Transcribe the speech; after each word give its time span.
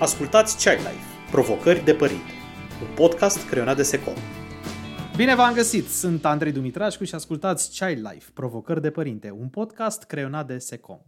Ascultați 0.00 0.56
Child 0.56 0.86
Life, 0.86 1.30
Provocări 1.30 1.84
de 1.84 1.94
Părinte, 1.94 2.32
un 2.88 2.94
podcast 2.94 3.48
creionat 3.48 3.76
de 3.76 3.82
Secom. 3.82 4.14
Bine 5.16 5.34
v-am 5.34 5.54
găsit! 5.54 5.88
Sunt 5.88 6.24
Andrei 6.24 6.52
Dumitrașcu 6.52 7.04
și 7.04 7.14
ascultați 7.14 7.84
Child 7.84 8.08
Life, 8.12 8.30
Provocări 8.34 8.80
de 8.80 8.90
Părinte, 8.90 9.30
un 9.30 9.48
podcast 9.48 10.02
creionat 10.02 10.46
de 10.46 10.58
Secom. 10.58 10.98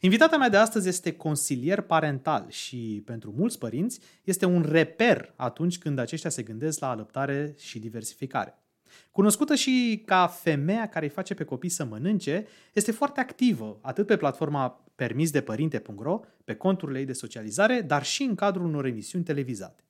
Invitata 0.00 0.36
mea 0.36 0.48
de 0.48 0.56
astăzi 0.56 0.88
este 0.88 1.12
consilier 1.12 1.80
parental 1.80 2.46
și 2.48 3.02
pentru 3.06 3.34
mulți 3.36 3.58
părinți 3.58 4.00
este 4.22 4.46
un 4.46 4.64
reper 4.68 5.32
atunci 5.36 5.78
când 5.78 5.98
aceștia 5.98 6.30
se 6.30 6.42
gândesc 6.42 6.80
la 6.80 6.90
alăptare 6.90 7.54
și 7.58 7.78
diversificare. 7.78 8.63
Cunoscută 9.10 9.54
și 9.54 10.02
ca 10.06 10.26
femeia 10.26 10.88
care 10.88 11.04
îi 11.04 11.10
face 11.10 11.34
pe 11.34 11.44
copii 11.44 11.68
să 11.68 11.84
mănânce, 11.84 12.46
este 12.72 12.92
foarte 12.92 13.20
activă 13.20 13.78
atât 13.80 14.06
pe 14.06 14.16
platforma 14.16 14.84
permisdepărinte.ro, 14.94 16.20
pe 16.44 16.54
conturile 16.54 16.98
ei 16.98 17.04
de 17.04 17.12
socializare, 17.12 17.80
dar 17.80 18.04
și 18.04 18.22
în 18.22 18.34
cadrul 18.34 18.66
unor 18.66 18.84
emisiuni 18.84 19.24
televizate. 19.24 19.82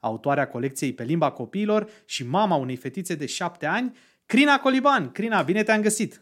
Autoarea 0.00 0.48
colecției 0.48 0.92
pe 0.92 1.04
limba 1.04 1.30
copiilor 1.30 1.88
și 2.04 2.26
mama 2.26 2.56
unei 2.56 2.76
fetițe 2.76 3.14
de 3.14 3.26
șapte 3.26 3.66
ani, 3.66 3.96
Crina 4.26 4.58
Coliban. 4.58 5.12
Crina, 5.12 5.42
bine 5.42 5.62
te-am 5.62 5.80
găsit! 5.80 6.20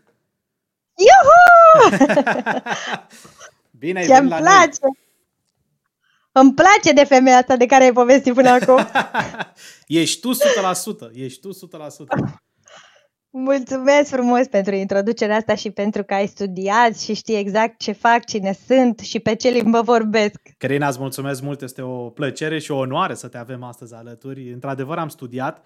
Iuhu! 0.95 2.03
bine 3.81 3.99
ai 3.99 4.07
Ce 4.07 4.13
venit 4.13 4.23
îmi 4.23 4.31
la 4.31 4.37
place! 4.37 4.79
noi! 4.81 5.10
Îmi 6.33 6.55
place 6.55 6.93
de 6.95 7.05
femeia 7.05 7.37
asta 7.37 7.57
de 7.57 7.67
care 7.67 7.85
ai 7.85 7.93
povestit 7.93 8.35
până 8.35 8.49
acum. 8.49 8.79
Ești 9.87 10.21
tu 10.21 10.31
100%, 10.33 10.37
ești 11.13 11.41
tu 11.41 11.51
100%. 11.53 12.49
Mulțumesc 13.33 14.11
frumos 14.11 14.47
pentru 14.47 14.75
introducerea 14.75 15.37
asta 15.37 15.55
și 15.55 15.71
pentru 15.71 16.03
că 16.03 16.15
ai 16.15 16.27
studiat 16.27 16.99
și 16.99 17.15
știi 17.15 17.39
exact 17.39 17.79
ce 17.79 17.93
fac, 17.93 18.25
cine 18.25 18.57
sunt 18.67 18.99
și 18.99 19.19
pe 19.19 19.35
ce 19.35 19.49
limbă 19.49 19.81
vorbesc. 19.81 20.41
Crina, 20.59 20.89
îți 20.89 20.99
mulțumesc 20.99 21.43
mult, 21.43 21.63
este 21.63 21.83
o 21.83 22.11
plăcere 22.11 22.59
și 22.59 22.71
o 22.71 22.77
onoare 22.77 23.15
să 23.15 23.29
te 23.29 23.39
avem 23.39 23.63
astăzi 23.63 23.95
alături. 23.95 24.53
Într-adevăr 24.53 24.99
am 24.99 25.09
studiat, 25.09 25.65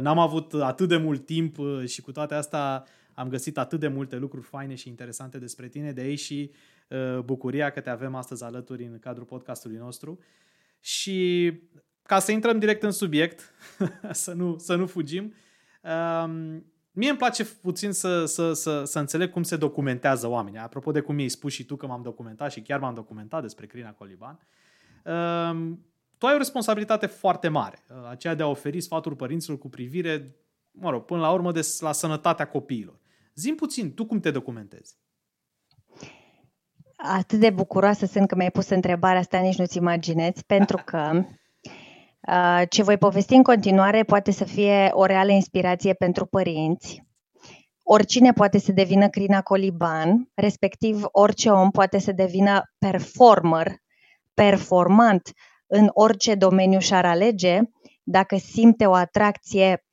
n-am 0.00 0.18
avut 0.18 0.52
atât 0.54 0.88
de 0.88 0.96
mult 0.96 1.26
timp 1.26 1.56
și 1.86 2.00
cu 2.00 2.12
toate 2.12 2.34
astea 2.34 2.84
am 3.14 3.28
găsit 3.28 3.58
atât 3.58 3.80
de 3.80 3.88
multe 3.88 4.16
lucruri 4.16 4.46
faine 4.46 4.74
și 4.74 4.88
interesante 4.88 5.38
despre 5.38 5.68
tine, 5.68 5.92
de 5.92 6.00
aici 6.00 6.20
și 6.20 6.50
uh, 6.52 6.56
bucuria 7.24 7.70
că 7.70 7.80
te 7.80 7.90
avem 7.90 8.14
astăzi 8.14 8.44
alături 8.44 8.84
în 8.84 8.98
cadrul 8.98 9.26
podcastului 9.26 9.76
nostru. 9.76 10.18
Și 10.80 11.52
ca 12.02 12.18
să 12.18 12.32
intrăm 12.32 12.58
direct 12.58 12.82
în 12.82 12.90
subiect, 12.90 13.54
să, 14.10 14.32
nu, 14.32 14.58
să 14.58 14.74
nu 14.74 14.86
fugim, 14.86 15.34
um, 15.82 16.64
mie 16.92 17.08
îmi 17.08 17.18
place 17.18 17.44
puțin 17.44 17.92
să, 17.92 18.24
să, 18.24 18.52
să, 18.52 18.84
să 18.84 18.98
înțeleg 18.98 19.30
cum 19.30 19.42
se 19.42 19.56
documentează 19.56 20.26
oamenii. 20.26 20.58
Apropo 20.58 20.92
de 20.92 21.00
cum 21.00 21.14
mi-ai 21.14 21.28
spus 21.28 21.52
și 21.52 21.64
tu 21.64 21.76
că 21.76 21.86
m-am 21.86 22.02
documentat 22.02 22.52
și 22.52 22.62
chiar 22.62 22.80
m-am 22.80 22.94
documentat 22.94 23.42
despre 23.42 23.66
Crina 23.66 23.92
Coliban, 23.92 24.38
um, 25.04 25.86
tu 26.18 26.26
ai 26.26 26.34
o 26.34 26.38
responsabilitate 26.38 27.06
foarte 27.06 27.48
mare, 27.48 27.84
uh, 27.88 27.96
aceea 28.08 28.34
de 28.34 28.42
a 28.42 28.46
oferi 28.46 28.80
sfaturi 28.80 29.16
părinților 29.16 29.58
cu 29.58 29.68
privire, 29.68 30.36
mă 30.70 30.90
rog, 30.90 31.04
până 31.04 31.20
la 31.20 31.30
urmă, 31.30 31.52
de, 31.52 31.60
la 31.78 31.92
sănătatea 31.92 32.48
copiilor. 32.48 33.00
Zim 33.34 33.54
puțin, 33.54 33.94
tu 33.94 34.06
cum 34.06 34.20
te 34.20 34.30
documentezi? 34.30 34.96
Atât 37.08 37.38
de 37.38 37.50
bucuroasă 37.50 38.06
sunt 38.06 38.28
că 38.28 38.34
mi-ai 38.36 38.50
pus 38.50 38.68
întrebarea 38.68 39.18
asta, 39.18 39.38
nici 39.38 39.58
nu-ți 39.58 39.76
imaginezi, 39.76 40.44
pentru 40.44 40.82
că 40.84 41.10
uh, 42.32 42.62
ce 42.68 42.82
voi 42.82 42.96
povesti 42.96 43.34
în 43.34 43.42
continuare 43.42 44.02
poate 44.02 44.30
să 44.30 44.44
fie 44.44 44.90
o 44.92 45.04
reală 45.04 45.30
inspirație 45.30 45.92
pentru 45.92 46.26
părinți. 46.26 47.04
Oricine 47.82 48.32
poate 48.32 48.58
să 48.58 48.72
devină 48.72 49.08
Crina 49.08 49.42
Coliban, 49.42 50.30
respectiv 50.34 51.02
orice 51.10 51.50
om 51.50 51.70
poate 51.70 51.98
să 51.98 52.12
devină 52.12 52.62
performer, 52.78 53.72
performant 54.34 55.32
în 55.66 55.90
orice 55.92 56.34
domeniu 56.34 56.78
și-ar 56.78 57.04
alege, 57.04 57.60
dacă 58.02 58.36
simte 58.36 58.86
o 58.86 58.92
atracție 58.92 59.84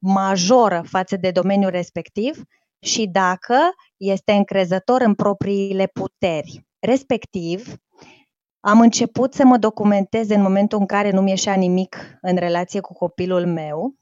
majoră 0.00 0.82
față 0.86 1.16
de 1.16 1.30
domeniul 1.30 1.70
respectiv 1.70 2.42
și 2.80 3.06
dacă 3.06 3.56
este 3.96 4.32
încrezător 4.32 5.00
în 5.00 5.14
propriile 5.14 5.86
puteri. 5.86 6.66
Respectiv, 6.78 7.74
am 8.60 8.80
început 8.80 9.34
să 9.34 9.44
mă 9.44 9.56
documentez 9.56 10.28
în 10.28 10.42
momentul 10.42 10.78
în 10.78 10.86
care 10.86 11.10
nu 11.10 11.20
mi-eșea 11.20 11.54
nimic 11.54 12.18
în 12.20 12.36
relație 12.36 12.80
cu 12.80 12.92
copilul 12.92 13.46
meu, 13.46 13.94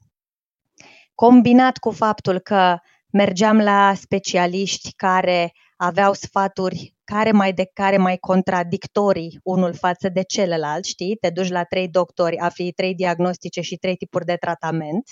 combinat 1.15 1.77
cu 1.77 1.91
faptul 1.91 2.39
că 2.39 2.77
mergeam 3.11 3.57
la 3.57 3.93
specialiști 3.93 4.93
care 4.95 5.51
aveau 5.77 6.13
sfaturi 6.13 6.95
care 7.03 7.31
mai 7.31 7.53
de 7.53 7.69
care 7.73 7.97
mai 7.97 8.17
contradictorii 8.17 9.39
unul 9.43 9.73
față 9.73 10.09
de 10.09 10.21
celălalt, 10.21 10.85
știi? 10.85 11.15
Te 11.15 11.29
duci 11.29 11.49
la 11.49 11.63
trei 11.63 11.87
doctori, 11.87 12.37
afli 12.37 12.71
trei 12.71 12.95
diagnostice 12.95 13.61
și 13.61 13.75
trei 13.75 13.95
tipuri 13.95 14.25
de 14.25 14.35
tratament. 14.35 15.03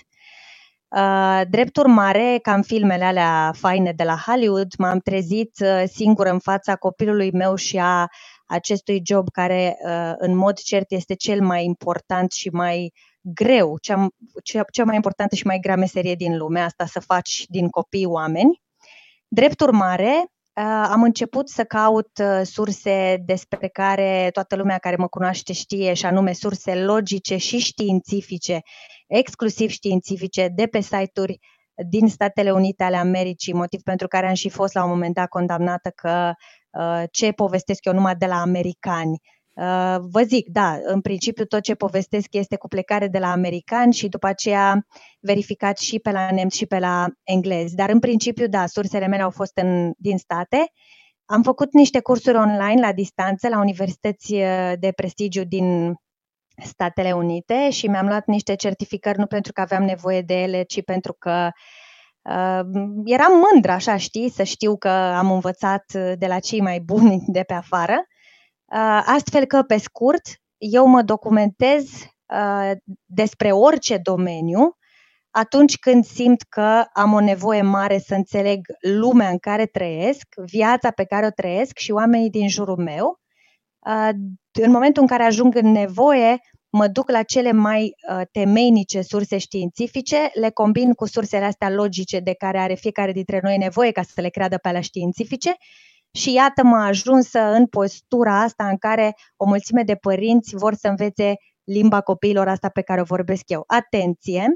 Uh, 0.95 1.41
drept 1.49 1.77
urmare, 1.77 2.39
ca 2.41 2.53
în 2.53 2.61
filmele 2.61 3.03
alea 3.03 3.51
faine 3.55 3.91
de 3.91 4.03
la 4.03 4.17
Hollywood, 4.25 4.67
m-am 4.77 4.99
trezit 4.99 5.51
uh, 5.59 5.83
singură 5.85 6.29
în 6.29 6.39
fața 6.39 6.75
copilului 6.75 7.31
meu 7.31 7.55
și 7.55 7.77
a 7.77 8.07
acestui 8.45 9.01
job 9.05 9.29
care, 9.31 9.77
uh, 9.85 10.13
în 10.17 10.35
mod 10.35 10.57
cert, 10.57 10.91
este 10.91 11.15
cel 11.15 11.41
mai 11.41 11.63
important 11.63 12.31
și 12.31 12.49
mai 12.49 12.93
greu, 13.21 13.77
cea, 13.81 14.07
cea, 14.43 14.63
cea 14.71 14.83
mai 14.83 14.95
importantă 14.95 15.35
și 15.35 15.45
mai 15.45 15.59
grea 15.59 15.75
meserie 15.75 16.15
din 16.15 16.37
lume, 16.37 16.59
asta 16.59 16.85
să 16.85 16.99
faci 16.99 17.45
din 17.47 17.69
copii 17.69 18.05
oameni. 18.05 18.61
Drept 19.27 19.59
urmare, 19.59 20.25
am 20.63 21.03
început 21.03 21.49
să 21.49 21.63
caut 21.63 22.09
surse 22.43 23.23
despre 23.25 23.67
care 23.67 24.29
toată 24.33 24.55
lumea 24.55 24.77
care 24.77 24.95
mă 24.95 25.07
cunoaște 25.07 25.53
știe, 25.53 25.93
și 25.93 26.05
anume 26.05 26.33
surse 26.33 26.75
logice 26.75 27.37
și 27.37 27.57
științifice 27.57 28.61
exclusiv 29.07 29.69
științifice 29.69 30.47
de 30.47 30.67
pe 30.67 30.79
site-uri 30.79 31.39
din 31.89 32.07
Statele 32.07 32.51
Unite 32.51 32.83
ale 32.83 32.97
Americii, 32.97 33.53
motiv 33.53 33.81
pentru 33.81 34.07
care 34.07 34.27
am 34.27 34.33
și 34.33 34.49
fost 34.49 34.73
la 34.73 34.83
un 34.83 34.89
moment 34.89 35.13
dat 35.13 35.27
condamnată 35.27 35.89
că 35.89 36.31
uh, 36.69 37.03
ce 37.11 37.31
povestesc 37.31 37.85
eu 37.85 37.93
numai 37.93 38.15
de 38.15 38.25
la 38.25 38.41
americani. 38.41 39.19
Uh, 39.57 39.97
vă 39.99 40.21
zic, 40.21 40.47
da, 40.49 40.77
în 40.83 41.01
principiu 41.01 41.45
tot 41.45 41.61
ce 41.61 41.75
povestesc 41.75 42.27
este 42.31 42.55
cu 42.57 42.67
plecare 42.67 43.07
de 43.07 43.19
la 43.19 43.31
americani 43.31 43.93
și 43.93 44.07
după 44.07 44.27
aceea 44.27 44.85
verificat 45.19 45.77
și 45.77 45.99
pe 45.99 46.11
la 46.11 46.31
nemți 46.31 46.57
și 46.57 46.65
pe 46.65 46.79
la 46.79 47.07
englezi. 47.23 47.75
Dar 47.75 47.89
în 47.89 47.99
principiu, 47.99 48.47
da, 48.47 48.65
sursele 48.65 49.07
mele 49.07 49.21
au 49.21 49.29
fost 49.29 49.57
în, 49.57 49.93
din 49.97 50.17
state. 50.17 50.71
Am 51.25 51.43
făcut 51.43 51.73
niște 51.73 51.99
cursuri 51.99 52.37
online 52.37 52.81
la 52.81 52.93
distanță 52.93 53.47
la 53.47 53.59
universități 53.59 54.33
uh, 54.33 54.73
de 54.79 54.91
prestigiu 54.95 55.43
din 55.43 55.93
Statele 56.63 57.11
Unite 57.11 57.69
și 57.69 57.87
mi-am 57.87 58.07
luat 58.07 58.25
niște 58.25 58.55
certificări 58.55 59.19
nu 59.19 59.25
pentru 59.25 59.51
că 59.51 59.61
aveam 59.61 59.83
nevoie 59.83 60.21
de 60.21 60.33
ele, 60.41 60.63
ci 60.63 60.83
pentru 60.83 61.13
că 61.13 61.49
uh, 62.21 62.61
eram 63.05 63.31
mândră, 63.51 63.71
așa 63.71 63.97
știi, 63.97 64.29
să 64.29 64.43
știu 64.43 64.77
că 64.77 64.89
am 64.89 65.31
învățat 65.31 65.83
de 65.93 66.27
la 66.27 66.39
cei 66.39 66.61
mai 66.61 66.79
buni 66.79 67.23
de 67.27 67.43
pe 67.43 67.53
afară. 67.53 67.97
Uh, 68.73 69.01
astfel 69.05 69.45
că, 69.45 69.61
pe 69.61 69.77
scurt, 69.77 70.21
eu 70.57 70.85
mă 70.85 71.01
documentez 71.01 71.83
uh, 72.33 72.71
despre 73.05 73.51
orice 73.51 73.97
domeniu 73.97 74.77
atunci 75.37 75.77
când 75.77 76.05
simt 76.05 76.41
că 76.41 76.83
am 76.93 77.13
o 77.13 77.19
nevoie 77.19 77.61
mare 77.61 77.99
să 77.99 78.15
înțeleg 78.15 78.59
lumea 78.79 79.29
în 79.29 79.37
care 79.37 79.65
trăiesc, 79.65 80.25
viața 80.45 80.91
pe 80.91 81.03
care 81.03 81.25
o 81.25 81.29
trăiesc 81.29 81.77
și 81.77 81.91
oamenii 81.91 82.29
din 82.29 82.49
jurul 82.49 82.77
meu. 82.77 83.19
În 84.51 84.71
momentul 84.71 85.01
în 85.01 85.07
care 85.07 85.23
ajung 85.23 85.55
în 85.55 85.71
nevoie, 85.71 86.37
mă 86.69 86.87
duc 86.87 87.09
la 87.09 87.23
cele 87.23 87.51
mai 87.51 87.93
temeinice 88.31 89.01
surse 89.01 89.37
științifice, 89.37 90.29
le 90.33 90.49
combin 90.49 90.93
cu 90.93 91.05
sursele 91.05 91.45
astea 91.45 91.69
logice 91.69 92.19
de 92.19 92.33
care 92.33 92.57
are 92.57 92.73
fiecare 92.73 93.11
dintre 93.11 93.39
noi 93.43 93.57
nevoie 93.57 93.91
ca 93.91 94.01
să 94.01 94.21
le 94.21 94.29
creadă 94.29 94.57
pe 94.57 94.67
alea 94.67 94.81
științifice 94.81 95.55
și 96.11 96.33
iată 96.33 96.63
mă 96.63 96.77
ajunsă 96.77 97.39
în 97.39 97.65
postura 97.65 98.41
asta 98.41 98.67
în 98.67 98.77
care 98.77 99.15
o 99.35 99.45
mulțime 99.45 99.83
de 99.83 99.95
părinți 99.95 100.55
vor 100.55 100.73
să 100.73 100.87
învețe 100.87 101.33
limba 101.63 102.01
copiilor 102.01 102.47
asta 102.47 102.69
pe 102.69 102.81
care 102.81 103.01
o 103.01 103.03
vorbesc 103.03 103.43
eu. 103.49 103.63
Atenție! 103.67 104.47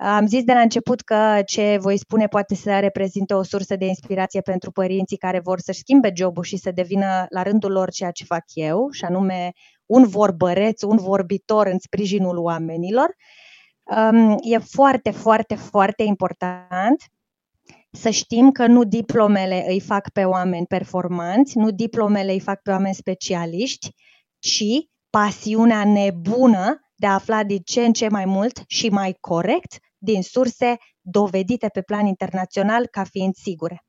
Am 0.00 0.26
zis 0.26 0.44
de 0.44 0.52
la 0.52 0.60
început 0.60 1.00
că 1.00 1.40
ce 1.46 1.78
voi 1.80 1.98
spune 1.98 2.26
poate 2.26 2.54
să 2.54 2.78
reprezinte 2.78 3.34
o 3.34 3.42
sursă 3.42 3.76
de 3.76 3.84
inspirație 3.84 4.40
pentru 4.40 4.70
părinții 4.70 5.16
care 5.16 5.40
vor 5.40 5.60
să-și 5.60 5.78
schimbe 5.78 6.12
jobul 6.16 6.42
și 6.42 6.56
să 6.56 6.70
devină 6.70 7.26
la 7.28 7.42
rândul 7.42 7.72
lor 7.72 7.90
ceea 7.90 8.10
ce 8.10 8.24
fac 8.24 8.44
eu, 8.52 8.90
și 8.90 9.04
anume 9.04 9.52
un 9.86 10.06
vorbăreț, 10.06 10.82
un 10.82 10.96
vorbitor 10.96 11.66
în 11.66 11.78
sprijinul 11.78 12.38
oamenilor. 12.38 13.14
Um, 13.82 14.36
e 14.40 14.58
foarte, 14.58 15.10
foarte, 15.10 15.54
foarte 15.54 16.02
important 16.02 17.02
să 17.90 18.10
știm 18.10 18.50
că 18.50 18.66
nu 18.66 18.84
diplomele 18.84 19.64
îi 19.68 19.80
fac 19.80 20.10
pe 20.12 20.24
oameni 20.24 20.66
performanți, 20.66 21.58
nu 21.58 21.70
diplomele 21.70 22.32
îi 22.32 22.40
fac 22.40 22.62
pe 22.62 22.70
oameni 22.70 22.94
specialiști, 22.94 23.90
ci 24.38 24.64
pasiunea 25.10 25.84
nebună 25.84 26.80
de 26.94 27.06
a 27.06 27.12
afla 27.12 27.44
din 27.44 27.58
ce 27.64 27.84
în 27.84 27.92
ce 27.92 28.08
mai 28.08 28.24
mult 28.24 28.62
și 28.66 28.88
mai 28.88 29.16
corect 29.20 29.78
din 29.98 30.22
surse 30.22 30.76
dovedite 31.00 31.68
pe 31.72 31.80
plan 31.80 32.06
internațional 32.06 32.86
ca 32.86 33.04
fiind 33.04 33.34
sigure. 33.34 33.82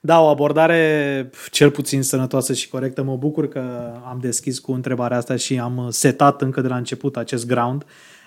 Da, 0.00 0.20
o 0.20 0.26
abordare 0.26 1.30
cel 1.50 1.70
puțin 1.70 2.02
sănătoasă 2.02 2.52
și 2.52 2.68
corectă. 2.68 3.02
Mă 3.02 3.16
bucur 3.16 3.48
că 3.48 3.92
am 4.04 4.18
deschis 4.20 4.58
cu 4.58 4.72
întrebarea 4.72 5.16
asta 5.16 5.36
și 5.36 5.58
am 5.58 5.88
setat 5.90 6.42
încă 6.42 6.60
de 6.60 6.68
la 6.68 6.76
început 6.76 7.16
acest 7.16 7.46
ground. 7.46 7.84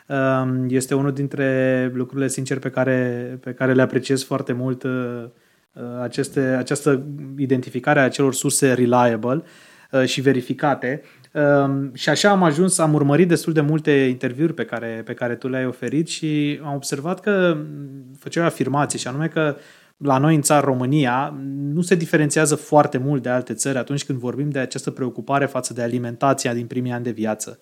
Um, 0.09 0.65
este 0.69 0.95
unul 0.95 1.11
dintre 1.11 1.91
lucrurile, 1.93 2.27
sincer, 2.27 2.59
pe 2.59 2.69
care, 2.69 3.37
pe 3.41 3.51
care 3.51 3.73
le 3.73 3.81
apreciez 3.81 4.23
foarte 4.23 4.53
mult 4.53 4.83
uh, 4.83 5.25
aceste, 6.01 6.39
această 6.39 7.03
identificare 7.37 7.99
a 7.99 8.03
acelor 8.03 8.33
surse 8.33 8.73
reliable 8.73 9.43
uh, 9.91 10.05
și 10.05 10.21
verificate. 10.21 11.01
Um, 11.33 11.93
și 11.93 12.09
așa 12.09 12.29
am 12.29 12.43
ajuns, 12.43 12.77
am 12.77 12.93
urmărit 12.93 13.27
destul 13.27 13.53
de 13.53 13.61
multe 13.61 13.91
interviuri 13.91 14.53
pe 14.53 14.65
care, 14.65 15.01
pe 15.05 15.13
care 15.13 15.35
tu 15.35 15.47
le-ai 15.47 15.65
oferit 15.65 16.07
și 16.07 16.59
am 16.63 16.75
observat 16.75 17.19
că 17.19 17.57
făceai 18.19 18.45
afirmații 18.45 18.99
și 18.99 19.07
anume 19.07 19.27
că 19.27 19.55
la 19.97 20.17
noi 20.17 20.35
în 20.35 20.41
țară 20.41 20.65
România 20.65 21.39
nu 21.73 21.81
se 21.81 21.95
diferențiază 21.95 22.55
foarte 22.55 22.97
mult 22.97 23.21
de 23.21 23.29
alte 23.29 23.53
țări 23.53 23.77
atunci 23.77 24.05
când 24.05 24.19
vorbim 24.19 24.49
de 24.49 24.59
această 24.59 24.91
preocupare 24.91 25.45
față 25.45 25.73
de 25.73 25.81
alimentația 25.81 26.53
din 26.53 26.67
primii 26.67 26.91
ani 26.91 27.03
de 27.03 27.11
viață. 27.11 27.59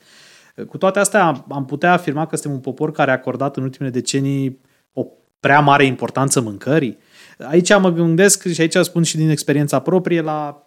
Cu 0.66 0.78
toate 0.78 1.00
astea 1.00 1.46
am 1.50 1.66
putea 1.66 1.92
afirma 1.92 2.26
că 2.26 2.36
suntem 2.36 2.54
un 2.54 2.60
popor 2.60 2.92
care 2.92 3.12
a 3.12 3.14
acordat 3.14 3.58
în 3.58 3.64
ultimele 3.64 3.94
decenii 3.94 4.60
o 4.94 5.06
prea 5.40 5.60
mare 5.60 5.86
importanță 5.86 6.42
mâncării. 6.42 6.98
Aici 7.40 7.78
mă 7.78 7.92
gândesc 7.92 8.48
și 8.48 8.62
aici 8.62 8.76
spun 8.76 9.04
și 9.04 9.18
din 9.18 9.30
experiența 9.30 9.80
proprie 9.80 10.22
la 10.22 10.62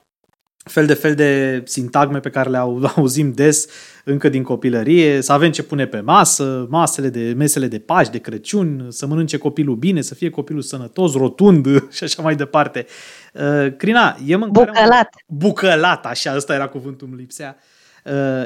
fel 0.64 0.86
de 0.86 0.94
fel 0.94 1.14
de 1.14 1.62
sintagme 1.64 2.20
pe 2.20 2.30
care 2.30 2.50
le 2.50 2.56
auzim 2.96 3.32
des 3.32 3.68
încă 4.04 4.28
din 4.28 4.42
copilărie, 4.42 5.20
să 5.20 5.32
avem 5.32 5.50
ce 5.50 5.62
pune 5.62 5.86
pe 5.86 6.00
masă, 6.00 6.66
masele 6.68 7.08
de, 7.08 7.32
mesele 7.36 7.66
de 7.66 7.78
Paști, 7.78 8.12
de 8.12 8.18
Crăciun, 8.18 8.86
să 8.88 9.06
mănânce 9.06 9.36
copilul 9.36 9.76
bine, 9.76 10.00
să 10.00 10.14
fie 10.14 10.30
copilul 10.30 10.62
sănătos, 10.62 11.14
rotund 11.14 11.66
și 11.96 12.04
așa 12.04 12.22
mai 12.22 12.36
departe. 12.36 12.86
Uh, 13.34 13.76
Crina, 13.76 14.16
e 14.26 14.36
mâncarea... 14.36 14.72
Bucălat. 14.72 15.08
Un... 15.26 15.36
Bucălat, 15.36 16.06
așa, 16.06 16.36
ăsta 16.36 16.54
era 16.54 16.68
cuvântul, 16.68 17.06
îmi 17.10 17.16
lipsea. 17.16 17.56
Uh, 17.58 17.78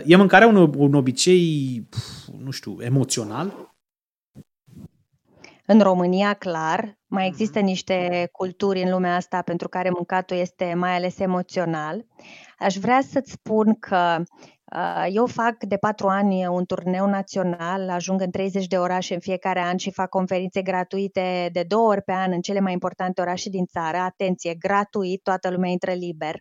e 0.05 0.17
mâncarea 0.17 0.47
un, 0.47 0.73
un 0.77 0.95
obicei, 0.95 1.89
nu 2.39 2.51
știu, 2.51 2.77
emoțional? 2.81 3.75
În 5.67 5.81
România, 5.81 6.35
clar, 6.35 6.99
mai 7.07 7.27
există 7.27 7.61
niște 7.61 8.29
culturi 8.33 8.83
în 8.83 8.91
lumea 8.91 9.15
asta 9.15 9.43
pentru 9.43 9.69
care 9.69 9.91
mâncatul 9.91 10.37
este 10.37 10.75
mai 10.77 10.95
ales 10.95 11.19
emoțional. 11.19 12.05
Aș 12.59 12.77
vrea 12.77 13.01
să-ți 13.11 13.31
spun 13.31 13.75
că 13.75 14.23
uh, 14.77 15.07
eu 15.11 15.27
fac 15.27 15.65
de 15.65 15.77
patru 15.77 16.09
ani 16.09 16.47
un 16.47 16.65
turneu 16.65 17.07
național, 17.07 17.91
ajung 17.91 18.21
în 18.21 18.31
30 18.31 18.67
de 18.67 18.79
orașe 18.79 19.15
în 19.15 19.21
fiecare 19.21 19.61
an 19.61 19.77
și 19.77 19.91
fac 19.93 20.09
conferințe 20.09 20.63
gratuite 20.63 21.49
de 21.53 21.65
două 21.69 21.89
ori 21.89 22.03
pe 22.03 22.13
an 22.13 22.33
în 22.33 22.41
cele 22.41 22.61
mai 22.61 22.73
importante 22.73 23.21
orașe 23.21 23.51
din 23.51 23.65
țară. 23.65 23.97
Atenție, 23.97 24.55
gratuit, 24.55 25.23
toată 25.23 25.51
lumea 25.51 25.71
intră 25.71 25.93
liber. 25.93 26.41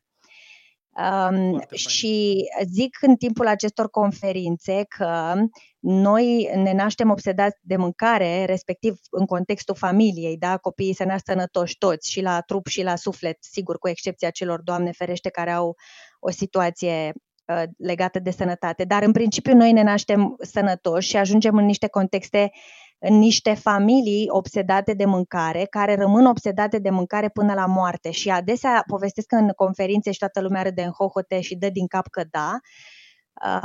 Um, 0.95 1.63
și 1.71 2.43
zic 2.65 2.97
în 3.01 3.15
timpul 3.15 3.47
acestor 3.47 3.89
conferințe 3.89 4.85
că 4.87 5.33
noi 5.79 6.49
ne 6.55 6.73
naștem 6.73 7.09
obsedați 7.09 7.57
de 7.61 7.75
mâncare, 7.75 8.45
respectiv 8.45 8.95
în 9.11 9.25
contextul 9.25 9.75
familiei, 9.75 10.37
da? 10.37 10.57
copiii 10.57 10.93
se 10.93 11.03
nasc 11.03 11.23
sănătoși 11.25 11.77
toți, 11.77 12.11
și 12.11 12.21
la 12.21 12.41
trup 12.41 12.67
și 12.67 12.83
la 12.83 12.95
suflet, 12.95 13.37
sigur, 13.39 13.77
cu 13.77 13.87
excepția 13.87 14.29
celor, 14.29 14.61
Doamne 14.61 14.91
ferește, 14.91 15.29
care 15.29 15.51
au 15.51 15.75
o 16.19 16.31
situație 16.31 17.13
uh, 17.45 17.63
legată 17.77 18.19
de 18.19 18.31
sănătate. 18.31 18.83
Dar 18.83 19.03
în 19.03 19.11
principiu 19.11 19.55
noi 19.55 19.71
ne 19.71 19.83
naștem 19.83 20.35
sănătoși 20.39 21.09
și 21.09 21.17
ajungem 21.17 21.57
în 21.57 21.65
niște 21.65 21.87
contexte 21.87 22.39
în 22.39 22.51
niște 23.09 23.53
familii 23.53 24.25
obsedate 24.29 24.93
de 24.93 25.05
mâncare, 25.05 25.65
care 25.69 25.95
rămân 25.95 26.25
obsedate 26.25 26.79
de 26.79 26.89
mâncare 26.89 27.29
până 27.29 27.53
la 27.53 27.65
moarte. 27.65 28.11
Și 28.11 28.29
adesea 28.29 28.83
povestesc 28.87 29.31
în 29.31 29.49
conferințe 29.55 30.11
și 30.11 30.19
toată 30.19 30.41
lumea 30.41 30.61
râde 30.61 30.81
în 30.81 30.91
hohote 30.91 31.41
și 31.41 31.55
dă 31.55 31.69
din 31.69 31.87
cap 31.87 32.07
că 32.07 32.23
da. 32.31 32.59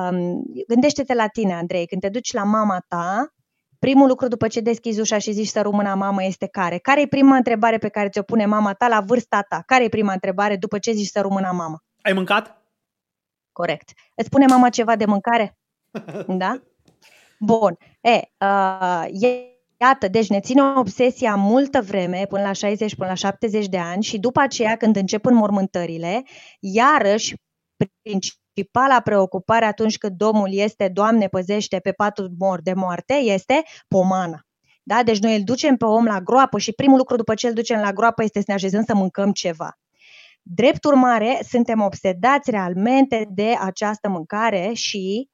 Um, 0.09 0.43
gândește-te 0.69 1.15
la 1.15 1.27
tine, 1.27 1.55
Andrei, 1.55 1.87
când 1.87 2.01
te 2.01 2.09
duci 2.09 2.33
la 2.33 2.43
mama 2.45 2.85
ta, 2.89 3.33
primul 3.79 4.09
lucru 4.09 4.29
după 4.29 4.49
ce 4.49 4.61
deschizi 4.61 5.01
ușa 5.01 5.19
și 5.19 5.33
zici 5.33 5.49
să 5.49 5.61
rămână 5.61 5.95
mamă 5.95 6.25
este 6.25 6.47
care? 6.47 6.79
Care 6.79 7.01
e 7.01 7.07
prima 7.07 7.37
întrebare 7.37 7.79
pe 7.79 7.89
care 7.89 8.09
ți-o 8.09 8.23
pune 8.23 8.47
mama 8.47 8.73
ta 8.73 8.89
la 8.89 9.01
vârsta 9.01 9.43
ta? 9.49 9.63
Care 9.67 9.85
e 9.85 9.89
prima 9.89 10.13
întrebare 10.13 10.57
după 10.57 10.79
ce 10.79 10.93
zici 10.93 11.11
să 11.11 11.21
rămână 11.21 11.51
mamă? 11.53 11.83
Ai 12.03 12.13
mâncat? 12.13 12.63
Corect. 13.53 13.93
Îți 14.15 14.27
spune 14.27 14.47
mama 14.47 14.69
ceva 14.69 14.97
de 14.97 15.05
mâncare? 15.05 15.59
Da? 16.27 16.63
Bun. 17.39 17.79
E, 18.01 18.21
uh, 18.39 19.05
Iată, 19.81 20.09
deci 20.09 20.29
ne 20.29 20.41
ține 20.41 20.63
obsesia 20.63 21.35
multă 21.35 21.81
vreme, 21.81 22.27
până 22.29 22.43
la 22.43 22.53
60, 22.53 22.95
până 22.95 23.09
la 23.09 23.15
70 23.15 23.67
de 23.67 23.79
ani 23.79 24.03
și 24.03 24.19
după 24.19 24.41
aceea, 24.41 24.77
când 24.77 24.97
încep 24.97 25.25
înmormântările, 25.25 26.23
iarăși, 26.61 27.35
principala 28.03 29.01
preocupare 29.01 29.65
atunci 29.65 29.99
când 29.99 30.17
Domnul 30.17 30.49
este, 30.53 30.89
Doamne 30.89 31.27
păzește 31.27 31.79
pe 31.79 31.93
patul 31.93 32.31
mor 32.39 32.63
de 32.63 32.73
moarte, 32.73 33.15
este 33.15 33.63
pomana. 33.89 34.41
Da? 34.83 35.03
Deci 35.03 35.19
noi 35.19 35.37
îl 35.37 35.43
ducem 35.45 35.77
pe 35.77 35.85
om 35.85 36.05
la 36.05 36.21
groapă 36.21 36.59
și 36.59 36.73
primul 36.73 36.97
lucru 36.97 37.17
după 37.17 37.35
ce 37.35 37.47
îl 37.47 37.53
ducem 37.53 37.81
la 37.81 37.93
groapă 37.93 38.23
este 38.23 38.39
să 38.39 38.45
ne 38.49 38.55
așezăm 38.55 38.85
să 38.85 38.95
mâncăm 38.95 39.33
ceva. 39.33 39.79
Drept 40.43 40.85
urmare, 40.85 41.41
suntem 41.49 41.81
obsedați 41.81 42.51
realmente 42.51 43.29
de 43.31 43.55
această 43.61 44.09
mâncare 44.09 44.71
și 44.75 45.29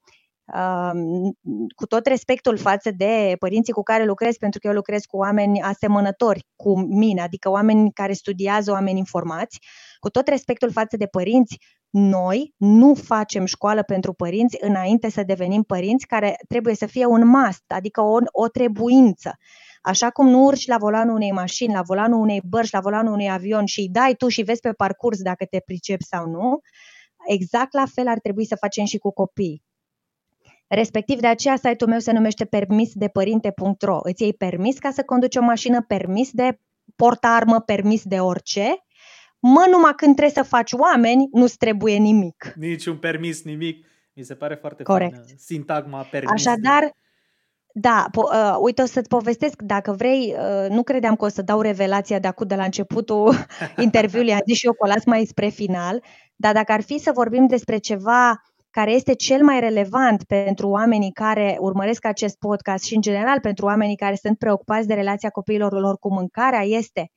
cu 1.74 1.86
tot 1.86 2.06
respectul 2.06 2.56
față 2.56 2.90
de 2.90 3.36
părinții 3.38 3.72
cu 3.72 3.82
care 3.82 4.04
lucrez, 4.04 4.36
pentru 4.36 4.60
că 4.60 4.66
eu 4.66 4.72
lucrez 4.72 5.04
cu 5.04 5.16
oameni 5.16 5.62
asemănători 5.62 6.46
cu 6.56 6.80
mine, 6.80 7.20
adică 7.20 7.50
oameni 7.50 7.92
care 7.92 8.12
studiază, 8.12 8.70
oameni 8.70 8.98
informați, 8.98 9.58
cu 9.98 10.10
tot 10.10 10.28
respectul 10.28 10.70
față 10.70 10.96
de 10.96 11.06
părinți, 11.06 11.58
noi 11.90 12.54
nu 12.56 12.94
facem 12.94 13.44
școală 13.44 13.82
pentru 13.82 14.12
părinți 14.12 14.56
înainte 14.60 15.10
să 15.10 15.22
devenim 15.22 15.62
părinți, 15.62 16.06
care 16.06 16.36
trebuie 16.48 16.74
să 16.74 16.86
fie 16.86 17.06
un 17.06 17.26
must, 17.26 17.64
adică 17.66 18.00
o, 18.00 18.16
o 18.32 18.48
trebuință. 18.48 19.36
Așa 19.82 20.10
cum 20.10 20.28
nu 20.28 20.44
urci 20.44 20.66
la 20.66 20.76
volanul 20.76 21.14
unei 21.14 21.32
mașini, 21.32 21.74
la 21.74 21.82
volanul 21.82 22.20
unei 22.20 22.42
bărci, 22.48 22.70
la 22.70 22.80
volanul 22.80 23.12
unui 23.12 23.30
avion 23.30 23.64
și 23.64 23.80
îi 23.80 23.88
dai 23.88 24.14
tu 24.14 24.28
și 24.28 24.42
vezi 24.42 24.60
pe 24.60 24.72
parcurs 24.72 25.22
dacă 25.22 25.44
te 25.44 25.60
pricepi 25.64 26.04
sau 26.04 26.26
nu, 26.26 26.60
exact 27.26 27.72
la 27.72 27.84
fel 27.94 28.08
ar 28.08 28.18
trebui 28.18 28.46
să 28.46 28.56
facem 28.56 28.84
și 28.84 28.98
cu 28.98 29.12
copiii. 29.12 29.62
Respectiv, 30.66 31.20
de 31.20 31.26
aceea 31.26 31.56
site-ul 31.56 31.90
meu 31.90 31.98
se 31.98 32.12
numește 32.12 32.44
permisdepărinte.ro. 32.44 33.98
Îți 34.02 34.22
iei 34.22 34.34
permis 34.34 34.78
ca 34.78 34.90
să 34.90 35.02
conduci 35.02 35.36
o 35.36 35.42
mașină, 35.42 35.82
permis 35.82 36.30
de 36.32 36.58
portarmă, 36.96 37.60
permis 37.60 38.02
de 38.04 38.20
orice. 38.20 38.84
Mă, 39.38 39.66
numai 39.70 39.92
când 39.96 40.16
trebuie 40.16 40.44
să 40.44 40.50
faci 40.50 40.72
oameni, 40.72 41.28
nu-ți 41.32 41.56
trebuie 41.56 41.96
nimic. 41.96 42.52
Nici 42.56 42.86
un 42.86 42.96
permis, 42.96 43.42
nimic. 43.42 43.86
Mi 44.12 44.22
se 44.22 44.34
pare 44.34 44.54
foarte 44.54 44.82
Corect. 44.82 45.14
faină 45.14 45.26
sintagma 45.36 46.02
permis. 46.02 46.30
Așadar, 46.30 46.92
da, 47.72 48.06
po- 48.10 48.34
uh, 48.34 48.56
uite, 48.60 48.82
o 48.82 48.86
să-ți 48.86 49.08
povestesc, 49.08 49.62
dacă 49.62 49.92
vrei, 49.92 50.34
uh, 50.38 50.70
nu 50.70 50.82
credeam 50.82 51.16
că 51.16 51.24
o 51.24 51.28
să 51.28 51.42
dau 51.42 51.60
revelația 51.60 52.18
de 52.18 52.28
acum 52.28 52.46
de 52.46 52.54
la 52.54 52.64
începutul 52.64 53.34
interviului, 53.86 54.32
am 54.32 54.40
zis 54.46 54.56
și 54.56 54.66
eu 54.66 54.72
că 54.72 54.84
o 54.84 54.86
las 54.86 55.04
mai 55.04 55.24
spre 55.24 55.48
final, 55.48 56.02
dar 56.36 56.54
dacă 56.54 56.72
ar 56.72 56.82
fi 56.82 56.98
să 56.98 57.10
vorbim 57.14 57.46
despre 57.46 57.78
ceva 57.78 58.42
care 58.74 58.92
este 58.92 59.14
cel 59.14 59.42
mai 59.42 59.60
relevant 59.60 60.24
pentru 60.24 60.68
oamenii 60.68 61.12
care 61.12 61.56
urmăresc 61.60 62.04
acest 62.04 62.38
podcast 62.38 62.84
și, 62.84 62.94
în 62.94 63.00
general, 63.00 63.40
pentru 63.40 63.64
oamenii 63.64 63.96
care 63.96 64.14
sunt 64.14 64.38
preocupați 64.38 64.86
de 64.86 64.94
relația 64.94 65.30
copiilor 65.30 65.72
lor 65.80 65.98
cu 65.98 66.12
mâncarea, 66.12 66.62
este 66.62 67.10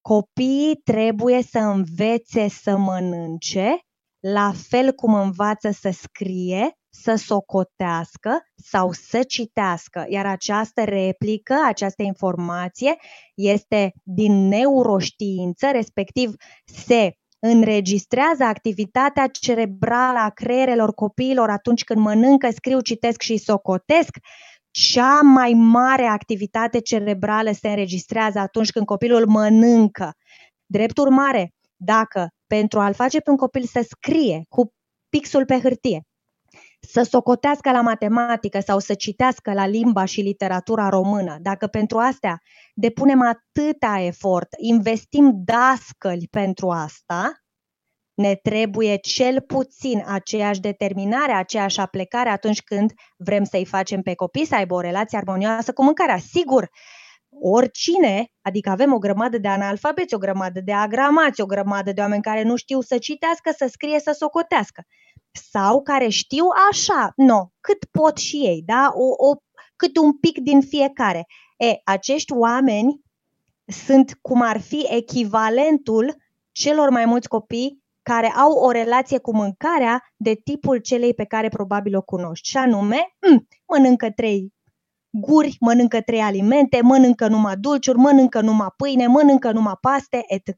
copiii 0.00 0.80
trebuie 0.84 1.42
să 1.42 1.58
învețe 1.58 2.48
să 2.48 2.76
mănânce 2.76 3.78
la 4.18 4.52
fel 4.68 4.92
cum 4.92 5.14
învață 5.14 5.70
să 5.70 5.90
scrie, 5.90 6.72
să 6.88 7.14
socotească 7.14 8.38
sau 8.54 8.92
să 8.92 9.22
citească. 9.22 10.04
Iar 10.08 10.26
această 10.26 10.84
replică, 10.84 11.54
această 11.66 12.02
informație 12.02 12.96
este 13.34 13.92
din 14.02 14.48
neuroștiință, 14.48 15.70
respectiv 15.72 16.34
se 16.64 17.12
înregistrează 17.38 18.44
activitatea 18.44 19.26
cerebrală 19.26 20.18
a 20.18 20.30
creierelor 20.30 20.94
copiilor 20.94 21.50
atunci 21.50 21.84
când 21.84 22.00
mănâncă, 22.00 22.50
scriu, 22.50 22.80
citesc 22.80 23.20
și 23.20 23.36
socotesc, 23.36 24.16
cea 24.70 25.20
mai 25.20 25.52
mare 25.52 26.04
activitate 26.04 26.80
cerebrală 26.80 27.52
se 27.52 27.68
înregistrează 27.68 28.38
atunci 28.38 28.70
când 28.70 28.86
copilul 28.86 29.26
mănâncă. 29.26 30.12
Drept 30.66 30.98
urmare, 30.98 31.52
dacă 31.76 32.28
pentru 32.46 32.80
a-l 32.80 32.94
face 32.94 33.20
pe 33.20 33.30
un 33.30 33.36
copil 33.36 33.64
să 33.64 33.86
scrie 33.88 34.44
cu 34.48 34.72
pixul 35.08 35.44
pe 35.44 35.58
hârtie, 35.58 36.02
să 36.80 37.02
socotească 37.02 37.70
la 37.70 37.80
matematică 37.80 38.60
sau 38.60 38.78
să 38.78 38.94
citească 38.94 39.52
la 39.52 39.66
limba 39.66 40.04
și 40.04 40.20
literatura 40.20 40.88
română, 40.88 41.38
dacă 41.40 41.66
pentru 41.66 41.98
astea 41.98 42.40
depunem 42.74 43.22
atâta 43.22 43.98
efort, 44.00 44.48
investim 44.58 45.32
dascăli 45.44 46.28
pentru 46.30 46.70
asta, 46.70 47.32
ne 48.14 48.34
trebuie 48.34 48.96
cel 48.96 49.40
puțin 49.40 50.04
aceeași 50.06 50.60
determinare, 50.60 51.32
aceeași 51.32 51.80
aplecare 51.80 52.28
atunci 52.28 52.62
când 52.62 52.92
vrem 53.16 53.44
să-i 53.44 53.64
facem 53.64 54.02
pe 54.02 54.14
copii 54.14 54.46
să 54.46 54.54
aibă 54.54 54.74
o 54.74 54.80
relație 54.80 55.18
armonioasă 55.18 55.72
cu 55.72 55.82
mâncarea. 55.84 56.18
Sigur, 56.18 56.68
oricine, 57.40 58.26
adică 58.42 58.70
avem 58.70 58.92
o 58.92 58.98
grămadă 58.98 59.38
de 59.38 59.48
analfabeți, 59.48 60.14
o 60.14 60.18
grămadă 60.18 60.60
de 60.60 60.72
agramați, 60.72 61.40
o 61.40 61.46
grămadă 61.46 61.92
de 61.92 62.00
oameni 62.00 62.22
care 62.22 62.42
nu 62.42 62.56
știu 62.56 62.80
să 62.80 62.98
citească, 62.98 63.52
să 63.56 63.66
scrie, 63.70 64.00
să 64.00 64.14
socotească. 64.18 64.82
Sau 65.50 65.82
care 65.82 66.08
știu 66.08 66.44
așa, 66.70 67.12
no, 67.16 67.46
cât 67.60 67.84
pot 67.90 68.16
și 68.16 68.36
ei, 68.36 68.62
da? 68.64 68.92
O, 68.94 69.28
o, 69.28 69.34
cât 69.76 69.96
un 69.96 70.12
pic 70.12 70.38
din 70.38 70.60
fiecare. 70.60 71.26
E, 71.56 71.80
acești 71.84 72.32
oameni 72.32 73.00
sunt 73.66 74.18
cum 74.22 74.42
ar 74.42 74.60
fi 74.60 74.86
echivalentul 74.90 76.16
celor 76.52 76.90
mai 76.90 77.04
mulți 77.04 77.28
copii 77.28 77.82
care 78.02 78.26
au 78.26 78.52
o 78.52 78.70
relație 78.70 79.18
cu 79.18 79.34
mâncarea 79.34 80.02
de 80.16 80.40
tipul 80.44 80.78
celei 80.78 81.14
pe 81.14 81.24
care 81.24 81.48
probabil 81.48 81.96
o 81.96 82.02
cunoști. 82.02 82.48
Și 82.48 82.56
anume, 82.56 82.96
m- 82.96 83.46
mănâncă 83.66 84.10
trei 84.10 84.52
guri, 85.10 85.56
mănâncă 85.60 86.00
trei 86.00 86.20
alimente, 86.20 86.80
mănâncă 86.82 87.28
numai 87.28 87.56
dulciuri, 87.56 87.98
mănâncă 87.98 88.40
numai 88.40 88.68
pâine, 88.76 89.06
mănâncă 89.06 89.52
numai 89.52 89.76
paste, 89.80 90.24
etc. 90.26 90.56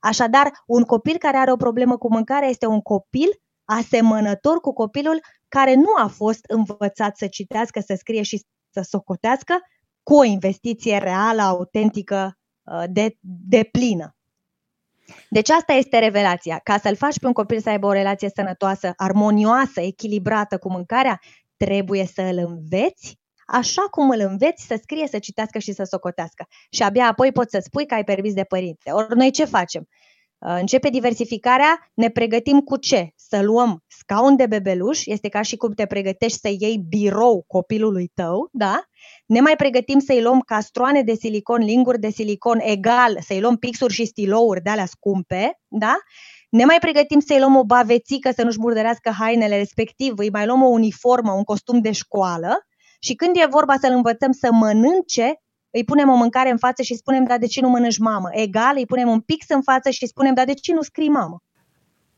Așadar, 0.00 0.52
un 0.66 0.82
copil 0.82 1.16
care 1.18 1.36
are 1.36 1.52
o 1.52 1.56
problemă 1.56 1.96
cu 1.96 2.12
mâncarea 2.12 2.48
este 2.48 2.66
un 2.66 2.80
copil 2.80 3.28
asemănător 3.70 4.60
cu 4.60 4.72
copilul 4.72 5.20
care 5.48 5.74
nu 5.74 5.94
a 5.96 6.06
fost 6.06 6.44
învățat 6.48 7.16
să 7.16 7.26
citească, 7.26 7.80
să 7.80 7.94
scrie 7.98 8.22
și 8.22 8.44
să 8.70 8.80
socotească 8.88 9.58
cu 10.02 10.14
o 10.14 10.24
investiție 10.24 10.98
reală, 10.98 11.42
autentică, 11.42 12.38
uh, 12.62 12.84
de, 12.90 13.16
de 13.48 13.68
plină. 13.72 14.14
Deci 15.28 15.50
asta 15.50 15.72
este 15.72 15.98
revelația. 15.98 16.60
Ca 16.62 16.78
să-l 16.78 16.96
faci 16.96 17.18
pe 17.18 17.26
un 17.26 17.32
copil 17.32 17.60
să 17.60 17.68
aibă 17.68 17.86
o 17.86 17.92
relație 17.92 18.30
sănătoasă, 18.34 18.92
armonioasă, 18.96 19.80
echilibrată 19.80 20.58
cu 20.58 20.70
mâncarea, 20.70 21.20
trebuie 21.56 22.06
să 22.06 22.22
îl 22.22 22.38
înveți 22.38 23.18
așa 23.46 23.82
cum 23.82 24.10
îl 24.10 24.20
înveți 24.20 24.66
să 24.66 24.78
scrie, 24.82 25.06
să 25.06 25.18
citească 25.18 25.58
și 25.58 25.72
să 25.72 25.84
socotească. 25.84 26.46
Și 26.70 26.82
abia 26.82 27.06
apoi 27.06 27.32
poți 27.32 27.50
să 27.50 27.58
spui 27.62 27.86
că 27.86 27.94
ai 27.94 28.04
permis 28.04 28.34
de 28.34 28.44
părinte. 28.44 28.90
Ori 28.90 29.16
noi 29.16 29.30
ce 29.30 29.44
facem? 29.44 29.88
Uh, 30.46 30.56
începe 30.60 30.88
diversificarea, 30.88 31.90
ne 31.94 32.08
pregătim 32.08 32.60
cu 32.60 32.76
ce? 32.76 33.12
Să 33.16 33.42
luăm 33.42 33.84
scaun 33.86 34.36
de 34.36 34.46
bebeluș, 34.46 35.06
este 35.06 35.28
ca 35.28 35.42
și 35.42 35.56
cum 35.56 35.72
te 35.72 35.86
pregătești 35.86 36.38
să 36.38 36.48
iei 36.58 36.84
birou 36.88 37.44
copilului 37.46 38.10
tău, 38.14 38.48
da? 38.52 38.82
Ne 39.26 39.40
mai 39.40 39.56
pregătim 39.56 39.98
să-i 39.98 40.22
luăm 40.22 40.40
castroane 40.40 41.02
de 41.02 41.14
silicon, 41.14 41.60
linguri 41.60 41.98
de 41.98 42.10
silicon 42.10 42.58
egal, 42.62 43.18
să-i 43.20 43.40
luăm 43.40 43.56
pixuri 43.56 43.92
și 43.92 44.04
stilouri 44.04 44.62
de 44.62 44.70
alea 44.70 44.86
scumpe, 44.86 45.60
da? 45.68 45.96
Ne 46.50 46.64
mai 46.64 46.76
pregătim 46.80 47.20
să-i 47.20 47.38
luăm 47.38 47.56
o 47.56 47.64
bavețică 47.64 48.30
să 48.30 48.42
nu-și 48.42 48.60
murdărească 48.60 49.10
hainele 49.10 49.56
respectiv, 49.56 50.18
îi 50.18 50.30
mai 50.30 50.46
luăm 50.46 50.62
o 50.62 50.68
uniformă, 50.68 51.32
un 51.32 51.44
costum 51.44 51.80
de 51.80 51.92
școală 51.92 52.66
și 53.00 53.14
când 53.14 53.36
e 53.36 53.46
vorba 53.50 53.74
să-l 53.80 53.92
învățăm 53.92 54.32
să 54.32 54.52
mănânce, 54.52 55.42
îi 55.70 55.84
punem 55.84 56.08
o 56.08 56.16
mâncare 56.16 56.50
în 56.50 56.58
față 56.58 56.82
și 56.82 56.94
spunem, 56.94 57.24
da, 57.24 57.38
de 57.38 57.46
ce 57.46 57.60
nu 57.60 57.68
mănânci 57.68 57.98
mamă? 57.98 58.28
Egal, 58.32 58.72
îi 58.76 58.86
punem 58.86 59.08
un 59.08 59.20
pix 59.20 59.46
în 59.48 59.62
față 59.62 59.90
și 59.90 60.06
spunem, 60.06 60.34
da, 60.34 60.44
de 60.44 60.54
ce 60.54 60.74
nu 60.74 60.82
scrii 60.82 61.08
mamă? 61.08 61.42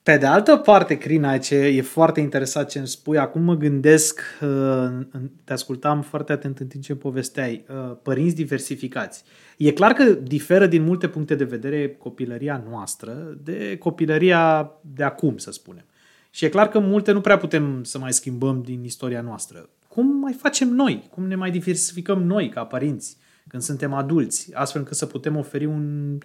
Pe 0.02 0.16
de 0.16 0.26
altă 0.26 0.56
parte, 0.56 0.99
Crina, 0.99 1.38
ce 1.38 1.54
e 1.54 1.82
foarte 1.82 2.21
interesat 2.21 2.71
ce 2.71 2.78
îmi 2.78 2.87
spui, 2.87 3.18
acum 3.18 3.42
mă 3.42 3.54
gândesc, 3.54 4.21
uh, 4.40 5.06
te 5.44 5.52
ascultam 5.52 6.02
foarte 6.02 6.32
atent 6.32 6.59
în 6.59 6.66
timp 6.66 6.82
ce 6.82 6.94
povesteai, 6.94 7.64
uh, 7.68 7.97
părinți 8.02 8.35
diversificați. 8.35 9.25
E 9.56 9.73
clar 9.73 9.92
că 9.92 10.04
diferă 10.04 10.66
din 10.66 10.82
multe 10.82 11.09
puncte 11.09 11.35
de 11.35 11.44
vedere 11.44 11.88
copilăria 11.88 12.64
noastră 12.71 13.38
de 13.42 13.76
copilăria 13.78 14.71
de 14.80 15.02
acum, 15.02 15.37
să 15.37 15.50
spunem. 15.50 15.85
Și 16.30 16.44
e 16.44 16.49
clar 16.49 16.68
că 16.68 16.78
multe 16.78 17.12
nu 17.12 17.21
prea 17.21 17.37
putem 17.37 17.85
să 17.85 17.99
mai 17.99 18.12
schimbăm 18.12 18.62
din 18.62 18.85
istoria 18.85 19.21
noastră. 19.21 19.68
Cum 19.88 20.06
mai 20.06 20.32
facem 20.32 20.68
noi? 20.68 21.09
Cum 21.11 21.26
ne 21.26 21.35
mai 21.35 21.50
diversificăm 21.50 22.23
noi 22.23 22.49
ca 22.49 22.64
părinți 22.64 23.16
când 23.49 23.62
suntem 23.62 23.92
adulți, 23.92 24.54
astfel 24.54 24.80
încât 24.80 24.96
să 24.96 25.06
putem 25.06 25.37
oferi 25.37 25.64
un, 25.64 26.18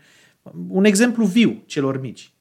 un 0.67 0.86
exemplu 0.86 1.25
viu 1.25 1.63
celor 1.65 2.00
mici? 2.00 2.31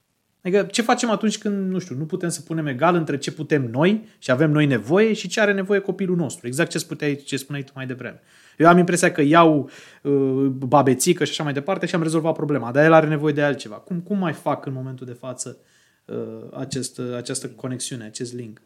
Adică 0.47 0.63
ce 0.63 0.83
facem 0.83 1.11
atunci 1.11 1.39
când, 1.39 1.71
nu 1.71 1.79
știu, 1.79 1.97
nu 1.97 2.07
putem 2.07 2.29
să 2.29 2.41
punem 2.41 2.67
egal 2.67 2.95
între 2.95 3.19
ce 3.19 3.33
putem 3.33 3.71
noi 3.71 4.09
și 4.19 4.31
avem 4.31 4.51
noi 4.51 4.67
nevoie 4.67 5.13
și 5.13 5.29
ce 5.29 5.41
are 5.41 5.53
nevoie 5.53 5.81
copilul 5.81 6.17
nostru. 6.17 6.47
Exact 6.47 6.71
ce, 6.71 6.79
spuneai, 6.79 7.17
ce 7.17 7.37
spuneai 7.37 7.65
tu 7.65 7.73
mai 7.75 7.87
devreme. 7.87 8.21
Eu 8.59 8.69
am 8.69 8.79
impresia 8.79 9.13
că 9.13 9.23
iau 9.23 9.71
uh, 10.03 10.47
babețică 10.47 11.25
și 11.25 11.31
așa 11.31 11.43
mai 11.43 11.53
departe 11.53 11.87
și 11.87 11.95
am 11.95 12.03
rezolvat 12.03 12.35
problema, 12.35 12.73
dar 12.73 12.85
el 12.85 12.93
are 12.93 13.07
nevoie 13.07 13.33
de 13.33 13.43
altceva. 13.43 13.75
Cum, 13.75 14.01
cum 14.01 14.19
mai 14.19 14.33
fac 14.33 14.67
în 14.67 14.73
momentul 14.73 15.07
de 15.07 15.13
față 15.13 15.59
uh, 16.05 16.17
acest, 16.53 16.99
uh, 16.99 17.15
această 17.17 17.49
conexiune, 17.49 18.05
acest 18.05 18.35
link? 18.35 18.61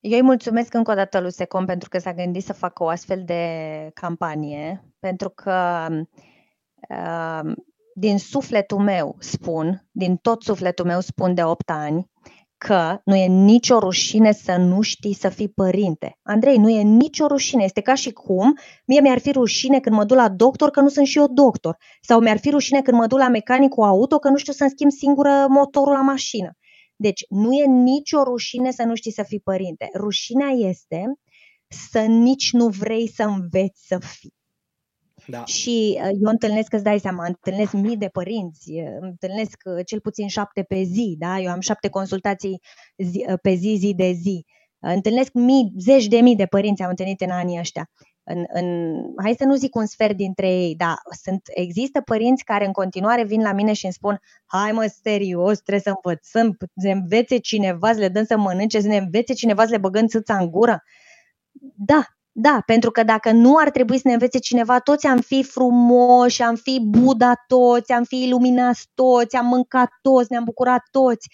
Eu 0.00 0.16
îi 0.18 0.22
mulțumesc 0.22 0.74
încă 0.74 0.90
o 0.90 0.94
dată 0.94 1.20
lui 1.20 1.32
Secom 1.32 1.64
pentru 1.64 1.88
că 1.88 1.98
s-a 1.98 2.12
gândit 2.12 2.44
să 2.44 2.52
facă 2.52 2.82
o 2.82 2.88
astfel 2.88 3.22
de 3.24 3.90
campanie, 3.94 4.84
pentru 4.98 5.28
că 5.28 5.86
uh, 6.88 7.52
din 7.94 8.18
sufletul 8.18 8.78
meu 8.78 9.16
spun, 9.18 9.88
din 9.90 10.16
tot 10.16 10.42
sufletul 10.42 10.84
meu 10.84 11.00
spun 11.00 11.34
de 11.34 11.44
8 11.44 11.70
ani, 11.70 12.10
că 12.58 13.00
nu 13.04 13.16
e 13.16 13.26
nicio 13.26 13.78
rușine 13.78 14.32
să 14.32 14.56
nu 14.56 14.80
știi 14.80 15.14
să 15.14 15.28
fii 15.28 15.48
părinte. 15.48 16.18
Andrei, 16.22 16.56
nu 16.56 16.68
e 16.68 16.82
nicio 16.82 17.26
rușine. 17.26 17.64
Este 17.64 17.80
ca 17.80 17.94
și 17.94 18.12
cum 18.12 18.58
mie 18.86 19.00
mi-ar 19.00 19.18
fi 19.18 19.32
rușine 19.32 19.80
când 19.80 19.96
mă 19.96 20.04
duc 20.04 20.16
la 20.16 20.28
doctor 20.28 20.70
că 20.70 20.80
nu 20.80 20.88
sunt 20.88 21.06
și 21.06 21.18
eu 21.18 21.26
doctor. 21.26 21.76
Sau 22.00 22.20
mi-ar 22.20 22.38
fi 22.38 22.50
rușine 22.50 22.82
când 22.82 22.96
mă 22.96 23.06
duc 23.06 23.18
la 23.18 23.28
mecanicul 23.28 23.84
auto 23.84 24.18
că 24.18 24.28
nu 24.28 24.36
știu 24.36 24.52
să-mi 24.52 24.70
schimb 24.70 24.90
singură 24.90 25.46
motorul 25.48 25.92
la 25.92 26.02
mașină. 26.02 26.50
Deci 27.00 27.24
nu 27.28 27.52
e 27.52 27.66
nicio 27.66 28.22
rușine 28.22 28.70
să 28.70 28.82
nu 28.82 28.94
știi 28.94 29.12
să 29.12 29.22
fii 29.22 29.40
părinte. 29.40 29.90
Rușinea 29.94 30.48
este 30.48 31.02
să 31.68 32.00
nici 32.00 32.52
nu 32.52 32.68
vrei 32.68 33.08
să 33.08 33.22
înveți 33.22 33.86
să 33.86 33.98
fii. 33.98 34.36
Da. 35.26 35.44
Și 35.44 35.98
uh, 36.02 36.10
eu 36.22 36.30
întâlnesc, 36.30 36.72
îți 36.72 36.82
dai 36.82 36.98
seama, 36.98 37.26
întâlnesc 37.26 37.72
mii 37.72 37.96
de 37.96 38.08
părinți, 38.08 38.70
uh, 38.70 38.96
întâlnesc 39.00 39.62
uh, 39.64 39.84
cel 39.86 40.00
puțin 40.00 40.28
șapte 40.28 40.62
pe 40.62 40.82
zi, 40.82 41.16
da? 41.18 41.38
Eu 41.38 41.50
am 41.50 41.60
șapte 41.60 41.88
consultații 41.88 42.60
zi, 42.96 43.24
pe 43.42 43.54
zi, 43.54 43.76
zi 43.78 43.94
de 43.94 44.12
zi. 44.12 44.44
Întâlnesc 44.78 45.32
mii, 45.32 45.72
zeci 45.78 46.06
de 46.06 46.20
mii 46.20 46.36
de 46.36 46.46
părinți 46.46 46.82
am 46.82 46.88
întâlnit 46.88 47.20
în 47.20 47.30
anii 47.30 47.58
ăștia. 47.58 47.90
În, 48.30 48.44
în, 48.48 49.00
hai 49.22 49.34
să 49.38 49.44
nu 49.44 49.54
zic 49.54 49.74
un 49.74 49.86
sfert 49.86 50.16
dintre 50.16 50.48
ei, 50.48 50.74
dar 50.76 50.94
sunt, 51.22 51.42
există 51.54 52.00
părinți 52.00 52.44
care 52.44 52.66
în 52.66 52.72
continuare 52.72 53.24
vin 53.24 53.42
la 53.42 53.52
mine 53.52 53.72
și 53.72 53.84
îmi 53.84 53.94
spun 53.94 54.20
hai 54.46 54.72
mă, 54.72 54.92
serios, 55.02 55.58
trebuie 55.58 55.80
să 55.82 56.00
învățăm, 56.02 56.56
să 56.58 56.86
ne 56.86 56.90
învețe 56.90 57.36
cineva, 57.38 57.92
să 57.92 57.98
le 57.98 58.08
dăm 58.08 58.24
să 58.24 58.36
mănânce, 58.36 58.80
să 58.80 58.86
ne 58.86 58.96
învețe 58.96 59.32
cineva 59.32 59.64
să 59.64 59.70
le 59.70 59.78
băgăm 59.78 60.06
țâța 60.06 60.36
în 60.36 60.50
gură. 60.50 60.82
Da, 61.74 62.02
da, 62.32 62.62
pentru 62.66 62.90
că 62.90 63.02
dacă 63.02 63.30
nu 63.30 63.56
ar 63.56 63.70
trebui 63.70 63.96
să 63.96 64.02
ne 64.04 64.12
învețe 64.12 64.38
cineva, 64.38 64.78
toți 64.78 65.06
am 65.06 65.20
fi 65.20 65.42
frumoși, 65.42 66.42
am 66.42 66.54
fi 66.54 66.80
Buddha 66.88 67.32
toți, 67.46 67.92
am 67.92 68.04
fi 68.04 68.22
iluminați 68.22 68.88
toți, 68.94 69.36
am 69.36 69.46
mâncat 69.46 69.88
toți, 70.02 70.30
ne-am 70.30 70.44
bucurat 70.44 70.82
toți. 70.90 71.28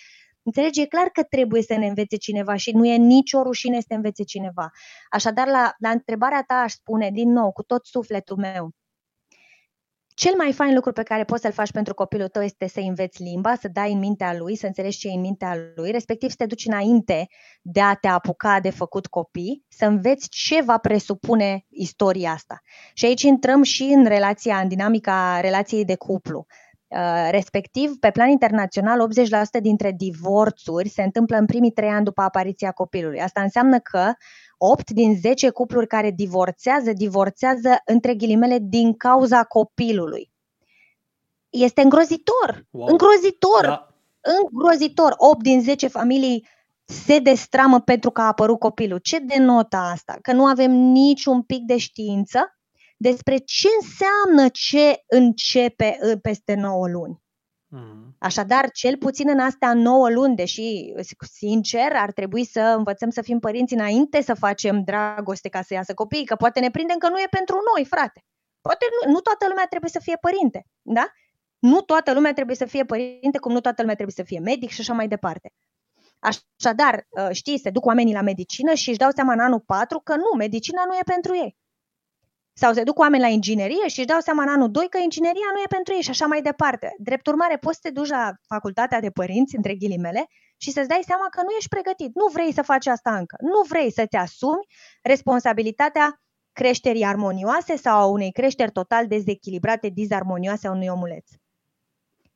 Înțelegi? 0.44 0.80
E 0.80 0.86
clar 0.86 1.08
că 1.08 1.22
trebuie 1.22 1.62
să 1.62 1.76
ne 1.76 1.86
învețe 1.86 2.16
cineva 2.16 2.56
și 2.56 2.72
nu 2.72 2.86
e 2.86 2.96
nicio 2.96 3.42
rușine 3.42 3.80
să 3.80 3.84
te 3.88 3.94
învețe 3.94 4.22
cineva. 4.22 4.70
Așadar, 5.10 5.46
la, 5.46 5.74
la 5.78 5.90
întrebarea 5.90 6.42
ta 6.46 6.54
aș 6.54 6.72
spune 6.72 7.10
din 7.10 7.32
nou, 7.32 7.52
cu 7.52 7.62
tot 7.62 7.86
sufletul 7.86 8.36
meu, 8.36 8.74
cel 10.14 10.34
mai 10.36 10.52
fain 10.52 10.74
lucru 10.74 10.92
pe 10.92 11.02
care 11.02 11.24
poți 11.24 11.42
să-l 11.42 11.52
faci 11.52 11.70
pentru 11.70 11.94
copilul 11.94 12.28
tău 12.28 12.42
este 12.42 12.68
să 12.68 12.80
înveți 12.80 13.22
limba, 13.22 13.54
să 13.54 13.68
dai 13.68 13.92
în 13.92 13.98
mintea 13.98 14.34
lui, 14.36 14.56
să 14.56 14.66
înțelegi 14.66 14.98
ce 14.98 15.08
e 15.08 15.12
în 15.12 15.20
mintea 15.20 15.56
lui, 15.74 15.90
respectiv 15.90 16.28
să 16.28 16.34
te 16.38 16.46
duci 16.46 16.66
înainte 16.66 17.28
de 17.62 17.80
a 17.80 17.94
te 17.94 18.08
apuca 18.08 18.60
de 18.60 18.70
făcut 18.70 19.06
copii, 19.06 19.64
să 19.68 19.86
înveți 19.86 20.28
ce 20.28 20.62
va 20.62 20.78
presupune 20.78 21.66
istoria 21.68 22.30
asta. 22.30 22.60
Și 22.94 23.04
aici 23.04 23.22
intrăm 23.22 23.62
și 23.62 23.82
în 23.82 24.06
relația, 24.06 24.58
în 24.58 24.68
dinamica 24.68 25.40
relației 25.40 25.84
de 25.84 25.96
cuplu. 25.96 26.46
Uh, 26.94 27.28
respectiv, 27.30 27.98
pe 28.00 28.10
plan 28.10 28.28
internațional, 28.28 29.08
80% 29.58 29.60
dintre 29.60 29.92
divorțuri 29.96 30.88
se 30.88 31.02
întâmplă 31.02 31.36
în 31.36 31.46
primii 31.46 31.70
trei 31.70 31.88
ani 31.88 32.04
după 32.04 32.22
apariția 32.22 32.72
copilului. 32.72 33.20
Asta 33.20 33.42
înseamnă 33.42 33.78
că 33.78 34.12
8 34.58 34.90
din 34.90 35.16
10 35.16 35.50
cupluri 35.50 35.86
care 35.86 36.10
divorțează, 36.10 36.92
divorțează 36.92 37.76
între 37.84 38.14
ghilimele 38.14 38.58
din 38.62 38.96
cauza 38.96 39.44
copilului. 39.44 40.30
Este 41.48 41.82
îngrozitor, 41.82 42.66
wow. 42.70 42.86
îngrozitor, 42.86 43.62
da. 43.62 43.94
îngrozitor. 44.50 45.14
8 45.16 45.42
din 45.42 45.62
10 45.62 45.88
familii 45.88 46.48
se 46.84 47.18
destramă 47.18 47.80
pentru 47.80 48.10
că 48.10 48.20
a 48.20 48.26
apărut 48.26 48.58
copilul. 48.58 48.98
Ce 48.98 49.18
denotă 49.18 49.76
asta? 49.76 50.18
Că 50.22 50.32
nu 50.32 50.44
avem 50.44 50.70
niciun 50.72 51.42
pic 51.42 51.64
de 51.64 51.76
știință 51.76 52.53
despre 52.96 53.36
ce 53.36 53.68
înseamnă 53.80 54.48
ce 54.48 55.02
începe 55.06 55.98
peste 56.22 56.54
9 56.54 56.88
luni. 56.88 57.22
Mm. 57.66 58.16
Așadar, 58.18 58.70
cel 58.70 58.96
puțin 58.96 59.28
în 59.28 59.38
astea 59.38 59.74
9 59.74 60.10
luni, 60.10 60.36
deși, 60.36 60.92
sincer, 61.32 61.92
ar 61.92 62.12
trebui 62.12 62.44
să 62.44 62.60
învățăm 62.76 63.10
să 63.10 63.22
fim 63.22 63.38
părinți 63.38 63.74
înainte 63.74 64.22
să 64.22 64.34
facem 64.34 64.82
dragoste 64.84 65.48
ca 65.48 65.62
să 65.62 65.74
iasă 65.74 65.94
copiii, 65.94 66.24
că 66.24 66.36
poate 66.36 66.60
ne 66.60 66.70
prindem 66.70 66.98
că 66.98 67.08
nu 67.08 67.18
e 67.18 67.26
pentru 67.30 67.56
noi, 67.74 67.84
frate. 67.84 68.24
Poate 68.60 68.84
nu, 68.90 69.12
nu 69.12 69.20
toată 69.20 69.46
lumea 69.48 69.66
trebuie 69.68 69.90
să 69.90 70.00
fie 70.00 70.16
părinte, 70.20 70.66
da? 70.82 71.06
Nu 71.58 71.80
toată 71.80 72.12
lumea 72.12 72.32
trebuie 72.32 72.56
să 72.56 72.64
fie 72.64 72.84
părinte, 72.84 73.38
cum 73.38 73.52
nu 73.52 73.60
toată 73.60 73.80
lumea 73.80 73.94
trebuie 73.94 74.16
să 74.16 74.22
fie 74.22 74.38
medic 74.38 74.70
și 74.70 74.80
așa 74.80 74.92
mai 74.92 75.08
departe. 75.08 75.52
Așadar, 76.18 77.06
ă, 77.16 77.32
știi, 77.32 77.58
se 77.58 77.70
duc 77.70 77.86
oamenii 77.86 78.14
la 78.14 78.20
medicină 78.20 78.74
și 78.74 78.88
își 78.88 78.98
dau 78.98 79.10
seama 79.10 79.32
în 79.32 79.40
anul 79.40 79.60
4 79.60 80.00
că 80.00 80.16
nu, 80.16 80.36
medicina 80.36 80.84
nu 80.86 80.94
e 80.94 81.00
pentru 81.04 81.34
ei. 81.34 81.56
Sau 82.56 82.72
se 82.72 82.82
duc 82.82 82.98
oameni 82.98 83.22
la 83.22 83.28
inginerie 83.28 83.88
și 83.88 83.98
își 83.98 84.08
dau 84.08 84.20
seama 84.20 84.42
în 84.42 84.48
anul 84.48 84.70
2 84.70 84.86
că 84.88 84.98
ingineria 84.98 85.50
nu 85.52 85.60
e 85.60 85.66
pentru 85.68 85.94
ei 85.94 86.00
și 86.00 86.10
așa 86.10 86.26
mai 86.26 86.42
departe. 86.42 86.94
Drept 86.98 87.26
urmare, 87.26 87.56
poți 87.56 87.74
să 87.74 87.80
te 87.82 87.90
duci 87.90 88.08
la 88.08 88.32
facultatea 88.46 89.00
de 89.00 89.10
părinți, 89.10 89.56
între 89.56 89.74
ghilimele, 89.74 90.26
și 90.56 90.70
să-ți 90.70 90.88
dai 90.88 91.02
seama 91.06 91.26
că 91.30 91.42
nu 91.42 91.50
ești 91.56 91.68
pregătit. 91.68 92.14
Nu 92.14 92.26
vrei 92.32 92.52
să 92.52 92.62
faci 92.62 92.86
asta 92.86 93.16
încă. 93.16 93.36
Nu 93.40 93.62
vrei 93.68 93.92
să-ți 93.92 94.16
asumi 94.16 94.66
responsabilitatea 95.02 96.22
creșterii 96.52 97.04
armonioase 97.04 97.76
sau 97.76 97.98
a 97.98 98.04
unei 98.04 98.32
creșteri 98.32 98.72
total 98.72 99.06
dezechilibrate, 99.06 99.88
dizarmonioase 99.88 100.66
a 100.66 100.70
unui 100.70 100.88
omuleț. 100.88 101.30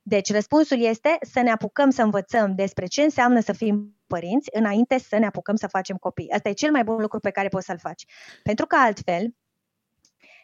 Deci 0.01 0.31
răspunsul 0.31 0.79
este 0.79 1.17
să 1.21 1.41
ne 1.41 1.51
apucăm 1.51 1.89
să 1.89 2.01
învățăm 2.01 2.55
despre 2.55 2.85
ce 2.85 3.01
înseamnă 3.01 3.39
să 3.39 3.51
fim 3.51 3.95
părinți 4.07 4.49
înainte 4.53 4.97
să 4.97 5.17
ne 5.17 5.25
apucăm 5.25 5.55
să 5.55 5.67
facem 5.67 5.97
copii. 5.97 6.31
Asta 6.31 6.49
e 6.49 6.53
cel 6.53 6.71
mai 6.71 6.83
bun 6.83 7.01
lucru 7.01 7.19
pe 7.19 7.29
care 7.29 7.47
poți 7.47 7.65
să-l 7.65 7.79
faci. 7.79 8.05
Pentru 8.43 8.65
că 8.65 8.75
altfel, 8.75 9.35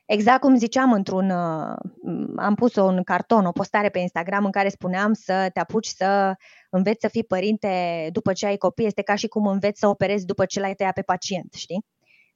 exact 0.06 0.42
cum 0.42 0.56
ziceam 0.56 0.92
într-un, 0.92 1.30
uh, 1.30 1.76
am 2.36 2.56
pus 2.56 2.76
un 2.76 3.04
carton, 3.04 3.46
o 3.46 3.52
postare 3.52 3.90
pe 3.90 4.00
Instagram 4.00 4.46
în 4.46 4.52
care 4.52 4.70
spuneam 4.70 5.14
să 5.14 5.50
te 5.54 5.60
apuci 5.60 5.88
să 5.88 6.36
înveți 6.70 7.02
să 7.02 7.08
fii 7.08 7.24
părinte 7.24 8.08
după 8.12 8.34
ce 8.34 8.46
ai 8.46 8.58
copii, 8.58 8.86
este 8.86 9.02
ca 9.02 9.16
și 9.16 9.28
cum 9.28 9.48
înveți 9.48 9.80
să 9.80 9.88
operezi 9.88 10.26
după 10.26 10.46
ce 10.46 10.60
l-ai 10.60 10.74
tăiat 10.74 10.94
pe 10.94 11.02
pacient, 11.02 11.54
știi? 11.54 11.86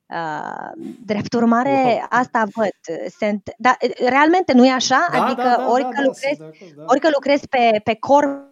Uh, 0.06 0.72
drept 1.06 1.34
urmare, 1.34 1.70
wow. 1.70 2.06
asta 2.10 2.44
văd. 2.56 3.00
Sunt, 3.20 3.50
da, 3.58 3.78
realmente 4.08 4.54
nu 4.54 4.66
e 4.66 4.72
așa? 4.72 5.08
Da, 5.12 5.24
adică 5.24 5.42
da, 5.42 5.56
da, 5.56 5.72
ori, 5.72 5.82
da, 5.82 5.88
că 5.90 5.96
da, 5.96 6.04
lucrezi, 6.06 6.36
sunt 6.36 6.52
de 6.52 6.58
acord, 6.58 6.76
da. 6.76 6.84
ori 6.88 7.00
că 7.00 7.10
lucrezi 7.14 7.48
pe, 7.48 7.82
pe 7.84 7.96
corp 7.96 8.48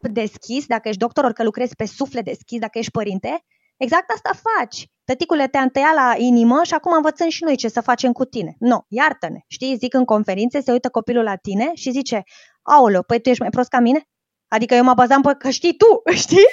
deschis, 0.00 0.66
dacă 0.66 0.88
ești 0.88 1.00
doctor, 1.00 1.24
ori 1.24 1.34
că 1.34 1.42
lucrezi 1.42 1.76
pe 1.76 1.86
suflet 1.86 2.24
deschis, 2.24 2.60
dacă 2.60 2.78
ești 2.78 2.90
părinte, 2.90 3.44
exact 3.76 4.10
asta 4.10 4.30
faci. 4.58 4.90
Tăticule 5.10 5.46
te-a 5.46 5.60
întăiat 5.60 5.94
la 5.94 6.14
inimă 6.16 6.60
și 6.62 6.74
acum 6.74 6.92
învățăm 6.92 7.28
și 7.28 7.44
noi 7.44 7.56
ce 7.56 7.68
să 7.68 7.80
facem 7.80 8.12
cu 8.12 8.24
tine. 8.24 8.56
Nu, 8.58 8.68
no, 8.68 8.78
iartă-ne. 8.88 9.40
Știi, 9.46 9.76
zic 9.76 9.94
în 9.94 10.04
conferințe, 10.04 10.60
se 10.60 10.72
uită 10.72 10.88
copilul 10.88 11.24
la 11.24 11.36
tine 11.36 11.70
și 11.74 11.90
zice, 11.90 12.22
aoleo, 12.62 13.02
păi 13.02 13.20
tu 13.20 13.28
ești 13.28 13.40
mai 13.40 13.50
prost 13.50 13.68
ca 13.68 13.78
mine? 13.78 14.02
Adică 14.48 14.74
eu 14.74 14.84
mă 14.84 14.94
bazam 14.94 15.22
pe 15.22 15.34
că 15.38 15.50
știi 15.50 15.76
tu, 15.76 16.02
știi? 16.24 16.46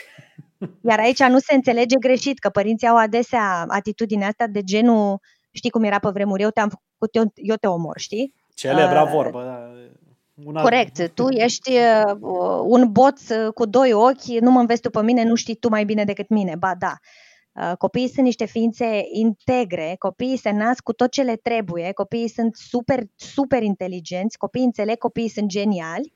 Iar 0.81 0.99
aici 0.99 1.23
nu 1.23 1.39
se 1.39 1.55
înțelege 1.55 1.95
greșit, 1.99 2.39
că 2.39 2.49
părinții 2.49 2.87
au 2.87 2.97
adesea 2.97 3.65
atitudinea 3.67 4.27
asta 4.27 4.47
de 4.47 4.63
genul, 4.63 5.19
știi 5.51 5.69
cum 5.69 5.83
era 5.83 5.99
pe 5.99 6.09
vremuri, 6.09 6.41
eu 6.41 6.49
te-am 6.49 6.69
făcut, 6.69 7.15
eu, 7.15 7.31
eu 7.35 7.55
te 7.55 7.67
omor, 7.67 7.99
știi? 7.99 8.33
Celebra 8.55 9.01
Uh, 9.01 9.09
vorbă, 9.11 9.43
da. 9.43 9.71
Una... 10.45 10.61
Corect, 10.61 11.11
tu 11.13 11.27
ești 11.29 11.71
uh, 11.71 12.17
un 12.63 12.91
boț 12.91 13.29
uh, 13.29 13.53
cu 13.53 13.65
doi 13.65 13.93
ochi, 13.93 14.39
nu 14.39 14.51
mă 14.51 14.59
înveți 14.59 14.81
tu 14.81 14.89
pe 14.89 15.01
mine, 15.01 15.23
nu 15.23 15.35
știi 15.35 15.55
tu 15.55 15.69
mai 15.69 15.85
bine 15.85 16.03
decât 16.03 16.29
mine, 16.29 16.55
ba 16.55 16.75
da. 16.79 16.91
Uh, 16.91 17.26
Copiii 17.77 18.07
sunt 18.09 18.25
niște 18.25 18.45
ființe 18.45 19.01
integre, 19.11 19.95
copiii 19.99 20.37
se 20.37 20.51
nasc 20.51 20.83
cu 20.83 20.93
tot 20.93 21.11
ce 21.11 21.21
le 21.21 21.35
trebuie, 21.35 21.91
copiii 21.91 22.27
sunt 22.29 22.55
super, 22.55 22.99
super 23.15 23.63
inteligenți, 23.63 24.37
copiii 24.37 24.65
înțeleg, 24.65 24.97
copiii 24.97 25.29
sunt 25.29 25.47
geniali 25.47 26.15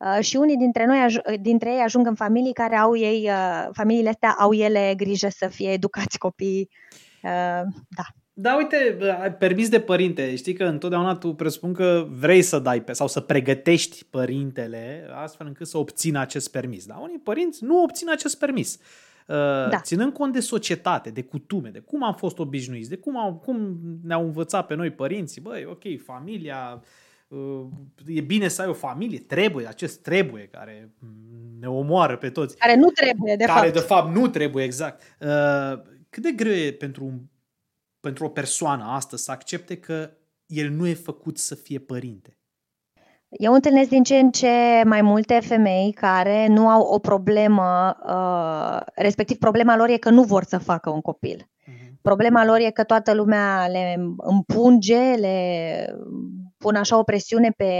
Uh, 0.00 0.18
și 0.24 0.36
unii 0.36 0.56
dintre 0.56 0.86
noi, 0.86 1.06
aj- 1.06 1.40
dintre 1.40 1.70
ei 1.72 1.80
ajung 1.80 2.06
în 2.06 2.14
familii 2.14 2.52
care 2.52 2.76
au 2.76 2.96
ei, 2.96 3.28
uh, 3.28 3.68
familiile 3.72 4.08
astea 4.08 4.34
au 4.38 4.52
ele 4.52 4.92
grijă 4.96 5.28
să 5.28 5.46
fie 5.48 5.70
educați 5.72 6.18
copiii. 6.18 6.68
Uh, 7.22 7.62
Da. 7.88 8.02
Da, 8.32 8.56
uite, 8.56 8.96
ai 9.20 9.34
permis 9.34 9.68
de 9.68 9.80
părinte. 9.80 10.36
Știi 10.36 10.52
că 10.54 10.64
întotdeauna 10.64 11.14
tu 11.14 11.34
presupun 11.34 11.72
că 11.72 12.06
vrei 12.10 12.42
să 12.42 12.58
dai 12.58 12.82
pe, 12.82 12.92
sau 12.92 13.06
să 13.08 13.20
pregătești 13.20 14.04
părintele 14.04 15.06
astfel 15.14 15.46
încât 15.46 15.66
să 15.66 15.78
obțină 15.78 16.20
acest 16.20 16.50
permis. 16.50 16.86
Dar 16.86 16.98
unii 17.00 17.18
părinți 17.18 17.64
nu 17.64 17.82
obțin 17.82 18.10
acest 18.10 18.38
permis. 18.38 18.78
Da. 19.70 19.80
Ținând 19.80 20.12
cont 20.12 20.32
de 20.32 20.40
societate, 20.40 21.10
de 21.10 21.22
cutume, 21.22 21.68
de 21.68 21.78
cum 21.78 22.04
am 22.04 22.14
fost 22.14 22.38
obișnuiți, 22.38 22.88
de 22.88 22.96
cum, 22.96 23.18
au, 23.18 23.34
cum 23.34 23.78
ne-au 24.02 24.24
învățat 24.24 24.66
pe 24.66 24.74
noi 24.74 24.90
părinții, 24.90 25.40
băi, 25.40 25.64
ok, 25.64 25.82
familia, 26.04 26.82
uh, 27.28 27.66
e 28.06 28.20
bine 28.20 28.48
să 28.48 28.62
ai 28.62 28.68
o 28.68 28.72
familie, 28.72 29.18
trebuie, 29.18 29.66
acest 29.66 30.02
trebuie 30.02 30.46
care 30.46 30.94
ne 31.60 31.68
omoară 31.68 32.16
pe 32.16 32.30
toți. 32.30 32.56
Care 32.56 32.76
nu 32.76 32.88
trebuie, 32.88 33.36
de 33.36 33.44
care 33.44 33.60
fapt. 33.60 33.72
de 33.72 33.78
fapt 33.78 34.14
nu 34.14 34.28
trebuie, 34.28 34.64
exact. 34.64 35.02
Uh, 35.20 35.82
cât 36.08 36.22
de 36.22 36.32
greu 36.32 36.52
e 36.52 36.72
pentru, 36.72 37.04
un, 37.04 37.18
pentru 38.00 38.24
o 38.24 38.28
persoană 38.28 38.84
astăzi 38.84 39.24
să 39.24 39.30
accepte 39.30 39.76
că 39.76 40.10
el 40.46 40.70
nu 40.70 40.86
e 40.86 40.94
făcut 40.94 41.38
să 41.38 41.54
fie 41.54 41.78
părinte? 41.78 42.39
Eu 43.30 43.52
întâlnesc 43.52 43.88
din 43.88 44.02
ce 44.02 44.18
în 44.18 44.30
ce 44.30 44.82
mai 44.84 45.02
multe 45.02 45.40
femei 45.40 45.92
care 45.92 46.46
nu 46.46 46.68
au 46.68 46.82
o 46.82 46.98
problemă, 46.98 47.96
uh, 48.06 48.86
respectiv 48.94 49.36
problema 49.38 49.76
lor 49.76 49.88
e 49.88 49.96
că 49.96 50.10
nu 50.10 50.22
vor 50.22 50.44
să 50.44 50.58
facă 50.58 50.90
un 50.90 51.00
copil. 51.00 51.36
Uh-huh. 51.38 52.00
Problema 52.02 52.44
lor 52.44 52.58
e 52.58 52.70
că 52.70 52.84
toată 52.84 53.14
lumea 53.14 53.66
le 53.66 53.96
împunge, 54.16 55.14
le 55.14 55.96
pun 56.58 56.74
așa 56.74 56.98
o 56.98 57.02
presiune 57.02 57.50
pe 57.56 57.74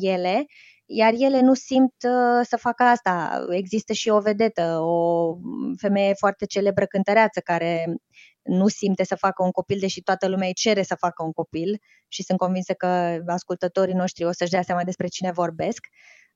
ele, 0.00 0.46
iar 0.86 1.12
ele 1.18 1.40
nu 1.40 1.54
simt 1.54 1.94
uh, 2.04 2.46
să 2.46 2.56
facă 2.56 2.82
asta. 2.82 3.44
Există 3.50 3.92
și 3.92 4.08
o 4.08 4.20
vedetă, 4.20 4.78
o 4.80 5.34
femeie 5.76 6.14
foarte 6.14 6.46
celebră 6.46 6.84
cântăreață 6.86 7.40
care 7.40 7.94
nu 8.44 8.68
simte 8.68 9.04
să 9.04 9.14
facă 9.14 9.42
un 9.42 9.50
copil, 9.50 9.78
deși 9.78 10.02
toată 10.02 10.28
lumea 10.28 10.46
îi 10.46 10.54
cere 10.54 10.82
să 10.82 10.94
facă 10.94 11.22
un 11.22 11.32
copil 11.32 11.80
și 12.08 12.22
sunt 12.22 12.38
convinsă 12.38 12.72
că 12.72 13.18
ascultătorii 13.26 13.94
noștri 13.94 14.24
o 14.24 14.32
să-și 14.32 14.50
dea 14.50 14.62
seama 14.62 14.84
despre 14.84 15.06
cine 15.06 15.32
vorbesc. 15.32 15.86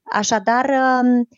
Așadar, 0.03 0.64
um, 0.68 1.29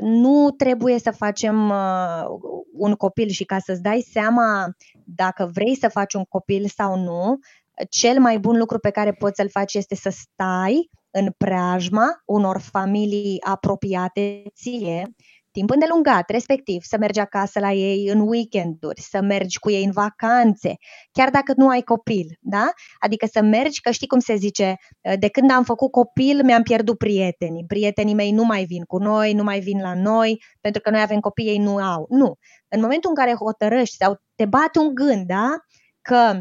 nu 0.00 0.50
trebuie 0.50 0.98
să 0.98 1.10
facem 1.10 1.68
uh, 1.68 2.24
un 2.72 2.94
copil 2.94 3.28
și 3.28 3.44
ca 3.44 3.58
să-ți 3.58 3.82
dai 3.82 4.06
seama 4.12 4.68
dacă 5.04 5.50
vrei 5.52 5.76
să 5.76 5.88
faci 5.88 6.14
un 6.14 6.24
copil 6.24 6.66
sau 6.66 6.96
nu, 6.96 7.38
cel 7.90 8.20
mai 8.20 8.38
bun 8.38 8.58
lucru 8.58 8.78
pe 8.78 8.90
care 8.90 9.12
poți 9.12 9.36
să-l 9.36 9.48
faci 9.48 9.74
este 9.74 9.94
să 9.94 10.10
stai 10.10 10.90
în 11.10 11.30
preajma 11.36 12.22
unor 12.24 12.60
familii 12.60 13.40
apropiate 13.40 14.42
ție, 14.54 15.14
timp 15.52 15.70
îndelungat, 15.70 16.30
respectiv 16.30 16.82
să 16.82 16.96
mergi 16.98 17.20
acasă 17.20 17.60
la 17.60 17.72
ei 17.72 18.08
în 18.08 18.20
weekenduri, 18.20 19.00
să 19.00 19.20
mergi 19.20 19.58
cu 19.58 19.70
ei 19.70 19.84
în 19.84 19.90
vacanțe, 19.90 20.74
chiar 21.12 21.30
dacă 21.30 21.52
nu 21.56 21.68
ai 21.68 21.82
copil, 21.82 22.36
da? 22.40 22.70
Adică 22.98 23.26
să 23.32 23.42
mergi, 23.42 23.80
că 23.80 23.90
știi 23.90 24.06
cum 24.06 24.18
se 24.18 24.34
zice, 24.34 24.76
de 25.18 25.28
când 25.28 25.50
am 25.50 25.64
făcut 25.64 25.90
copil 25.90 26.44
mi-am 26.44 26.62
pierdut 26.62 26.98
prietenii, 26.98 27.64
prietenii 27.66 28.14
mei 28.14 28.30
nu 28.30 28.44
mai 28.44 28.64
vin 28.64 28.82
cu 28.82 28.98
noi, 28.98 29.32
nu 29.32 29.42
mai 29.42 29.60
vin 29.60 29.80
la 29.80 29.94
noi, 29.94 30.42
pentru 30.60 30.80
că 30.80 30.90
noi 30.90 31.00
avem 31.00 31.20
copii, 31.20 31.46
ei 31.46 31.58
nu 31.58 31.76
au. 31.76 32.06
Nu. 32.08 32.34
În 32.68 32.80
momentul 32.80 33.10
în 33.10 33.16
care 33.16 33.34
hotărăști 33.34 33.96
sau 33.96 34.20
te 34.34 34.44
bate 34.44 34.78
un 34.78 34.94
gând, 34.94 35.26
da? 35.26 35.56
Că 36.00 36.40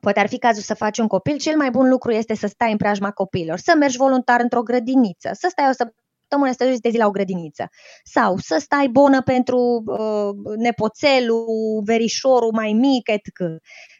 poate 0.00 0.20
ar 0.20 0.28
fi 0.28 0.38
cazul 0.38 0.62
să 0.62 0.74
faci 0.74 0.98
un 0.98 1.06
copil, 1.06 1.36
cel 1.36 1.56
mai 1.56 1.70
bun 1.70 1.88
lucru 1.88 2.10
este 2.10 2.34
să 2.34 2.46
stai 2.46 2.70
în 2.70 2.76
preajma 2.76 3.10
copiilor, 3.10 3.58
să 3.58 3.74
mergi 3.78 3.96
voluntar 3.96 4.40
într-o 4.40 4.62
grădiniță, 4.62 5.30
să 5.32 5.46
stai 5.50 5.64
o 5.68 5.72
săptămână, 5.72 6.01
să 6.50 6.54
te 6.56 6.64
duci 6.64 6.78
de 6.78 6.90
zi 6.90 6.96
la 6.96 7.06
o 7.06 7.10
grădiniță 7.10 7.68
sau 8.04 8.36
să 8.36 8.56
stai 8.60 8.88
bună 8.88 9.22
pentru 9.22 9.82
uh, 9.86 10.56
nepoțelul, 10.56 11.82
verișorul 11.84 12.52
mai 12.52 12.72
mic, 12.72 13.08
etc. 13.08 13.28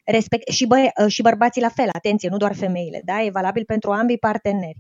Respect, 0.05 0.49
și, 0.49 0.67
bă, 0.67 0.77
și 1.07 1.23
bărbații 1.23 1.63
la 1.63 1.69
fel, 1.69 1.89
atenție, 1.93 2.29
nu 2.29 2.37
doar 2.37 2.55
femeile, 2.55 3.03
da? 3.05 3.23
e 3.23 3.31
valabil 3.31 3.65
pentru 3.65 3.91
ambii 3.91 4.19
parteneri. 4.19 4.79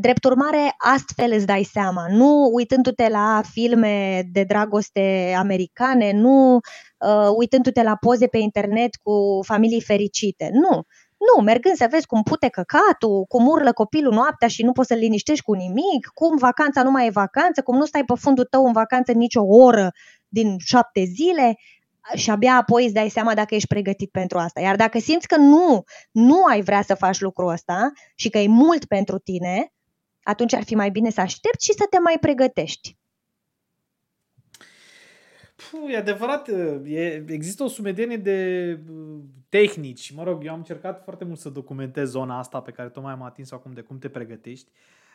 Drept 0.00 0.24
urmare, 0.24 0.74
astfel 0.78 1.32
îți 1.32 1.46
dai 1.46 1.62
seama, 1.62 2.06
nu 2.08 2.50
uitându-te 2.52 3.08
la 3.08 3.42
filme 3.50 4.22
de 4.32 4.44
dragoste 4.44 5.34
americane, 5.36 6.12
nu 6.12 6.54
uh, 6.54 7.32
uitându-te 7.36 7.82
la 7.82 7.96
poze 8.00 8.26
pe 8.26 8.38
internet 8.38 8.94
cu 9.02 9.40
familii 9.44 9.80
fericite, 9.80 10.50
nu. 10.52 10.82
Nu, 11.26 11.42
mergând 11.42 11.76
să 11.76 11.86
vezi 11.90 12.06
cum 12.06 12.22
pute 12.22 12.48
căcatul, 12.48 13.24
cum 13.28 13.46
urlă 13.46 13.72
copilul 13.72 14.12
noaptea 14.12 14.48
și 14.48 14.62
nu 14.62 14.72
poți 14.72 14.88
să-l 14.88 14.98
liniștești 14.98 15.44
cu 15.44 15.52
nimic, 15.52 16.06
cum 16.14 16.36
vacanța 16.36 16.82
nu 16.82 16.90
mai 16.90 17.06
e 17.06 17.10
vacanță, 17.10 17.62
cum 17.62 17.76
nu 17.76 17.84
stai 17.84 18.04
pe 18.04 18.14
fundul 18.14 18.44
tău 18.44 18.66
în 18.66 18.72
vacanță 18.72 19.12
nicio 19.12 19.42
oră 19.42 19.92
din 20.28 20.56
șapte 20.58 21.04
zile 21.04 21.54
și 22.14 22.30
abia 22.30 22.54
apoi 22.56 22.84
îți 22.84 22.94
dai 22.94 23.08
seama 23.08 23.34
dacă 23.34 23.54
ești 23.54 23.68
pregătit 23.68 24.10
pentru 24.10 24.38
asta. 24.38 24.60
Iar 24.60 24.76
dacă 24.76 24.98
simți 24.98 25.26
că 25.26 25.36
nu, 25.36 25.82
nu 26.10 26.44
ai 26.44 26.62
vrea 26.62 26.82
să 26.82 26.94
faci 26.94 27.20
lucrul 27.20 27.48
ăsta 27.48 27.90
și 28.14 28.28
că 28.28 28.38
e 28.38 28.48
mult 28.48 28.84
pentru 28.84 29.18
tine, 29.18 29.72
atunci 30.22 30.54
ar 30.54 30.62
fi 30.62 30.74
mai 30.74 30.90
bine 30.90 31.10
să 31.10 31.20
aștepți 31.20 31.64
și 31.64 31.72
să 31.72 31.86
te 31.90 31.98
mai 31.98 32.16
pregătești. 32.20 32.96
Puh, 35.70 35.92
e 35.92 35.96
adevărat, 35.96 36.48
e, 36.84 37.24
există 37.26 37.62
o 37.62 37.68
sumedenie 37.68 38.16
de 38.16 38.78
tehnici. 39.48 40.12
Mă 40.12 40.22
rog, 40.22 40.44
eu 40.44 40.52
am 40.52 40.58
încercat 40.58 41.02
foarte 41.04 41.24
mult 41.24 41.38
să 41.38 41.48
documentez 41.48 42.10
zona 42.10 42.38
asta 42.38 42.60
pe 42.60 42.70
care 42.70 42.88
tocmai 42.88 43.12
am 43.12 43.22
atins 43.22 43.50
acum 43.50 43.72
de 43.72 43.80
cum 43.80 43.98
te 43.98 44.08
pregătești. 44.08 44.70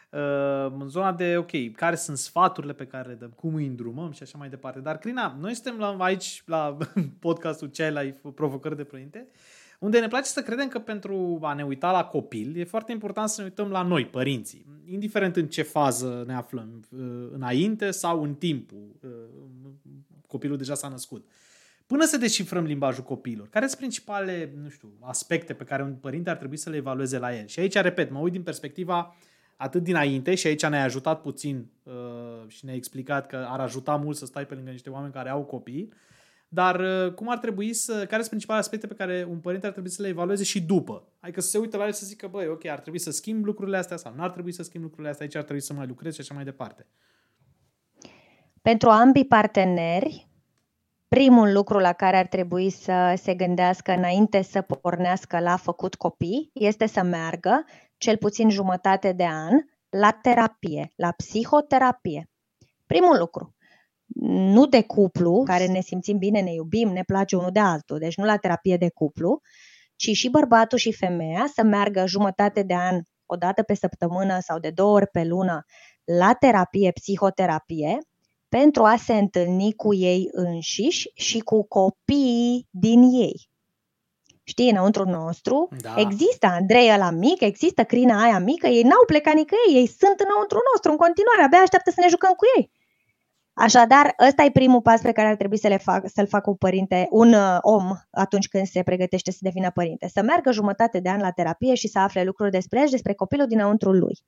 Uh, 0.10 0.72
în 0.80 0.88
zona 0.88 1.14
de, 1.14 1.38
ok, 1.38 1.72
care 1.76 1.96
sunt 1.96 2.18
sfaturile 2.18 2.74
pe 2.74 2.86
care 2.86 3.08
le 3.08 3.14
dăm, 3.14 3.30
cum 3.30 3.56
îi 3.56 3.66
îndrumăm 3.66 4.12
și 4.12 4.24
așa 4.24 4.38
mai 4.38 4.50
departe. 4.50 4.80
Dar, 4.80 4.98
Crina, 4.98 5.38
noi 5.40 5.54
suntem 5.54 5.78
la, 5.78 5.96
aici 6.00 6.44
la 6.46 6.78
podcastul 7.20 7.68
Cei 7.68 7.92
Life 7.92 8.30
Provocări 8.36 8.76
de 8.76 8.84
Părinte, 8.84 9.28
unde 9.80 10.00
ne 10.00 10.08
place 10.08 10.26
să 10.26 10.42
credem 10.42 10.68
că 10.68 10.80
pentru 10.80 11.40
a 11.42 11.54
ne 11.54 11.64
uita 11.64 11.92
la 11.92 12.06
copil, 12.06 12.58
e 12.58 12.64
foarte 12.64 12.92
important 12.92 13.30
să 13.30 13.42
ne 13.42 13.48
uităm 13.48 13.70
la 13.70 13.82
noi, 13.82 14.06
părinții, 14.06 14.66
indiferent 14.86 15.36
în 15.36 15.48
ce 15.48 15.62
fază 15.62 16.24
ne 16.28 16.34
aflăm, 16.34 16.84
înainte 17.32 17.92
sau 17.92 18.24
în 18.24 18.34
timpul, 18.34 18.96
copilul 20.28 20.58
deja 20.58 20.74
s-a 20.74 20.88
născut. 20.88 21.26
până 21.86 22.06
să 22.06 22.18
descifrăm 22.18 22.64
limbajul 22.64 23.04
copiilor. 23.04 23.50
Care 23.50 23.66
sunt 23.68 23.80
principalele, 23.80 24.54
nu 24.62 24.70
știu, 24.70 24.90
aspecte 25.02 25.54
pe 25.54 25.64
care 25.64 25.84
un 25.84 25.96
părinte 25.96 26.30
ar 26.30 26.38
trebui 26.38 26.58
să 26.58 26.70
le 26.70 26.76
evalueze 26.76 27.18
la 27.18 27.38
el? 27.38 27.48
Și 27.48 27.60
aici, 27.60 27.74
repet, 27.74 28.12
mă 28.12 28.20
uit 28.20 28.32
din 28.32 28.44
perspectiva 28.44 29.16
atât 29.56 29.84
dinainte 29.84 30.36
și 30.36 30.48
aici 30.48 30.66
ne-a 30.66 30.84
ajutat 30.84 31.22
puțin 31.22 31.70
uh, 31.84 31.94
și 32.48 32.66
ne-a 32.66 32.76
explicat 32.76 33.28
că 33.28 33.46
ar 33.50 33.60
ajuta 33.60 33.96
mult 33.96 34.18
să 34.18 34.26
stai 34.26 34.46
pe 34.46 34.54
lângă 34.54 34.72
niște 34.72 34.90
oameni 34.90 35.14
care 35.14 35.30
au 35.30 35.44
copii, 35.44 35.94
dar 36.48 36.80
uh, 36.80 37.14
cum 37.14 37.30
ar 37.30 37.38
trebui 37.38 37.74
să, 37.74 37.94
care 37.94 38.18
sunt 38.18 38.28
principalele 38.28 38.66
aspecte 38.66 38.88
pe 38.88 38.94
care 38.94 39.28
un 39.30 39.38
părinte 39.38 39.66
ar 39.66 39.72
trebui 39.72 39.90
să 39.90 40.02
le 40.02 40.08
evalueze 40.08 40.44
și 40.44 40.62
după? 40.62 41.08
Adică 41.20 41.42
să 41.42 41.50
se 41.50 41.58
uită 41.58 41.78
la 41.78 41.86
el 41.86 41.92
și 41.92 41.98
să 41.98 42.06
zică, 42.06 42.28
băi, 42.28 42.48
ok, 42.48 42.66
ar 42.66 42.80
trebui 42.80 43.00
să 43.00 43.12
schimb 43.12 43.46
lucrurile 43.46 43.78
astea 43.78 43.98
sau 43.98 44.14
nu 44.16 44.24
ar 44.24 44.32
trebui 44.32 44.52
să 44.52 44.64
schimb 44.64 44.84
lucrurile 44.84 45.10
astea, 45.10 45.26
aici 45.26 45.36
ar 45.36 45.44
trebui 45.44 45.62
să 45.62 45.74
mai 45.74 45.88
lucrez 45.88 46.14
și 46.14 46.22
așa 46.22 46.34
mai 46.34 46.44
departe. 46.44 46.86
Pentru 48.68 48.90
ambii 48.90 49.26
parteneri, 49.26 50.28
primul 51.08 51.54
lucru 51.54 51.78
la 51.80 51.94
care 51.94 52.18
ar 52.18 52.28
trebui 52.28 52.70
să 52.70 53.14
se 53.18 53.36
gândească 53.36 53.92
înainte 53.92 54.42
să 54.42 54.62
pornească 54.62 55.40
la 55.40 55.58
făcut 55.58 55.96
copii 55.96 56.50
este 56.54 56.86
să 56.88 57.04
meargă 57.04 57.66
cel 57.98 58.18
puțin 58.18 58.50
jumătate 58.50 59.12
de 59.12 59.26
an 59.26 59.54
la 59.90 60.12
terapie, 60.12 60.92
la 60.96 61.12
psihoterapie. 61.12 62.30
Primul 62.86 63.18
lucru, 63.18 63.56
nu 64.26 64.66
de 64.66 64.84
cuplu, 64.84 65.44
care 65.46 65.68
ne 65.68 65.82
simțim 65.82 66.18
bine, 66.18 66.42
ne 66.42 66.54
iubim, 66.54 66.90
ne 66.90 67.04
place 67.04 67.36
unul 67.36 67.52
de 67.52 67.60
altul, 67.60 67.98
deci 67.98 68.18
nu 68.18 68.26
la 68.26 68.38
terapie 68.38 68.78
de 68.78 68.90
cuplu, 68.90 69.40
ci 69.96 70.10
și 70.12 70.30
bărbatul 70.30 70.78
și 70.78 70.94
femeia 70.94 71.46
să 71.54 71.64
meargă 71.64 72.06
jumătate 72.08 72.64
de 72.64 72.76
an, 72.76 73.02
o 73.26 73.36
dată 73.36 73.64
pe 73.64 73.74
săptămână 73.74 74.40
sau 74.40 74.60
de 74.60 74.70
două 74.70 74.94
ori 74.94 75.08
pe 75.08 75.24
lună, 75.24 75.64
la 76.04 76.34
terapie, 76.34 76.92
psihoterapie, 76.92 77.98
pentru 78.50 78.84
a 78.84 78.96
se 78.96 79.14
întâlni 79.14 79.74
cu 79.74 79.94
ei 79.94 80.30
înșiși 80.32 81.12
și 81.14 81.40
cu 81.40 81.68
copiii 81.68 82.68
din 82.70 83.02
ei. 83.02 83.50
Știi, 84.44 84.70
înăuntru 84.70 85.04
nostru 85.04 85.68
da. 85.82 85.94
există 85.98 86.48
Andreea 86.48 86.98
la 86.98 87.10
mic, 87.10 87.42
există 87.42 87.84
Crina 87.84 88.24
aia 88.24 88.40
mică, 88.40 88.68
ei 88.68 88.84
n-au 88.84 89.06
plecat 89.06 89.34
nicăieri, 89.34 89.80
ei 89.80 89.88
sunt 89.88 90.20
înăuntru 90.20 90.60
nostru 90.72 90.92
în 90.92 90.98
continuare, 90.98 91.42
abia 91.44 91.60
așteaptă 91.60 91.90
să 91.92 92.02
ne 92.02 92.08
jucăm 92.08 92.32
cu 92.32 92.46
ei. 92.58 92.72
Așadar, 93.54 94.14
ăsta 94.28 94.44
e 94.44 94.52
primul 94.52 94.82
pas 94.82 95.02
pe 95.02 95.12
care 95.12 95.28
ar 95.28 95.36
trebui 95.36 95.58
să 95.58 95.68
le 95.68 95.78
fac, 95.78 96.10
să-l 96.14 96.28
facă 96.28 96.50
un 96.50 96.56
părinte, 96.56 97.08
un 97.10 97.34
uh, 97.34 97.58
om 97.62 97.92
atunci 98.12 98.48
când 98.48 98.66
se 98.68 98.84
pregătește 98.84 99.32
să 99.32 99.38
devină 99.42 99.72
părinte. 99.72 100.08
Să 100.08 100.22
meargă 100.22 100.52
jumătate 100.52 101.00
de 101.00 101.10
an 101.10 101.20
la 101.20 101.32
terapie 101.32 101.74
și 101.74 101.88
să 101.88 102.00
afle 102.00 102.24
lucruri 102.24 102.52
despre 102.52 102.80
el 102.80 102.86
și 102.86 102.92
despre 102.92 103.14
copilul 103.14 103.48
dinăuntru 103.48 103.92
lui. 103.92 104.20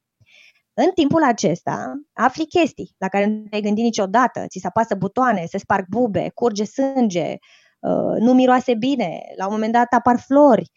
În 0.82 0.92
timpul 0.96 1.24
acesta, 1.24 1.94
afli 2.13 2.46
chestii 2.46 2.96
la 2.98 3.08
care 3.08 3.26
nu 3.26 3.44
te-ai 3.50 3.62
gândit 3.62 3.84
niciodată. 3.84 4.46
Ți 4.48 4.60
se 4.60 4.68
apasă 4.68 4.96
butoane, 4.96 5.46
se 5.46 5.58
sparg 5.58 5.86
bube, 5.89 6.32
curge 6.34 6.63
sânge, 6.63 7.38
uh, 7.80 8.15
nu 8.20 8.34
miroase 8.34 8.74
bine, 8.74 9.22
la 9.38 9.46
un 9.46 9.52
moment 9.52 9.74
dat 9.74 9.94
apar 9.94 10.20
flori. 10.20 10.72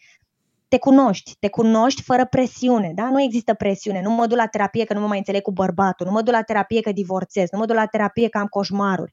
Te 0.69 0.79
cunoști, 0.79 1.37
te 1.39 1.49
cunoști 1.49 2.03
fără 2.03 2.27
presiune, 2.27 2.93
da? 2.95 3.11
Nu 3.11 3.23
există 3.23 3.55
presiune. 3.55 4.03
Nu 4.03 4.11
mă 4.11 4.27
duc 4.27 4.37
la 4.37 4.47
terapie 4.47 4.85
că 4.85 4.95
nu 4.95 5.01
mă 5.01 5.07
mai 5.07 5.19
înțeleg 5.19 5.43
cu 5.43 5.53
bărbatul, 5.53 6.07
nu 6.07 6.13
mă 6.13 6.23
duc 6.23 6.35
la 6.35 6.43
terapie 6.43 6.81
că 6.81 6.93
divorțez, 6.93 7.51
nu 7.51 7.59
mă 7.59 7.67
duc 7.67 7.77
la 7.77 7.87
terapie 7.87 8.29
că 8.29 8.39
am 8.39 8.47
coșmaruri. 8.47 9.13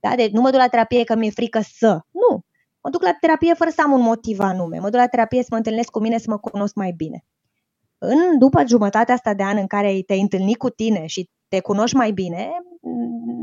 Da? 0.00 0.14
Deci 0.16 0.30
nu 0.30 0.40
mă 0.40 0.50
duc 0.50 0.60
la 0.60 0.68
terapie 0.68 1.04
că 1.04 1.14
mi-e 1.14 1.30
frică 1.30 1.60
să. 1.78 2.00
Nu. 2.10 2.40
Mă 2.80 2.90
duc 2.90 3.02
la 3.02 3.16
terapie 3.20 3.54
fără 3.54 3.70
să 3.70 3.82
am 3.84 3.92
un 3.92 4.00
motiv 4.00 4.38
anume. 4.38 4.78
Mă 4.78 4.88
duc 4.90 5.00
la 5.00 5.06
terapie 5.06 5.42
să 5.42 5.48
mă 5.50 5.56
întâlnesc 5.56 5.90
cu 5.90 6.00
mine, 6.00 6.18
să 6.18 6.26
mă 6.28 6.38
cunosc 6.38 6.74
mai 6.74 6.92
bine 6.96 7.24
în, 7.98 8.38
după 8.38 8.62
jumătatea 8.66 9.14
asta 9.14 9.34
de 9.34 9.42
an 9.42 9.56
în 9.56 9.66
care 9.66 10.02
te-ai 10.06 10.20
întâlnit 10.20 10.56
cu 10.56 10.70
tine 10.70 11.06
și 11.06 11.30
te 11.48 11.60
cunoști 11.60 11.96
mai 11.96 12.10
bine, 12.10 12.50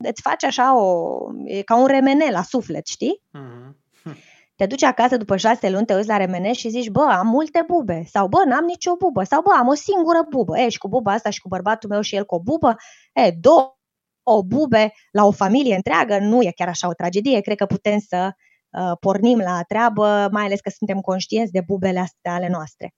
îți 0.01 0.21
faci 0.21 0.43
așa 0.43 0.77
o, 0.77 1.17
e 1.45 1.61
ca 1.61 1.75
un 1.75 1.85
remene 1.85 2.29
la 2.31 2.41
suflet, 2.41 2.87
știi? 2.87 3.21
Mm-hmm. 3.37 3.73
Te 4.55 4.65
duci 4.65 4.83
acasă 4.83 5.17
după 5.17 5.37
șase 5.37 5.69
luni, 5.69 5.85
te 5.85 5.95
uiți 5.95 6.07
la 6.07 6.17
remene 6.17 6.53
și 6.53 6.69
zici, 6.69 6.89
bă, 6.89 7.01
am 7.01 7.27
multe 7.27 7.63
bube, 7.67 8.03
sau 8.09 8.27
bă, 8.27 8.43
n-am 8.45 8.65
nicio 8.65 8.95
bubă, 8.95 9.23
sau 9.23 9.41
bă, 9.41 9.49
am 9.57 9.67
o 9.67 9.73
singură 9.73 10.25
bubă, 10.29 10.59
e, 10.59 10.69
și 10.69 10.77
cu 10.77 10.87
buba 10.87 11.11
asta 11.11 11.29
și 11.29 11.39
cu 11.39 11.47
bărbatul 11.47 11.89
meu 11.89 12.01
și 12.01 12.15
el 12.15 12.25
cu 12.25 12.35
o 12.35 12.39
bubă, 12.39 12.75
e, 13.13 13.31
două 13.39 13.77
o 14.23 14.43
bube 14.43 14.93
la 15.11 15.25
o 15.25 15.31
familie 15.31 15.75
întreagă, 15.75 16.17
nu 16.19 16.41
e 16.41 16.51
chiar 16.55 16.67
așa 16.67 16.87
o 16.87 16.93
tragedie, 16.93 17.39
cred 17.39 17.57
că 17.57 17.65
putem 17.65 17.99
să 17.99 18.31
uh, 18.69 18.91
pornim 18.99 19.37
la 19.37 19.61
treabă, 19.67 20.29
mai 20.31 20.43
ales 20.43 20.59
că 20.59 20.69
suntem 20.69 20.99
conștienți 20.99 21.51
de 21.51 21.61
bubele 21.65 21.99
astea 21.99 22.33
ale 22.33 22.49
noastre. 22.49 22.93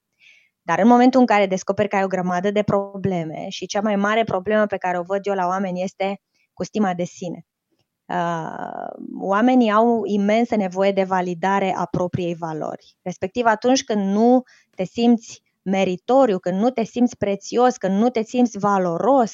Dar 0.65 0.79
în 0.79 0.87
momentul 0.87 1.19
în 1.19 1.25
care 1.25 1.45
descoperi 1.45 1.87
că 1.87 1.95
ai 1.95 2.03
o 2.03 2.07
grămadă 2.07 2.51
de 2.51 2.63
probleme 2.63 3.45
și 3.49 3.65
cea 3.65 3.81
mai 3.81 3.95
mare 3.95 4.23
problemă 4.23 4.65
pe 4.65 4.77
care 4.77 4.99
o 4.99 5.03
văd 5.03 5.25
eu 5.25 5.33
la 5.33 5.47
oameni 5.47 5.83
este 5.83 6.21
cu 6.53 6.63
stima 6.63 6.93
de 6.93 7.03
sine. 7.03 7.45
Uh, 8.05 8.87
oamenii 9.19 9.71
au 9.71 10.01
imensă 10.05 10.55
nevoie 10.55 10.91
de 10.91 11.03
validare 11.03 11.75
a 11.77 11.85
propriei 11.85 12.35
valori. 12.35 12.97
Respectiv 13.01 13.45
atunci 13.45 13.83
când 13.83 14.13
nu 14.13 14.43
te 14.75 14.83
simți 14.83 15.41
meritoriu, 15.61 16.39
când 16.39 16.59
nu 16.59 16.69
te 16.69 16.83
simți 16.83 17.17
prețios, 17.17 17.77
când 17.77 17.97
nu 17.97 18.09
te 18.09 18.23
simți 18.23 18.57
valoros, 18.57 19.33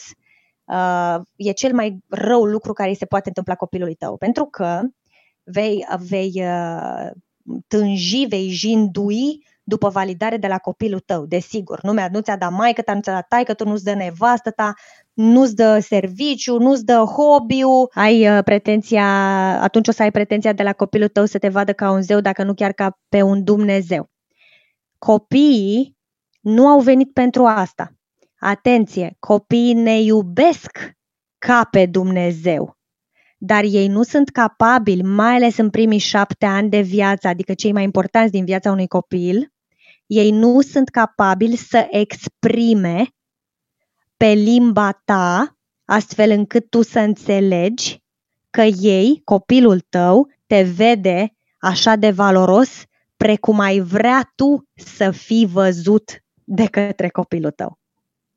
uh, 0.65 1.15
e 1.35 1.51
cel 1.51 1.73
mai 1.73 2.03
rău 2.09 2.43
lucru 2.43 2.73
care 2.73 2.89
îi 2.89 2.95
se 2.95 3.05
poate 3.05 3.27
întâmpla 3.27 3.55
copilului 3.55 3.95
tău. 3.95 4.17
Pentru 4.17 4.45
că 4.45 4.81
vei, 5.43 5.87
vei 6.07 6.31
uh, 6.35 7.09
tânji, 7.67 8.25
vei 8.25 8.49
jindui 8.49 9.45
după 9.71 9.89
validare 9.89 10.37
de 10.37 10.47
la 10.47 10.57
copilul 10.57 10.99
tău, 10.99 11.25
desigur. 11.25 11.79
Nu, 11.81 11.91
mi-a, 11.91 12.09
nu 12.11 12.19
ți-a 12.19 12.37
dat 12.37 12.51
maică 12.51 12.81
ta, 12.81 12.93
nu 12.93 13.01
ți-a 13.01 13.13
dat 13.13 13.27
taică 13.27 13.53
tu, 13.53 13.67
nu-ți 13.67 13.83
dă 13.83 13.93
nevastă 13.93 14.51
ta, 14.51 14.73
nu-ți 15.13 15.55
dă 15.55 15.79
serviciu, 15.79 16.57
nu-ți 16.57 16.85
dă 16.85 16.97
hobby 16.97 17.61
ai 17.93 18.37
uh, 18.37 18.43
pretenția, 18.43 19.05
atunci 19.61 19.87
o 19.87 19.91
să 19.91 20.01
ai 20.01 20.11
pretenția 20.11 20.53
de 20.53 20.63
la 20.63 20.73
copilul 20.73 21.07
tău 21.07 21.25
să 21.25 21.37
te 21.37 21.49
vadă 21.49 21.73
ca 21.73 21.91
un 21.91 22.01
zeu, 22.01 22.19
dacă 22.19 22.43
nu 22.43 22.53
chiar 22.53 22.71
ca 22.71 22.99
pe 23.09 23.21
un 23.21 23.43
Dumnezeu. 23.43 24.09
Copiii 24.97 25.97
nu 26.41 26.67
au 26.67 26.79
venit 26.79 27.13
pentru 27.13 27.45
asta. 27.45 27.91
Atenție, 28.39 29.15
copiii 29.19 29.73
ne 29.73 30.01
iubesc 30.01 30.71
ca 31.37 31.67
pe 31.71 31.85
Dumnezeu 31.85 32.79
dar 33.43 33.63
ei 33.63 33.87
nu 33.87 34.03
sunt 34.03 34.29
capabili, 34.29 35.03
mai 35.03 35.35
ales 35.35 35.57
în 35.57 35.69
primii 35.69 35.97
șapte 35.97 36.45
ani 36.45 36.69
de 36.69 36.81
viață, 36.81 37.27
adică 37.27 37.53
cei 37.53 37.71
mai 37.71 37.83
importanți 37.83 38.31
din 38.31 38.45
viața 38.45 38.71
unui 38.71 38.87
copil, 38.87 39.51
ei 40.11 40.31
nu 40.31 40.61
sunt 40.61 40.89
capabili 40.89 41.55
să 41.55 41.87
exprime 41.89 43.07
pe 44.17 44.25
limba 44.25 45.01
ta, 45.05 45.57
astfel 45.85 46.29
încât 46.29 46.69
tu 46.69 46.81
să 46.81 46.99
înțelegi 46.99 48.03
că 48.49 48.61
ei, 48.61 49.21
copilul 49.23 49.79
tău, 49.79 50.31
te 50.47 50.61
vede 50.61 51.33
așa 51.59 51.95
de 51.95 52.11
valoros 52.11 52.83
precum 53.17 53.59
ai 53.59 53.79
vrea 53.79 54.31
tu 54.35 54.69
să 54.75 55.11
fii 55.11 55.45
văzut 55.45 56.23
de 56.43 56.65
către 56.65 57.09
copilul 57.09 57.51
tău. 57.51 57.79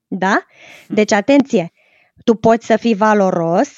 Da? 0.06 0.44
Deci, 0.88 1.12
atenție, 1.12 1.72
tu 2.24 2.34
poți 2.34 2.66
să 2.66 2.76
fii 2.76 2.94
valoros, 2.94 3.68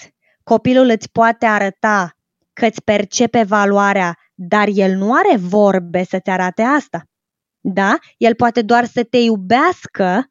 copilul 0.43 0.89
îți 0.89 1.11
poate 1.11 1.47
arăta 1.47 2.17
că 2.53 2.67
îți 2.67 2.83
percepe 2.83 3.43
valoarea, 3.43 4.19
dar 4.35 4.69
el 4.73 4.97
nu 4.97 5.13
are 5.13 5.37
vorbe 5.37 6.05
să-ți 6.05 6.31
arate 6.31 6.63
asta. 6.63 7.07
Da? 7.69 7.99
El 8.17 8.35
poate 8.35 8.63
doar 8.63 8.85
să 8.85 9.05
te 9.05 9.17
iubească 9.17 10.25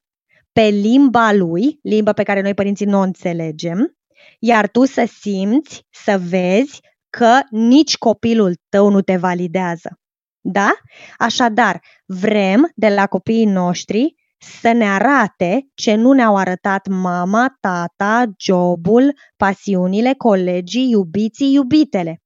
pe 0.51 0.61
limba 0.61 1.33
lui, 1.33 1.79
limba 1.81 2.13
pe 2.13 2.23
care 2.23 2.41
noi 2.41 2.53
părinții 2.53 2.85
nu 2.85 2.97
o 2.97 3.01
înțelegem, 3.01 3.97
iar 4.39 4.67
tu 4.67 4.85
să 4.85 5.09
simți, 5.21 5.85
să 5.89 6.21
vezi 6.27 6.79
că 7.09 7.39
nici 7.49 7.97
copilul 7.97 8.55
tău 8.69 8.89
nu 8.89 9.01
te 9.01 9.17
validează. 9.17 9.99
Da? 10.41 10.73
Așadar, 11.17 11.81
vrem 12.05 12.71
de 12.75 12.87
la 12.89 13.07
copiii 13.07 13.45
noștri 13.45 14.15
să 14.61 14.71
ne 14.71 14.89
arate 14.89 15.67
ce 15.73 15.95
nu 15.95 16.11
ne-au 16.11 16.35
arătat 16.35 16.87
mama, 16.87 17.57
tata, 17.59 18.23
jobul, 18.37 19.13
pasiunile, 19.37 20.13
colegii, 20.17 20.89
iubiții, 20.89 21.53
iubitele. 21.53 22.21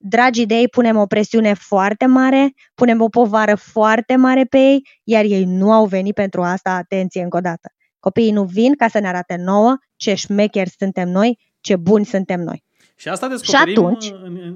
Dragii 0.00 0.46
de 0.46 0.54
ei 0.54 0.68
punem 0.68 0.96
o 0.96 1.06
presiune 1.06 1.54
foarte 1.54 2.06
mare, 2.06 2.52
punem 2.74 3.00
o 3.00 3.08
povară 3.08 3.54
foarte 3.54 4.16
mare 4.16 4.44
pe 4.44 4.58
ei, 4.58 4.86
iar 5.04 5.24
ei 5.24 5.44
nu 5.44 5.72
au 5.72 5.86
venit 5.86 6.14
pentru 6.14 6.42
asta, 6.42 6.70
atenție 6.70 7.22
încă 7.22 7.36
o 7.36 7.40
dată. 7.40 7.72
Copiii 8.00 8.30
nu 8.30 8.44
vin 8.44 8.74
ca 8.74 8.88
să 8.88 8.98
ne 8.98 9.08
arate 9.08 9.36
nouă 9.36 9.76
ce 9.96 10.14
șmecheri 10.14 10.70
suntem 10.78 11.08
noi, 11.08 11.38
ce 11.60 11.76
buni 11.76 12.04
suntem 12.04 12.40
noi. 12.40 12.64
Și 12.96 13.08
asta 13.08 13.28
descoperim, 13.28 13.74
și 13.74 13.80
atunci, 13.80 14.12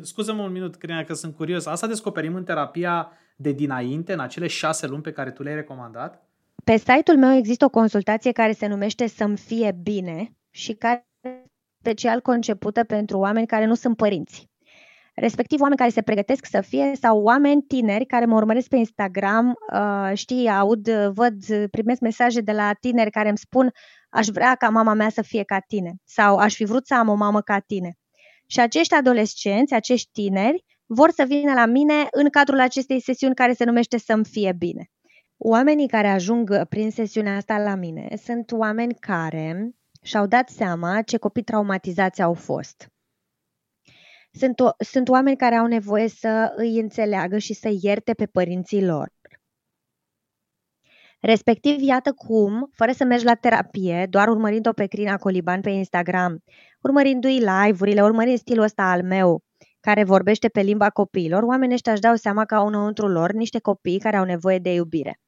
scuză-mă 0.07 0.43
un 0.43 0.53
minut, 0.53 0.77
Crina, 0.77 1.05
că 1.05 1.15
sunt 1.15 1.35
curios, 1.35 1.67
asta 1.67 1.87
descoperim 1.87 2.35
în 2.35 2.45
terapia 2.45 3.11
de 3.37 3.53
dinainte, 3.53 4.13
în 4.13 4.21
acele 4.21 4.47
șase 4.47 4.87
luni 4.87 5.03
pe 5.03 5.13
care 5.13 5.31
tu 5.31 5.43
le-ai 5.43 5.55
recomandat? 5.55 6.27
Pe 6.65 6.77
site-ul 6.77 7.19
meu 7.19 7.37
există 7.37 7.65
o 7.65 7.69
consultație 7.69 8.33
care 8.33 8.53
se 8.53 8.67
numește 8.67 9.07
Să-mi 9.07 9.37
fie 9.37 9.77
bine 9.83 10.37
și 10.51 10.73
care 10.73 11.07
este 11.23 11.51
special 11.81 12.21
concepută 12.21 12.85
pentru 12.85 13.19
oameni 13.19 13.47
care 13.47 13.65
nu 13.65 13.75
sunt 13.75 13.97
părinți. 13.97 14.51
Respectiv 15.15 15.61
oameni 15.61 15.79
care 15.79 15.91
se 15.91 16.03
pregătesc 16.03 16.47
să 16.47 16.61
fie 16.61 16.93
sau 17.01 17.23
oameni 17.23 17.63
tineri 17.63 18.07
care 18.07 18.25
mă 18.25 18.35
urmăresc 18.35 18.69
pe 18.69 18.77
Instagram, 18.77 19.55
uh, 19.73 20.11
știi, 20.15 20.49
aud, 20.49 20.89
văd, 20.91 21.35
primesc 21.71 22.01
mesaje 22.01 22.41
de 22.41 22.53
la 22.53 22.73
tineri 22.81 23.11
care 23.11 23.29
îmi 23.29 23.39
spun 23.39 23.71
aș 24.11 24.27
vrea 24.27 24.55
ca 24.55 24.69
mama 24.69 24.93
mea 24.93 25.09
să 25.09 25.23
fie 25.23 25.43
ca 25.43 25.59
tine 25.59 25.93
sau 26.05 26.37
aș 26.37 26.55
fi 26.55 26.65
vrut 26.65 26.87
să 26.87 26.95
am 26.95 27.09
o 27.09 27.15
mamă 27.15 27.41
ca 27.41 27.59
tine. 27.59 27.91
Și 28.47 28.61
acești 28.61 28.95
adolescenți, 28.95 29.75
acești 29.75 30.11
tineri, 30.13 30.65
vor 30.87 31.11
să 31.11 31.25
vină 31.25 31.53
la 31.53 31.67
mine 31.67 32.07
în 32.11 32.29
cadrul 32.29 32.61
acestei 32.61 33.01
sesiuni 33.01 33.35
care 33.35 33.53
se 33.53 33.65
numește 33.65 33.99
Să-mi 33.99 34.25
fie 34.25 34.53
bine. 34.59 34.91
Oamenii 35.37 35.89
care 35.89 36.09
ajung 36.09 36.65
prin 36.65 36.91
sesiunea 36.91 37.37
asta 37.37 37.59
la 37.59 37.75
mine 37.75 38.09
sunt 38.23 38.53
oameni 38.53 38.95
care 38.95 39.71
și-au 40.03 40.27
dat 40.27 40.49
seama 40.49 41.03
ce 41.03 41.17
copii 41.17 41.43
traumatizați 41.43 42.23
au 42.23 42.35
fost. 42.35 42.92
Sunt, 44.39 44.61
o, 44.61 44.71
sunt 44.79 45.09
oameni 45.09 45.37
care 45.37 45.55
au 45.55 45.67
nevoie 45.67 46.09
să 46.09 46.53
îi 46.57 46.79
înțeleagă 46.79 47.39
și 47.39 47.55
să 47.55 47.69
ierte 47.81 48.15
pe 48.15 48.27
părinții 48.27 48.85
lor. 48.85 49.09
Respectiv, 51.21 51.81
iată 51.81 52.13
cum, 52.13 52.69
fără 52.73 52.93
să 52.93 53.05
mergi 53.05 53.25
la 53.25 53.35
terapie, 53.35 54.07
doar 54.11 54.29
urmărind-o 54.29 54.73
pe 54.73 54.87
Crina 54.87 55.17
Coliban 55.17 55.61
pe 55.61 55.71
Instagram, 55.71 56.43
urmărindu-i 56.83 57.39
live-urile, 57.39 58.03
urmărind 58.03 58.39
stilul 58.39 58.65
ăsta 58.65 58.83
al 58.83 59.03
meu, 59.03 59.43
care 59.81 60.05
vorbește 60.05 60.49
pe 60.49 60.61
limba 60.61 60.91
copiilor, 60.91 61.43
oamenii 61.43 61.75
ăștia 61.75 61.93
își 61.93 62.01
dau 62.01 62.15
seama 62.15 62.45
că 62.45 62.55
au 62.55 62.67
înăuntru 62.67 63.09
lor 63.09 63.33
niște 63.33 63.59
copii 63.61 63.99
care 63.99 64.17
au 64.17 64.25
nevoie 64.25 64.59
de 64.59 64.75
iubire. 64.75 65.19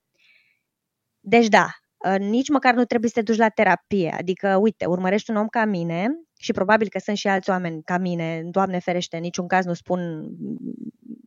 Deci 1.21 1.49
da, 1.49 1.67
ă, 2.05 2.17
nici 2.17 2.49
măcar 2.49 2.75
nu 2.75 2.85
trebuie 2.85 3.11
să 3.11 3.17
te 3.21 3.23
duci 3.31 3.37
la 3.41 3.49
terapie. 3.49 4.11
Adică, 4.19 4.57
uite, 4.57 4.87
urmărești 4.87 5.31
un 5.31 5.37
om 5.37 5.47
ca 5.47 5.65
mine 5.65 6.09
și 6.39 6.53
probabil 6.53 6.89
că 6.89 6.99
sunt 6.99 7.17
și 7.17 7.29
alți 7.29 7.51
oameni 7.51 7.83
ca 7.83 7.99
mine, 7.99 8.43
Doamne 8.45 8.79
ferește, 8.79 9.17
în 9.17 9.23
niciun 9.23 9.47
caz 9.47 9.65
nu 9.65 9.75
spun 9.75 10.29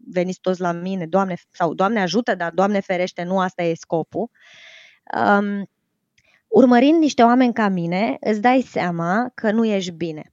veniți 0.09 0.39
toți 0.39 0.61
la 0.61 0.71
mine, 0.71 1.05
Doamne, 1.05 1.35
sau 1.51 1.73
Doamne 1.73 2.01
ajută, 2.01 2.35
dar 2.35 2.51
Doamne 2.51 2.79
ferește, 2.79 3.23
nu 3.23 3.39
asta 3.39 3.63
e 3.63 3.73
scopul. 3.73 4.29
Um, 5.39 5.69
urmărind 6.47 6.99
niște 6.99 7.23
oameni 7.23 7.53
ca 7.53 7.67
mine, 7.67 8.17
îți 8.19 8.41
dai 8.41 8.61
seama 8.61 9.31
că 9.33 9.51
nu 9.51 9.65
ești 9.65 9.91
bine. 9.91 10.31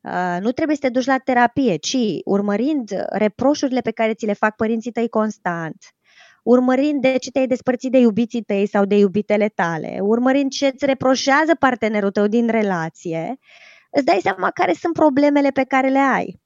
Uh, 0.00 0.36
nu 0.40 0.52
trebuie 0.52 0.76
să 0.76 0.82
te 0.82 0.88
duci 0.88 1.04
la 1.04 1.18
terapie, 1.18 1.76
ci 1.76 1.96
urmărind 2.24 2.90
reproșurile 3.08 3.80
pe 3.80 3.90
care 3.90 4.14
ți 4.14 4.26
le 4.26 4.32
fac 4.32 4.56
părinții 4.56 4.92
tăi 4.92 5.08
constant, 5.08 5.76
urmărind 6.42 7.00
de 7.00 7.16
ce 7.18 7.30
te-ai 7.30 7.46
despărțit 7.46 7.90
de 7.90 7.98
iubiții 7.98 8.42
tăi 8.42 8.66
sau 8.66 8.84
de 8.84 8.96
iubitele 8.96 9.48
tale, 9.48 9.98
urmărind 10.00 10.50
ce 10.50 10.66
îți 10.66 10.86
reproșează 10.86 11.54
partenerul 11.58 12.10
tău 12.10 12.26
din 12.26 12.48
relație, 12.48 13.38
îți 13.92 14.04
dai 14.04 14.18
seama 14.22 14.50
care 14.50 14.72
sunt 14.72 14.92
problemele 14.92 15.50
pe 15.50 15.64
care 15.64 15.88
le 15.88 15.98
ai. 15.98 16.40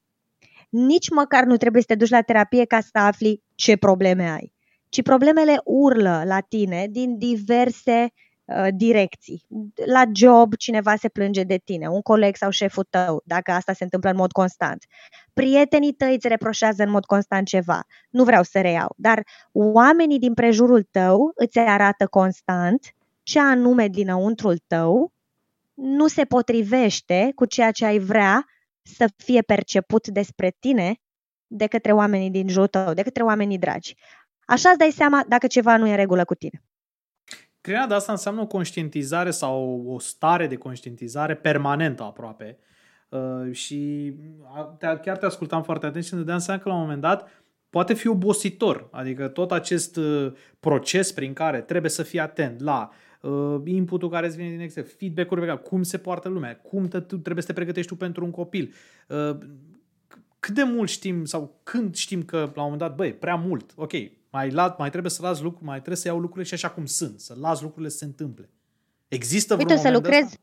Nici 0.69 1.09
măcar 1.09 1.43
nu 1.43 1.57
trebuie 1.57 1.81
să 1.81 1.87
te 1.87 1.95
duci 1.95 2.09
la 2.09 2.21
terapie 2.21 2.65
ca 2.65 2.81
să 2.81 2.89
afli 2.91 3.43
ce 3.55 3.75
probleme 3.75 4.29
ai, 4.29 4.53
ci 4.89 5.01
problemele 5.01 5.61
urlă 5.63 6.23
la 6.25 6.39
tine 6.39 6.87
din 6.89 7.17
diverse 7.17 8.11
Uh, 8.47 8.67
direcții. 8.75 9.45
La 9.85 10.03
job 10.13 10.55
cineva 10.55 10.95
se 10.95 11.09
plânge 11.09 11.43
de 11.43 11.57
tine, 11.57 11.87
un 11.87 12.01
coleg 12.01 12.35
sau 12.35 12.49
șeful 12.49 12.85
tău, 12.89 13.21
dacă 13.25 13.51
asta 13.51 13.73
se 13.73 13.83
întâmplă 13.83 14.09
în 14.09 14.15
mod 14.15 14.31
constant. 14.31 14.85
Prietenii 15.33 15.93
tăi 15.93 16.13
îți 16.13 16.27
reproșează 16.27 16.83
în 16.83 16.89
mod 16.89 17.05
constant 17.05 17.47
ceva. 17.47 17.83
Nu 18.09 18.23
vreau 18.23 18.43
să 18.43 18.61
reiau, 18.61 18.93
dar 18.97 19.23
oamenii 19.51 20.19
din 20.19 20.33
prejurul 20.33 20.87
tău 20.91 21.31
îți 21.35 21.59
arată 21.59 22.07
constant 22.07 22.95
ce 23.23 23.39
anume 23.39 23.87
dinăuntrul 23.87 24.57
tău 24.67 25.11
nu 25.77 26.07
se 26.07 26.25
potrivește 26.25 27.31
cu 27.35 27.45
ceea 27.45 27.71
ce 27.71 27.85
ai 27.85 27.99
vrea 27.99 28.45
să 28.81 29.09
fie 29.15 29.41
perceput 29.41 30.07
despre 30.07 30.55
tine 30.59 31.01
de 31.47 31.67
către 31.67 31.91
oamenii 31.91 32.29
din 32.29 32.47
jurul 32.47 32.67
tău, 32.67 32.93
de 32.93 33.01
către 33.01 33.23
oamenii 33.23 33.57
dragi. 33.57 33.95
Așa 34.45 34.69
îți 34.69 34.77
dai 34.77 34.91
seama 34.91 35.25
dacă 35.27 35.47
ceva 35.47 35.77
nu 35.77 35.87
e 35.87 35.89
în 35.89 35.95
regulă 35.95 36.25
cu 36.25 36.35
tine. 36.35 36.63
Crearea 37.61 37.87
de 37.87 37.93
asta 37.93 38.11
înseamnă 38.11 38.41
o 38.41 38.47
conștientizare 38.47 39.31
sau 39.31 39.83
o 39.87 39.99
stare 39.99 40.47
de 40.47 40.55
conștientizare 40.55 41.35
permanentă 41.35 42.03
aproape. 42.03 42.57
Uh, 43.09 43.51
și 43.51 44.13
te, 44.77 44.97
chiar 45.01 45.17
te 45.17 45.25
ascultam 45.25 45.63
foarte 45.63 45.85
atent 45.85 46.03
și 46.03 46.13
ne 46.13 46.19
dădeam 46.19 46.39
seama 46.39 46.61
că 46.61 46.69
la 46.69 46.75
un 46.75 46.81
moment 46.81 47.01
dat 47.01 47.29
poate 47.69 47.93
fi 47.93 48.07
obositor. 48.07 48.89
Adică 48.91 49.27
tot 49.27 49.51
acest 49.51 49.95
uh, 49.95 50.33
proces 50.59 51.11
prin 51.11 51.33
care 51.33 51.61
trebuie 51.61 51.91
să 51.91 52.03
fii 52.03 52.19
atent 52.19 52.61
la 52.61 52.89
uh, 52.91 53.06
inputul 53.65 54.09
care 54.09 54.27
îți 54.27 54.35
vine 54.35 54.49
din 54.49 54.59
exterior, 54.59 54.93
feedback-uri 54.97 55.41
pe 55.41 55.47
care, 55.47 55.59
cum 55.59 55.83
se 55.83 55.97
poartă 55.97 56.29
lumea, 56.29 56.55
cum 56.55 56.87
te, 56.87 56.99
tu, 56.99 57.17
trebuie 57.17 57.41
să 57.41 57.47
te 57.47 57.53
pregătești 57.53 57.89
tu 57.89 57.95
pentru 57.95 58.25
un 58.25 58.31
copil. 58.31 58.73
Uh, 59.07 59.37
cât 60.39 60.55
de 60.55 60.63
mult 60.63 60.89
știm 60.89 61.25
sau 61.25 61.59
când 61.63 61.95
știm 61.95 62.23
că 62.23 62.37
la 62.37 62.43
un 62.45 62.51
moment 62.55 62.79
dat, 62.79 62.95
băi, 62.95 63.13
prea 63.13 63.35
mult, 63.35 63.71
ok, 63.75 63.91
mai, 64.31 64.49
la, 64.49 64.75
mai 64.77 64.89
trebuie 64.89 65.11
să 65.11 65.21
las 65.21 65.41
lucruri, 65.41 65.65
mai 65.65 65.75
trebuie 65.75 65.97
să 65.97 66.07
iau 66.07 66.19
lucrurile 66.19 66.45
și 66.45 66.53
așa 66.53 66.69
cum 66.69 66.85
sunt, 66.85 67.19
să 67.19 67.35
las 67.39 67.61
lucrurile 67.61 67.89
să 67.89 67.97
se 67.97 68.05
întâmple. 68.05 68.49
Există 69.07 69.55
vreun 69.55 69.69
Uite, 69.69 69.81
să 69.81 69.91
lucrez, 69.91 70.39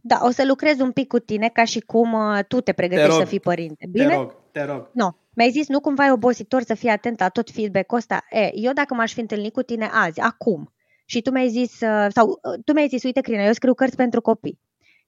da, 0.00 0.20
o 0.22 0.30
să 0.30 0.44
lucrez 0.46 0.78
un 0.78 0.92
pic 0.92 1.06
cu 1.06 1.18
tine 1.18 1.48
ca 1.48 1.64
și 1.64 1.80
cum 1.80 2.12
uh, 2.12 2.38
tu 2.48 2.60
te 2.60 2.72
pregătești 2.72 3.08
te 3.08 3.14
rog, 3.14 3.22
să 3.22 3.28
fii 3.28 3.40
părinte. 3.40 3.86
Bine? 3.90 4.06
Te 4.06 4.14
rog, 4.14 4.34
te 4.50 4.64
rog. 4.64 4.90
No. 4.92 5.10
Mi-ai 5.34 5.50
zis, 5.50 5.68
nu 5.68 5.80
cumva 5.80 6.06
e 6.06 6.12
obositor 6.12 6.62
să 6.62 6.74
fii 6.74 6.88
atent 6.88 7.18
la 7.18 7.28
tot 7.28 7.50
feedback-ul 7.50 7.96
ăsta? 7.96 8.24
E, 8.30 8.50
eu 8.54 8.72
dacă 8.72 8.94
m-aș 8.94 9.12
fi 9.12 9.20
întâlnit 9.20 9.52
cu 9.52 9.62
tine 9.62 9.88
azi, 9.92 10.20
acum, 10.20 10.72
și 11.04 11.22
tu 11.22 11.30
mi-ai 11.30 11.48
zis, 11.48 11.80
uh, 11.80 12.06
sau 12.10 12.28
uh, 12.28 12.60
tu 12.64 12.72
mi-ai 12.72 12.88
zis, 12.88 13.02
uite, 13.02 13.20
Crina, 13.20 13.44
eu 13.44 13.52
scriu 13.52 13.74
cărți 13.74 13.96
pentru 13.96 14.20
copii. 14.20 14.60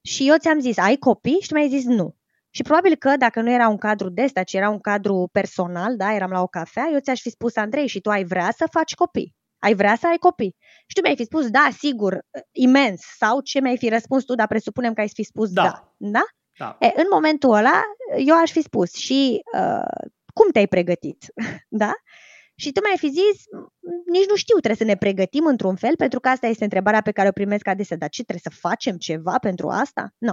Și 0.03 0.29
eu 0.29 0.37
ți-am 0.37 0.61
zis, 0.61 0.79
ai 0.79 0.97
copii? 0.97 1.39
Și 1.41 1.49
tu 1.49 1.55
mi-ai 1.55 1.69
zis, 1.69 1.85
nu. 1.85 2.17
Și 2.51 2.63
probabil 2.63 2.97
că 2.97 3.17
dacă 3.17 3.41
nu 3.41 3.51
era 3.51 3.69
un 3.69 3.77
cadru 3.77 4.09
de 4.09 4.23
ăsta, 4.23 4.43
ci 4.43 4.53
era 4.53 4.71
un 4.71 4.81
cadru 4.81 5.29
personal, 5.33 5.97
da, 5.97 6.15
eram 6.15 6.31
la 6.31 6.43
o 6.43 6.47
cafea, 6.47 6.89
eu 6.93 6.99
ți-aș 6.99 7.21
fi 7.21 7.31
spus, 7.31 7.57
Andrei, 7.57 7.87
și 7.87 8.01
tu 8.01 8.11
ai 8.11 8.25
vrea 8.25 8.51
să 8.57 8.69
faci 8.71 8.95
copii. 8.95 9.35
Ai 9.59 9.75
vrea 9.75 9.97
să 9.97 10.07
ai 10.07 10.17
copii. 10.17 10.57
Și 10.87 10.95
tu 10.95 11.01
mi-ai 11.01 11.17
fi 11.17 11.25
spus, 11.25 11.51
da, 11.51 11.69
sigur, 11.79 12.19
imens. 12.53 13.01
Sau 13.19 13.41
ce 13.41 13.61
mi-ai 13.61 13.77
fi 13.77 13.89
răspuns 13.89 14.25
tu, 14.25 14.35
dar 14.35 14.47
presupunem 14.47 14.93
că 14.93 15.01
ai 15.01 15.09
fi 15.09 15.23
spus 15.23 15.51
da. 15.51 15.63
Da? 15.63 15.95
da? 15.97 16.25
da. 16.59 16.77
E, 16.87 16.93
în 16.97 17.07
momentul 17.13 17.55
ăla, 17.55 17.83
eu 18.17 18.41
aș 18.41 18.51
fi 18.51 18.63
spus 18.63 18.95
și 18.95 19.41
uh, 19.55 20.09
cum 20.35 20.51
te-ai 20.53 20.67
pregătit, 20.67 21.25
da? 21.83 21.93
Și 22.59 22.73
tu 22.73 22.81
mi-ai 22.85 22.99
fi 22.99 23.09
zis, 23.09 23.45
nici 24.07 24.29
nu 24.29 24.37
știu, 24.37 24.55
trebuie 24.55 24.77
să 24.77 24.85
ne 24.85 24.97
pregătim 24.97 25.47
într-un 25.47 25.77
fel, 25.77 25.97
pentru 25.97 26.21
că 26.21 26.29
asta 26.29 26.47
este 26.47 26.65
întrebarea 26.65 27.03
pe 27.03 27.13
care 27.13 27.29
o 27.29 27.33
primesc 27.33 27.67
adesea, 27.67 27.97
dar 27.97 28.09
ce 28.09 28.23
trebuie 28.23 28.53
să 28.53 28.59
facem 28.61 28.97
ceva 28.97 29.39
pentru 29.39 29.69
asta? 29.69 30.15
Nu. 30.19 30.33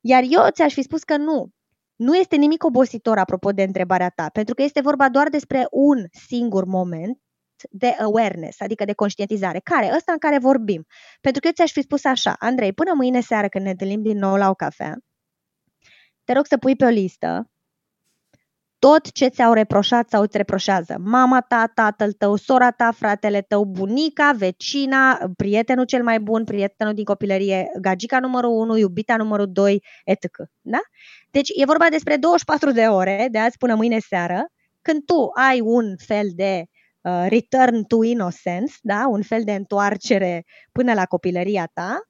Iar 0.00 0.22
eu 0.28 0.50
ți-aș 0.50 0.72
fi 0.72 0.82
spus 0.82 1.02
că 1.02 1.16
nu, 1.16 1.48
nu 1.96 2.16
este 2.16 2.36
nimic 2.36 2.64
obositor 2.64 3.18
apropo 3.18 3.50
de 3.50 3.62
întrebarea 3.62 4.08
ta, 4.08 4.28
pentru 4.28 4.54
că 4.54 4.62
este 4.62 4.80
vorba 4.80 5.08
doar 5.08 5.28
despre 5.28 5.66
un 5.70 6.04
singur 6.28 6.64
moment 6.64 7.18
de 7.70 7.86
awareness, 7.86 8.60
adică 8.60 8.84
de 8.84 8.92
conștientizare. 8.92 9.60
Care? 9.60 9.92
Ăsta 9.96 10.12
în 10.12 10.18
care 10.18 10.38
vorbim. 10.38 10.86
Pentru 11.20 11.40
că 11.40 11.46
eu 11.46 11.52
ți-aș 11.52 11.72
fi 11.72 11.82
spus 11.82 12.04
așa, 12.04 12.36
Andrei, 12.38 12.72
până 12.72 12.92
mâine 12.94 13.20
seară 13.20 13.48
când 13.48 13.64
ne 13.64 13.70
întâlnim 13.70 14.02
din 14.02 14.18
nou 14.18 14.36
la 14.36 14.48
o 14.48 14.54
cafea, 14.54 14.98
te 16.24 16.32
rog 16.32 16.46
să 16.46 16.56
pui 16.58 16.76
pe 16.76 16.84
o 16.84 16.88
listă 16.88 17.50
tot 18.78 19.12
ce 19.12 19.26
ți-au 19.26 19.52
reproșat 19.52 20.08
sau 20.08 20.22
îți 20.22 20.36
reproșează. 20.36 20.96
Mama 20.98 21.40
ta, 21.40 21.70
tatăl 21.74 22.12
tău, 22.12 22.36
sora 22.36 22.70
ta, 22.70 22.90
fratele 22.96 23.40
tău, 23.40 23.64
bunica, 23.64 24.32
vecina, 24.36 25.18
prietenul 25.36 25.84
cel 25.84 26.02
mai 26.02 26.20
bun, 26.20 26.44
prietenul 26.44 26.94
din 26.94 27.04
copilărie, 27.04 27.70
gagica 27.80 28.20
numărul 28.20 28.50
1, 28.50 28.76
iubita 28.76 29.16
numărul 29.16 29.52
2, 29.52 29.84
etc. 30.04 30.26
Da? 30.60 30.80
Deci 31.30 31.48
e 31.56 31.64
vorba 31.64 31.86
despre 31.90 32.16
24 32.16 32.70
de 32.70 32.86
ore, 32.86 33.28
de 33.30 33.38
azi 33.38 33.56
până 33.58 33.74
mâine 33.74 33.98
seară, 33.98 34.46
când 34.82 35.04
tu 35.04 35.30
ai 35.34 35.60
un 35.60 35.94
fel 36.06 36.28
de 36.34 36.64
uh, 37.00 37.26
return 37.28 37.82
to 37.82 38.02
innocence, 38.02 38.74
da? 38.80 39.06
un 39.08 39.22
fel 39.22 39.44
de 39.44 39.52
întoarcere 39.52 40.44
până 40.72 40.94
la 40.94 41.04
copilăria 41.04 41.70
ta 41.74 42.00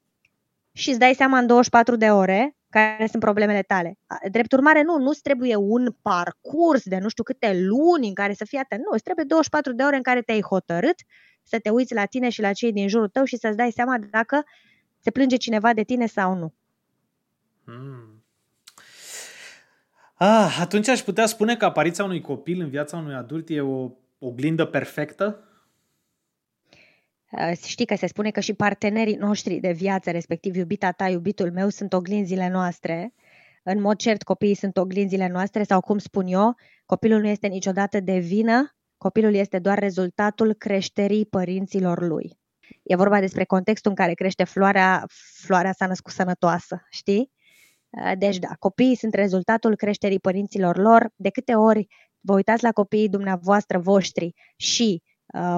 și 0.72 0.88
îți 0.88 0.98
dai 0.98 1.14
seama 1.14 1.38
în 1.38 1.46
24 1.46 1.96
de 1.96 2.10
ore 2.10 2.57
care 2.70 3.06
sunt 3.06 3.22
problemele 3.22 3.62
tale. 3.62 3.98
Drept 4.30 4.52
urmare, 4.52 4.82
nu, 4.82 4.98
nu-ți 4.98 5.22
trebuie 5.22 5.56
un 5.56 5.94
parcurs 6.02 6.84
de 6.84 6.98
nu 6.98 7.08
știu 7.08 7.22
câte 7.22 7.60
luni 7.60 8.08
în 8.08 8.14
care 8.14 8.32
să 8.32 8.44
fii 8.44 8.58
atent. 8.58 8.80
Nu, 8.80 8.90
îți 8.92 9.02
trebuie 9.02 9.24
24 9.28 9.72
de 9.72 9.82
ore 9.82 9.96
în 9.96 10.02
care 10.02 10.22
te-ai 10.22 10.42
hotărât 10.42 10.96
să 11.42 11.58
te 11.58 11.70
uiți 11.70 11.94
la 11.94 12.04
tine 12.04 12.28
și 12.28 12.40
la 12.40 12.52
cei 12.52 12.72
din 12.72 12.88
jurul 12.88 13.08
tău 13.08 13.24
și 13.24 13.36
să-ți 13.36 13.56
dai 13.56 13.70
seama 13.70 13.98
dacă 14.10 14.44
se 15.00 15.10
plânge 15.10 15.36
cineva 15.36 15.72
de 15.72 15.82
tine 15.82 16.06
sau 16.06 16.34
nu. 16.34 16.54
Hmm. 17.64 18.22
Ah, 20.14 20.56
atunci 20.60 20.88
aș 20.88 21.00
putea 21.00 21.26
spune 21.26 21.56
că 21.56 21.64
apariția 21.64 22.04
unui 22.04 22.20
copil 22.20 22.60
în 22.60 22.68
viața 22.68 22.96
unui 22.96 23.14
adult 23.14 23.48
e 23.48 23.60
o 23.60 23.90
oglindă 24.18 24.64
perfectă? 24.64 25.47
Uh, 27.30 27.52
știi 27.64 27.86
că 27.86 27.94
se 27.94 28.06
spune 28.06 28.30
că 28.30 28.40
și 28.40 28.54
partenerii 28.54 29.14
noștri 29.14 29.60
de 29.60 29.72
viață, 29.72 30.10
respectiv 30.10 30.56
iubita 30.56 30.90
ta, 30.90 31.08
iubitul 31.08 31.52
meu, 31.52 31.68
sunt 31.68 31.92
oglinzile 31.92 32.48
noastre. 32.48 33.14
În 33.62 33.80
mod 33.80 33.96
cert, 33.96 34.22
copiii 34.22 34.54
sunt 34.54 34.76
oglinzile 34.76 35.28
noastre 35.28 35.62
sau, 35.62 35.80
cum 35.80 35.98
spun 35.98 36.26
eu, 36.26 36.54
copilul 36.86 37.20
nu 37.20 37.26
este 37.26 37.46
niciodată 37.46 38.00
de 38.00 38.18
vină, 38.18 38.76
copilul 38.96 39.34
este 39.34 39.58
doar 39.58 39.78
rezultatul 39.78 40.54
creșterii 40.54 41.26
părinților 41.26 42.06
lui. 42.06 42.38
E 42.82 42.96
vorba 42.96 43.20
despre 43.20 43.44
contextul 43.44 43.90
în 43.90 43.96
care 43.96 44.14
crește 44.14 44.44
floarea, 44.44 45.04
floarea 45.44 45.72
s-a 45.72 45.86
născut 45.86 46.12
sănătoasă, 46.12 46.86
știi? 46.90 47.32
Uh, 47.90 48.12
deci, 48.18 48.38
da, 48.38 48.48
copiii 48.58 48.96
sunt 48.96 49.14
rezultatul 49.14 49.76
creșterii 49.76 50.20
părinților 50.20 50.76
lor. 50.76 51.10
De 51.16 51.30
câte 51.30 51.54
ori 51.54 51.86
vă 52.20 52.34
uitați 52.34 52.62
la 52.62 52.72
copiii 52.72 53.08
dumneavoastră 53.08 53.78
voștri 53.78 54.34
și 54.56 55.02
uh, 55.02 55.07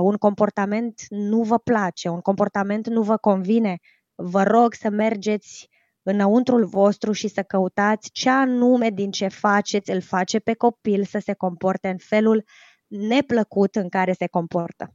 un 0.01 0.17
comportament 0.17 1.01
nu 1.09 1.43
vă 1.43 1.59
place, 1.59 2.09
un 2.09 2.21
comportament 2.21 2.89
nu 2.89 3.03
vă 3.03 3.17
convine, 3.17 3.79
vă 4.15 4.43
rog 4.43 4.75
să 4.75 4.89
mergeți 4.89 5.69
înăuntrul 6.03 6.65
vostru 6.65 7.13
și 7.13 7.29
să 7.29 7.43
căutați 7.43 8.11
ce 8.13 8.31
anume 8.31 8.91
din 8.91 9.11
ce 9.11 9.29
faceți 9.29 9.91
îl 9.91 10.01
face 10.01 10.39
pe 10.39 10.55
copil 10.55 11.05
să 11.05 11.19
se 11.19 11.33
comporte 11.33 11.89
în 11.89 11.99
felul 11.99 12.45
neplăcut 12.87 13.77
în 13.77 13.89
care 13.89 14.13
se 14.13 14.27
comportă. 14.27 14.95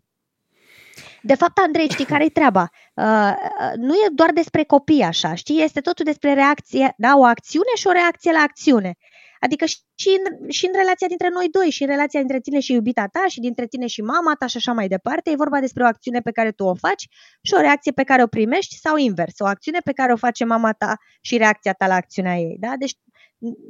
De 1.22 1.36
fapt, 1.36 1.58
Andrei, 1.58 1.90
știi 1.90 2.06
care-i 2.06 2.30
treaba? 2.30 2.70
Uh, 2.94 3.34
nu 3.76 3.94
e 3.94 4.08
doar 4.14 4.32
despre 4.32 4.64
copii 4.64 5.02
așa, 5.02 5.34
știi? 5.34 5.64
Este 5.64 5.82
totul 5.82 6.06
despre 6.06 6.34
reacție, 6.34 6.94
da? 6.98 7.18
O 7.18 7.24
acțiune 7.24 7.76
și 7.76 7.88
o 7.88 7.92
reacție 7.92 8.32
la 8.32 8.40
acțiune. 8.40 8.96
Adică 9.40 9.66
și 9.66 10.10
în, 10.18 10.50
și 10.50 10.66
în 10.66 10.72
relația 10.76 11.08
dintre 11.08 11.30
noi 11.30 11.48
doi, 11.52 11.70
și 11.70 11.84
în 11.84 11.90
relația 11.90 12.20
dintre 12.20 12.40
tine 12.40 12.60
și 12.60 12.74
iubita 12.74 13.08
ta, 13.08 13.24
și 13.28 13.40
dintre 13.40 13.68
tine 13.68 13.88
și 13.88 14.02
mama 14.02 14.34
ta 14.40 14.46
și 14.46 14.58
așa 14.58 14.74
mai 14.74 14.88
departe, 14.88 15.32
e 15.32 15.36
vorba 15.36 15.60
despre 15.60 15.84
o 15.84 15.86
acțiune 15.86 16.20
pe 16.20 16.32
care 16.32 16.52
tu 16.52 16.64
o 16.64 16.76
faci 16.76 17.08
și 17.42 17.54
o 17.54 17.60
reacție 17.60 17.92
pe 17.92 18.04
care 18.04 18.24
o 18.24 18.28
primești 18.28 18.76
sau 18.76 18.96
invers, 18.96 19.40
o 19.40 19.46
acțiune 19.46 19.80
pe 19.84 19.92
care 19.92 20.12
o 20.12 20.16
face 20.16 20.46
mama 20.46 20.72
ta 20.72 20.98
și 21.22 21.38
reacția 21.38 21.74
ta 21.74 21.88
la 21.88 21.96
acțiunea 21.96 22.36
ei. 22.36 22.58
Da? 22.60 22.74
Deci 22.80 22.94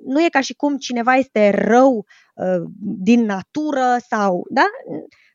nu 0.05 0.23
e 0.23 0.29
ca 0.29 0.41
și 0.41 0.53
cum 0.53 0.77
cineva 0.77 1.13
este 1.13 1.49
rău 1.49 2.05
uh, 2.35 2.63
din 2.77 3.21
natură 3.25 3.97
sau, 4.09 4.47
da? 4.49 4.65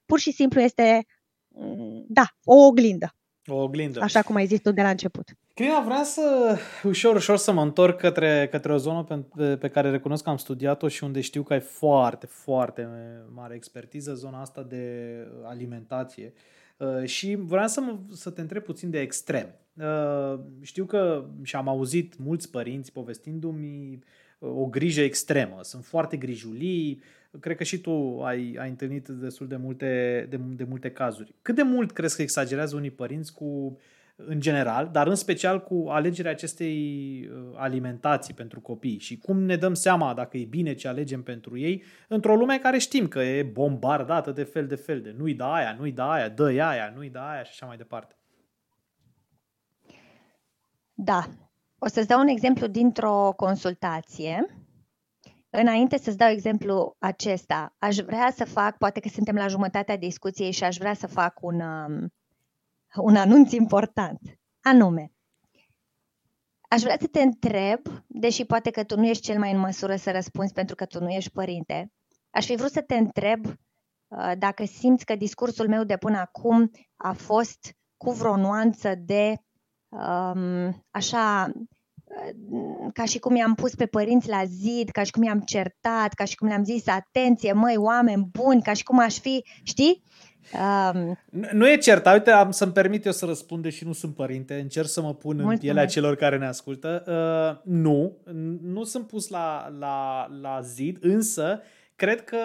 Pur 0.06 0.18
și 0.18 0.32
simplu 0.32 0.60
este, 0.60 1.06
mm, 1.48 2.04
da, 2.08 2.24
o 2.44 2.54
oglindă. 2.54 3.14
O 3.46 3.62
oglindă. 3.62 4.00
Așa 4.02 4.22
cum 4.22 4.36
ai 4.36 4.46
zis 4.46 4.60
tu 4.60 4.72
de 4.72 4.82
la 4.82 4.90
început. 4.90 5.28
Crina, 5.60 5.80
vreau 5.80 6.02
să 6.02 6.56
ușor, 6.82 7.14
ușor 7.14 7.36
să 7.36 7.52
mă 7.52 7.62
întorc 7.62 7.98
către, 7.98 8.48
către 8.50 8.72
o 8.72 8.76
zonă 8.76 9.24
pe, 9.36 9.56
pe 9.56 9.68
care 9.68 9.90
recunosc 9.90 10.24
că 10.24 10.30
am 10.30 10.36
studiat-o 10.36 10.88
și 10.88 11.04
unde 11.04 11.20
știu 11.20 11.42
că 11.42 11.52
ai 11.52 11.60
foarte, 11.60 12.26
foarte 12.26 12.88
mare 13.34 13.54
expertiză, 13.54 14.14
zona 14.14 14.40
asta 14.40 14.62
de 14.62 15.14
alimentație. 15.44 16.32
Uh, 16.76 17.04
și 17.04 17.34
vreau 17.34 17.66
să, 17.66 17.80
mă, 17.80 17.98
să 18.12 18.30
te 18.30 18.40
întreb 18.40 18.62
puțin 18.62 18.90
de 18.90 19.00
extrem. 19.00 19.54
Uh, 19.74 20.40
știu 20.62 20.84
că 20.84 21.24
și 21.42 21.56
am 21.56 21.68
auzit 21.68 22.18
mulți 22.18 22.50
părinți 22.50 22.92
povestindu-mi 22.92 23.98
uh, 24.38 24.50
o 24.50 24.66
grijă 24.66 25.00
extremă. 25.00 25.58
Sunt 25.60 25.84
foarte 25.84 26.16
grijulii, 26.16 27.02
cred 27.40 27.56
că 27.56 27.64
și 27.64 27.78
tu 27.78 28.20
ai, 28.22 28.56
ai 28.60 28.68
întâlnit 28.68 29.08
destul 29.08 29.46
de 29.48 29.56
multe, 29.56 30.26
de, 30.30 30.36
de 30.36 30.64
multe 30.64 30.90
cazuri. 30.90 31.34
Cât 31.42 31.54
de 31.54 31.62
mult 31.62 31.90
crezi 31.90 32.16
că 32.16 32.22
exagerează 32.22 32.76
unii 32.76 32.90
părinți 32.90 33.34
cu 33.34 33.78
în 34.26 34.40
general, 34.40 34.88
dar 34.92 35.06
în 35.06 35.14
special 35.14 35.62
cu 35.62 35.86
alegerea 35.88 36.30
acestei 36.30 36.76
uh, 37.32 37.54
alimentații 37.56 38.34
pentru 38.34 38.60
copii 38.60 38.98
și 38.98 39.18
cum 39.18 39.42
ne 39.42 39.56
dăm 39.56 39.74
seama 39.74 40.14
dacă 40.14 40.36
e 40.36 40.44
bine 40.44 40.74
ce 40.74 40.88
alegem 40.88 41.22
pentru 41.22 41.58
ei 41.58 41.82
într-o 42.08 42.36
lume 42.36 42.58
care 42.58 42.78
știm 42.78 43.08
că 43.08 43.18
e 43.18 43.42
bombardată 43.42 44.30
de 44.30 44.42
fel 44.42 44.66
de 44.66 44.74
fel 44.74 45.00
de 45.00 45.14
nu-i 45.18 45.34
da 45.34 45.52
aia, 45.52 45.76
nu-i 45.78 45.92
da 45.92 46.10
aia, 46.10 46.28
dă 46.28 46.44
aia, 46.44 46.92
nu-i 46.96 47.10
da 47.10 47.30
aia 47.30 47.42
și 47.42 47.50
așa 47.50 47.66
mai 47.66 47.76
departe. 47.76 48.14
Da. 50.94 51.24
O 51.78 51.88
să-ți 51.88 52.08
dau 52.08 52.20
un 52.20 52.28
exemplu 52.28 52.66
dintr-o 52.66 53.32
consultație. 53.36 54.46
Înainte 55.50 55.98
să-ți 55.98 56.16
dau 56.16 56.28
exemplu 56.28 56.96
acesta, 56.98 57.74
aș 57.78 57.96
vrea 57.96 58.30
să 58.34 58.44
fac, 58.44 58.76
poate 58.76 59.00
că 59.00 59.08
suntem 59.08 59.34
la 59.34 59.46
jumătatea 59.46 59.96
discuției 59.96 60.50
și 60.50 60.64
aș 60.64 60.76
vrea 60.76 60.94
să 60.94 61.06
fac 61.06 61.42
un, 61.42 61.60
um, 61.60 62.12
un 62.96 63.16
anunț 63.16 63.52
important, 63.52 64.20
anume, 64.60 65.12
aș 66.68 66.80
vrea 66.80 66.96
să 67.00 67.06
te 67.06 67.22
întreb, 67.22 67.80
deși 68.06 68.44
poate 68.44 68.70
că 68.70 68.84
tu 68.84 68.96
nu 68.96 69.06
ești 69.06 69.22
cel 69.22 69.38
mai 69.38 69.52
în 69.52 69.58
măsură 69.58 69.96
să 69.96 70.10
răspunzi 70.10 70.52
pentru 70.52 70.74
că 70.74 70.84
tu 70.84 71.00
nu 71.00 71.08
ești 71.08 71.30
părinte, 71.30 71.92
aș 72.30 72.46
fi 72.46 72.56
vrut 72.56 72.70
să 72.70 72.80
te 72.80 72.96
întreb 72.96 73.46
uh, 73.46 74.32
dacă 74.38 74.64
simți 74.64 75.04
că 75.04 75.16
discursul 75.16 75.68
meu 75.68 75.84
de 75.84 75.96
până 75.96 76.18
acum 76.18 76.70
a 76.96 77.12
fost 77.12 77.74
cu 77.96 78.10
vreo 78.10 78.36
nuanță 78.36 78.94
de 78.94 79.34
um, 79.88 80.84
așa 80.90 81.52
ca 82.92 83.04
și 83.04 83.18
cum 83.18 83.36
i-am 83.36 83.54
pus 83.54 83.74
pe 83.74 83.86
părinți 83.86 84.28
la 84.28 84.44
zid, 84.44 84.88
ca 84.88 85.02
și 85.02 85.10
cum 85.10 85.22
i-am 85.22 85.40
certat, 85.40 86.12
ca 86.14 86.24
și 86.24 86.36
cum 86.36 86.48
le-am 86.48 86.64
zis 86.64 86.86
atenție, 86.86 87.52
măi, 87.52 87.76
oameni 87.76 88.28
buni, 88.32 88.62
ca 88.62 88.72
și 88.72 88.82
cum 88.82 88.98
aș 88.98 89.18
fi, 89.18 89.44
știi? 89.62 90.02
Um, 90.52 91.18
nu, 91.30 91.48
nu 91.52 91.68
e 91.68 91.76
certa, 91.76 92.12
uite, 92.12 92.30
am 92.30 92.50
să-mi 92.50 92.72
permit 92.72 93.04
eu 93.04 93.12
să 93.12 93.24
răspund, 93.24 93.62
deși 93.62 93.84
nu 93.84 93.92
sunt 93.92 94.14
părinte, 94.14 94.54
încerc 94.54 94.88
să 94.88 95.00
mă 95.00 95.14
pun 95.14 95.34
Mulțumesc. 95.34 95.52
în 95.52 95.58
pielea 95.58 95.86
celor 95.86 96.14
care 96.14 96.38
ne 96.38 96.46
ascultă. 96.46 97.04
Uh, 97.06 97.72
nu, 97.72 98.16
nu 98.62 98.84
sunt 98.84 99.06
pus 99.06 99.28
la, 99.28 99.72
la, 99.78 100.26
la 100.40 100.60
zid, 100.62 100.98
însă 101.00 101.60
cred 101.96 102.24
că 102.24 102.36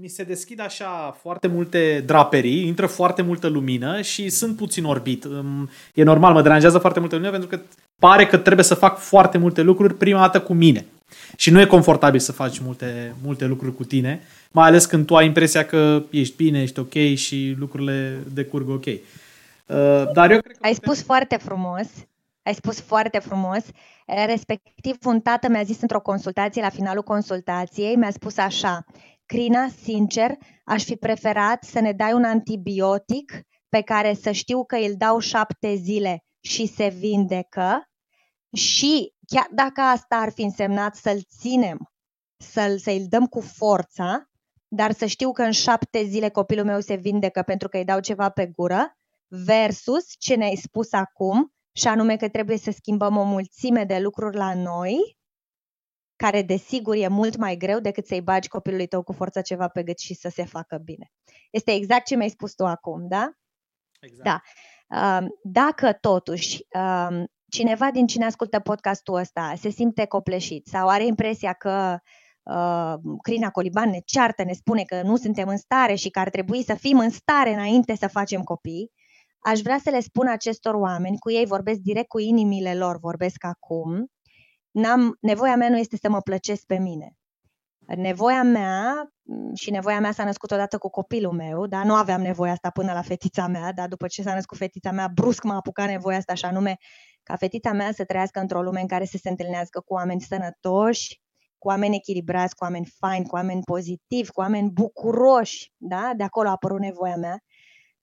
mi 0.00 0.08
se 0.08 0.22
deschid 0.22 0.60
așa 0.60 1.16
foarte 1.20 1.46
multe 1.46 2.02
draperii, 2.06 2.66
intră 2.66 2.86
foarte 2.86 3.22
multă 3.22 3.48
lumină 3.48 4.00
și 4.00 4.28
sunt 4.28 4.56
puțin 4.56 4.84
orbit. 4.84 5.26
E 5.94 6.02
normal, 6.02 6.32
mă 6.32 6.42
deranjează 6.42 6.78
foarte 6.78 7.00
multă 7.00 7.14
lumină 7.14 7.36
pentru 7.36 7.56
că 7.56 7.62
pare 7.98 8.26
că 8.26 8.36
trebuie 8.36 8.64
să 8.64 8.74
fac 8.74 8.98
foarte 8.98 9.38
multe 9.38 9.62
lucruri 9.62 9.94
prima 9.94 10.20
dată 10.20 10.40
cu 10.40 10.54
mine. 10.54 10.86
Și 11.36 11.50
nu 11.50 11.60
e 11.60 11.66
confortabil 11.66 12.20
să 12.20 12.32
faci 12.32 12.58
multe, 12.58 13.14
multe 13.22 13.44
lucruri 13.44 13.74
cu 13.74 13.84
tine, 13.84 14.20
mai 14.50 14.66
ales 14.66 14.84
când 14.84 15.06
tu 15.06 15.16
ai 15.16 15.26
impresia 15.26 15.66
că 15.66 16.02
ești 16.10 16.36
bine, 16.36 16.62
ești 16.62 16.78
ok 16.78 17.14
și 17.14 17.54
lucrurile 17.58 18.18
decurg 18.32 18.68
ok. 18.68 18.84
Uh, 18.86 18.98
dar 20.12 20.30
eu 20.30 20.40
cred 20.40 20.56
că 20.56 20.66
ai 20.66 20.74
spus 20.74 21.02
foarte 21.02 21.36
frumos, 21.36 21.86
ai 22.42 22.54
spus 22.54 22.80
foarte 22.80 23.18
frumos. 23.18 23.64
Respectiv, 24.26 24.96
un 25.04 25.20
tată 25.20 25.48
mi-a 25.48 25.62
zis 25.62 25.80
într-o 25.80 26.00
consultație, 26.00 26.62
la 26.62 26.68
finalul 26.68 27.02
consultației, 27.02 27.96
mi-a 27.96 28.10
spus 28.10 28.36
așa, 28.36 28.84
Crina, 29.26 29.68
sincer, 29.82 30.30
aș 30.64 30.84
fi 30.84 30.96
preferat 30.96 31.64
să 31.64 31.80
ne 31.80 31.92
dai 31.92 32.12
un 32.12 32.24
antibiotic 32.24 33.40
pe 33.68 33.80
care 33.80 34.14
să 34.14 34.30
știu 34.30 34.64
că 34.64 34.76
îl 34.76 34.94
dau 34.96 35.18
șapte 35.18 35.74
zile 35.74 36.24
și 36.40 36.66
se 36.66 36.88
vindecă 36.98 37.88
și 38.56 39.12
chiar 39.26 39.48
dacă 39.50 39.80
asta 39.80 40.16
ar 40.16 40.32
fi 40.32 40.42
însemnat 40.42 40.94
să-l 40.94 41.20
ținem, 41.38 41.92
să-l, 42.36 42.78
să-l 42.78 43.06
dăm 43.08 43.26
cu 43.26 43.40
forța, 43.40 44.30
dar 44.68 44.92
să 44.92 45.06
știu 45.06 45.32
că 45.32 45.42
în 45.42 45.50
șapte 45.50 46.04
zile 46.04 46.28
copilul 46.28 46.64
meu 46.64 46.80
se 46.80 46.94
vindecă 46.94 47.42
pentru 47.42 47.68
că 47.68 47.76
îi 47.76 47.84
dau 47.84 48.00
ceva 48.00 48.30
pe 48.30 48.46
gură, 48.46 48.96
versus 49.28 50.04
ce 50.18 50.34
ne-ai 50.34 50.54
spus 50.54 50.92
acum, 50.92 51.52
și 51.72 51.88
anume 51.88 52.16
că 52.16 52.28
trebuie 52.28 52.58
să 52.58 52.70
schimbăm 52.70 53.16
o 53.16 53.24
mulțime 53.24 53.84
de 53.84 53.98
lucruri 53.98 54.36
la 54.36 54.54
noi, 54.54 55.16
care 56.16 56.42
desigur 56.42 56.94
e 56.94 57.08
mult 57.08 57.36
mai 57.36 57.56
greu 57.56 57.80
decât 57.80 58.06
să-i 58.06 58.20
bagi 58.20 58.48
copilului 58.48 58.86
tău 58.86 59.02
cu 59.02 59.12
forța 59.12 59.40
ceva 59.40 59.68
pe 59.68 59.82
gât 59.82 59.98
și 59.98 60.14
să 60.14 60.28
se 60.28 60.44
facă 60.44 60.76
bine. 60.76 61.12
Este 61.50 61.72
exact 61.72 62.04
ce 62.04 62.16
mi-ai 62.16 62.28
spus 62.28 62.54
tu 62.54 62.66
acum, 62.66 63.08
da? 63.08 63.30
Exact. 64.00 64.24
Da. 64.24 64.40
Dacă 65.42 65.92
totuși 65.92 66.66
cineva 67.56 67.90
din 67.90 68.06
cine 68.06 68.24
ascultă 68.24 68.60
podcastul 68.60 69.14
ăsta 69.14 69.54
se 69.56 69.68
simte 69.68 70.06
copleșit 70.06 70.66
sau 70.66 70.88
are 70.88 71.06
impresia 71.06 71.52
că 71.52 71.98
uh, 72.42 72.94
Crina 73.22 73.50
Coliban 73.50 73.90
ne 73.90 74.00
ceartă, 74.04 74.44
ne 74.44 74.52
spune 74.52 74.82
că 74.82 75.02
nu 75.02 75.16
suntem 75.16 75.48
în 75.48 75.56
stare 75.56 75.94
și 75.94 76.10
că 76.10 76.18
ar 76.18 76.30
trebui 76.30 76.62
să 76.62 76.74
fim 76.74 76.98
în 76.98 77.10
stare 77.10 77.52
înainte 77.52 77.94
să 77.96 78.08
facem 78.08 78.42
copii, 78.42 78.92
aș 79.38 79.60
vrea 79.60 79.78
să 79.82 79.90
le 79.90 80.00
spun 80.00 80.26
acestor 80.26 80.74
oameni, 80.74 81.18
cu 81.18 81.30
ei 81.30 81.46
vorbesc 81.46 81.78
direct 81.78 82.08
cu 82.08 82.18
inimile 82.18 82.74
lor, 82.74 82.98
vorbesc 82.98 83.44
acum, 83.44 84.06
N-am, 84.70 85.16
nevoia 85.20 85.56
mea 85.56 85.68
nu 85.68 85.78
este 85.78 85.96
să 85.96 86.08
mă 86.08 86.20
plăcesc 86.20 86.66
pe 86.66 86.78
mine. 86.78 87.16
Nevoia 87.96 88.42
mea 88.42 89.10
mm, 89.22 89.54
și 89.54 89.70
nevoia 89.70 90.00
mea 90.00 90.12
s-a 90.12 90.24
născut 90.24 90.50
odată 90.50 90.78
cu 90.78 90.90
copilul 90.90 91.32
meu, 91.32 91.66
dar 91.66 91.84
nu 91.84 91.94
aveam 91.94 92.20
nevoia 92.20 92.52
asta 92.52 92.70
până 92.70 92.92
la 92.92 93.02
fetița 93.02 93.46
mea, 93.46 93.72
dar 93.72 93.88
după 93.88 94.06
ce 94.06 94.22
s-a 94.22 94.34
născut 94.34 94.58
fetița 94.58 94.90
mea, 94.90 95.10
brusc 95.14 95.42
m-a 95.42 95.56
apucat 95.56 95.88
nevoia 95.88 96.16
asta, 96.16 96.34
și 96.34 96.44
anume 96.44 96.76
ca 97.26 97.36
fetița 97.36 97.72
mea 97.72 97.92
să 97.92 98.04
trăiască 98.04 98.40
într-o 98.40 98.62
lume 98.62 98.80
în 98.80 98.86
care 98.86 99.04
să 99.04 99.18
se 99.22 99.28
întâlnească 99.28 99.80
cu 99.80 99.94
oameni 99.94 100.20
sănătoși, 100.20 101.20
cu 101.58 101.68
oameni 101.68 101.96
echilibrați, 101.96 102.54
cu 102.54 102.64
oameni 102.64 102.92
faini, 102.98 103.26
cu 103.26 103.34
oameni 103.34 103.62
pozitivi, 103.62 104.30
cu 104.30 104.40
oameni 104.40 104.70
bucuroși, 104.70 105.72
da? 105.76 106.12
De 106.16 106.22
acolo 106.22 106.48
a 106.48 106.50
apărut 106.50 106.80
nevoia 106.80 107.16
mea. 107.16 107.38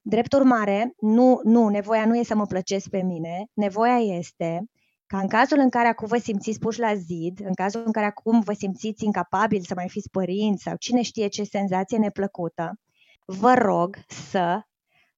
Drept 0.01 0.33
urmare, 0.33 0.93
nu, 0.99 1.39
nu, 1.43 1.67
nevoia 1.67 2.05
nu 2.05 2.17
e 2.17 2.23
să 2.23 2.35
mă 2.35 2.45
plăcesc 2.45 2.89
pe 2.89 3.01
mine, 3.01 3.45
nevoia 3.53 3.97
este 3.97 4.63
ca 5.05 5.19
în 5.19 5.27
cazul 5.27 5.59
în 5.59 5.69
care 5.69 5.87
acum 5.87 6.07
vă 6.07 6.17
simțiți 6.17 6.59
puși 6.59 6.79
la 6.79 6.95
zid, 6.95 7.39
în 7.45 7.53
cazul 7.53 7.83
în 7.85 7.91
care 7.91 8.05
acum 8.05 8.39
vă 8.39 8.53
simțiți 8.53 9.05
incapabili 9.05 9.65
să 9.65 9.73
mai 9.75 9.89
fiți 9.89 10.09
părinți 10.09 10.63
sau 10.63 10.75
cine 10.75 11.01
știe 11.01 11.27
ce 11.27 11.43
senzație 11.43 11.97
neplăcută, 11.97 12.79
vă 13.25 13.53
rog 13.53 13.97
să 14.31 14.61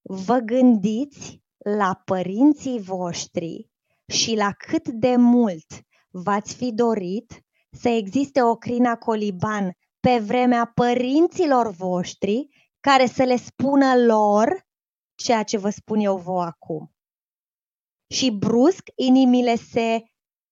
vă 0.02 0.38
gândiți 0.38 1.44
la 1.58 2.02
părinții 2.06 2.82
voștri 2.82 3.70
și 4.08 4.36
la 4.36 4.52
cât 4.52 4.88
de 4.88 5.16
mult 5.16 5.66
v-ați 6.10 6.56
fi 6.56 6.72
dorit 6.74 7.44
să 7.72 7.90
existe 7.90 8.42
o 8.42 8.56
crina 8.56 8.96
coliban 8.96 9.72
pe 10.00 10.18
vremea 10.18 10.72
părinților 10.76 11.70
voștri 11.70 12.48
care 12.80 13.06
să 13.06 13.24
le 13.24 13.36
spună 13.36 13.96
lor 14.06 14.66
ceea 15.16 15.44
ce 15.44 15.58
vă 15.58 15.70
spun 15.70 16.00
eu 16.00 16.18
vouă 16.18 16.44
acum 16.44 16.96
și 18.08 18.32
brusc 18.32 18.90
inimile 18.96 19.56
se 19.56 20.04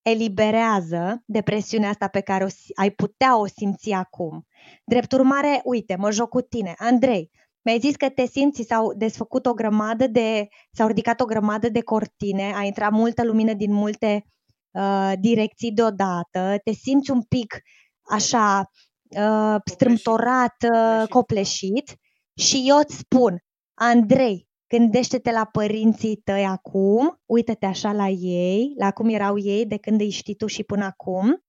eliberează 0.01 1.23
de 1.25 1.41
presiunea 1.41 1.89
asta 1.89 2.07
pe 2.07 2.21
care 2.21 2.43
o, 2.43 2.47
ai 2.75 2.91
putea 2.91 3.37
o 3.37 3.47
simți 3.47 3.91
acum. 3.91 4.45
Drept 4.85 5.11
urmare, 5.11 5.61
uite, 5.63 5.95
mă 5.95 6.11
joc 6.11 6.29
cu 6.29 6.41
tine. 6.41 6.73
Andrei, 6.77 7.31
mi-ai 7.63 7.79
zis 7.79 7.95
că 7.95 8.09
te 8.09 8.25
simți, 8.25 8.63
s-au 8.63 8.93
desfăcut 8.93 9.45
o 9.45 9.53
grămadă 9.53 10.07
de, 10.07 10.47
s-au 10.71 10.87
ridicat 10.87 11.21
o 11.21 11.25
grămadă 11.25 11.69
de 11.69 11.81
cortine, 11.81 12.53
a 12.55 12.63
intrat 12.63 12.91
multă 12.91 13.25
lumină 13.25 13.53
din 13.53 13.73
multe 13.73 14.25
uh, 14.71 15.11
direcții 15.19 15.71
deodată, 15.71 16.57
te 16.63 16.71
simți 16.71 17.11
un 17.11 17.21
pic 17.21 17.61
așa 18.09 18.71
uh, 19.17 19.55
strâmtorat, 19.65 20.55
uh, 20.73 21.07
copleșit 21.07 21.95
și 22.35 22.63
eu 22.67 22.77
îți 22.77 22.97
spun, 22.97 23.37
Andrei, 23.73 24.47
gândește-te 24.67 25.31
la 25.31 25.45
părinții 25.45 26.15
tăi 26.15 26.45
acum, 26.45 27.21
uită-te 27.25 27.65
așa 27.65 27.91
la 27.91 28.07
ei, 28.07 28.73
la 28.77 28.91
cum 28.91 29.09
erau 29.09 29.37
ei 29.37 29.65
de 29.65 29.77
când 29.77 30.01
îi 30.01 30.09
știi 30.09 30.35
tu 30.35 30.47
și 30.47 30.63
până 30.63 30.85
acum 30.85 31.43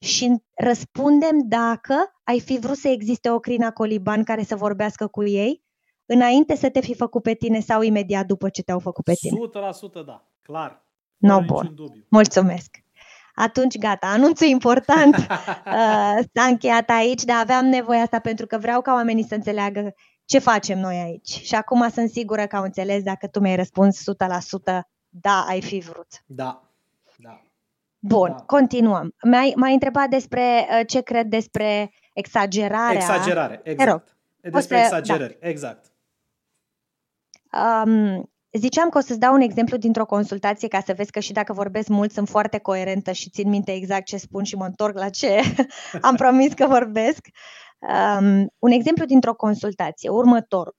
și 0.00 0.42
răspundem 0.56 1.38
dacă 1.44 1.94
ai 2.24 2.40
fi 2.40 2.58
vrut 2.58 2.76
să 2.76 2.88
existe 2.88 3.30
o 3.30 3.38
crina 3.38 3.70
coliban 3.70 4.24
care 4.24 4.42
să 4.42 4.56
vorbească 4.56 5.06
cu 5.06 5.24
ei 5.24 5.62
înainte 6.06 6.56
să 6.56 6.70
te 6.70 6.80
fi 6.80 6.94
făcut 6.94 7.22
pe 7.22 7.34
tine 7.34 7.60
sau 7.60 7.82
imediat 7.82 8.26
după 8.26 8.48
ce 8.48 8.62
te-au 8.62 8.78
făcut 8.78 9.04
pe 9.04 9.12
tine. 9.14 9.38
100% 10.02 10.04
da, 10.06 10.28
clar. 10.42 10.84
No, 11.16 11.40
bun. 11.40 11.74
Mulțumesc. 12.08 12.76
Atunci, 13.34 13.78
gata, 13.78 14.06
anunțul 14.06 14.46
important 14.46 15.16
uh, 15.16 15.24
s-a 16.34 16.44
încheiat 16.48 16.90
aici, 16.90 17.22
dar 17.22 17.40
aveam 17.40 17.66
nevoie 17.66 18.00
asta 18.00 18.18
pentru 18.18 18.46
că 18.46 18.58
vreau 18.58 18.80
ca 18.80 18.92
oamenii 18.92 19.24
să 19.24 19.34
înțeleagă 19.34 19.94
ce 20.24 20.38
facem 20.38 20.78
noi 20.78 20.96
aici. 20.96 21.28
Și 21.28 21.54
acum 21.54 21.88
sunt 21.88 22.10
sigură 22.10 22.46
că 22.46 22.56
au 22.56 22.62
înțeles 22.62 23.02
dacă 23.02 23.26
tu 23.26 23.40
mi-ai 23.40 23.56
răspuns 23.56 24.00
100% 24.00 24.80
da, 25.08 25.44
ai 25.48 25.62
fi 25.62 25.78
vrut. 25.78 26.08
Da, 26.26 26.44
da. 26.44 26.69
Bun, 28.02 28.28
da. 28.28 28.42
continuăm. 28.46 29.14
M-ai, 29.22 29.52
m-ai 29.56 29.72
întrebat 29.72 30.08
despre 30.08 30.68
uh, 30.70 30.86
ce 30.86 31.00
cred 31.00 31.26
despre 31.26 31.92
exagerarea. 32.12 33.00
Exagerare, 33.00 33.60
exact. 33.64 34.16
Despre 34.40 34.76
să, 34.76 34.82
exagerări, 34.82 35.38
da. 35.40 35.48
exact. 35.48 35.92
Um, 37.84 38.30
ziceam 38.52 38.88
că 38.88 38.98
o 38.98 39.00
să-ți 39.00 39.18
dau 39.18 39.34
un 39.34 39.40
exemplu 39.40 39.76
dintr-o 39.76 40.06
consultație 40.06 40.68
ca 40.68 40.80
să 40.80 40.92
vezi 40.92 41.10
că 41.10 41.20
și 41.20 41.32
dacă 41.32 41.52
vorbesc 41.52 41.88
mult 41.88 42.12
sunt 42.12 42.28
foarte 42.28 42.58
coerentă 42.58 43.12
și 43.12 43.30
țin 43.30 43.48
minte 43.48 43.72
exact 43.72 44.04
ce 44.04 44.16
spun 44.16 44.44
și 44.44 44.56
mă 44.56 44.64
întorc 44.64 44.98
la 44.98 45.08
ce 45.08 45.40
am 46.00 46.16
promis 46.16 46.52
că 46.52 46.66
vorbesc. 46.66 47.26
Um, 47.80 48.52
un 48.58 48.70
exemplu 48.70 49.04
dintr-o 49.04 49.34
consultație, 49.34 50.08
următorul. 50.08 50.76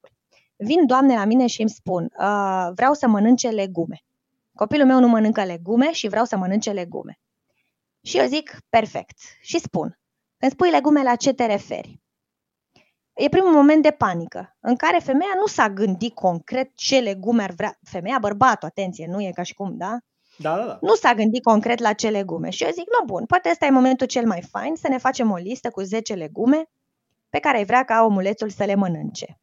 Vin 0.55 0.85
doamne 0.85 1.15
la 1.15 1.25
mine 1.25 1.47
și 1.47 1.61
îmi 1.61 1.69
spun, 1.69 2.03
uh, 2.19 2.69
vreau 2.75 2.93
să 2.93 3.07
mănânce 3.07 3.49
legume. 3.49 4.03
Copilul 4.55 4.85
meu 4.85 4.99
nu 4.99 5.07
mănâncă 5.07 5.43
legume 5.43 5.91
și 5.91 6.07
vreau 6.07 6.25
să 6.25 6.37
mănânce 6.37 6.71
legume. 6.71 7.19
Și 8.03 8.17
eu 8.17 8.25
zic, 8.25 8.57
perfect. 8.69 9.17
Și 9.41 9.59
spun, 9.59 9.99
când 10.37 10.51
spui 10.51 10.69
legume, 10.69 11.03
la 11.03 11.15
ce 11.15 11.33
te 11.33 11.45
referi? 11.45 12.01
E 13.13 13.29
primul 13.29 13.51
moment 13.51 13.83
de 13.83 13.91
panică, 13.91 14.57
în 14.59 14.75
care 14.75 14.97
femeia 14.97 15.33
nu 15.35 15.45
s-a 15.45 15.69
gândit 15.69 16.13
concret 16.13 16.71
ce 16.75 16.99
legume 16.99 17.43
ar 17.43 17.51
vrea. 17.51 17.79
Femeia, 17.89 18.17
bărbatul, 18.19 18.67
atenție, 18.67 19.07
nu 19.07 19.21
e 19.21 19.31
ca 19.31 19.43
și 19.43 19.53
cum, 19.53 19.77
da? 19.77 19.97
Da, 20.37 20.55
da, 20.55 20.65
da. 20.65 20.77
Nu 20.81 20.95
s-a 20.95 21.13
gândit 21.13 21.43
concret 21.43 21.79
la 21.79 21.93
ce 21.93 22.09
legume. 22.09 22.49
Și 22.49 22.63
eu 22.63 22.69
zic, 22.69 22.85
nu, 22.99 23.05
bun, 23.05 23.25
poate 23.25 23.49
ăsta 23.49 23.65
e 23.65 23.69
momentul 23.69 24.07
cel 24.07 24.25
mai 24.25 24.41
fain 24.41 24.75
să 24.75 24.87
ne 24.87 24.97
facem 24.97 25.31
o 25.31 25.35
listă 25.35 25.69
cu 25.69 25.81
10 25.81 26.13
legume 26.13 26.63
pe 27.29 27.39
care 27.39 27.57
ai 27.57 27.65
vrea 27.65 27.83
ca 27.83 28.03
omulețul 28.03 28.49
să 28.49 28.63
le 28.63 28.75
mănânce. 28.75 29.39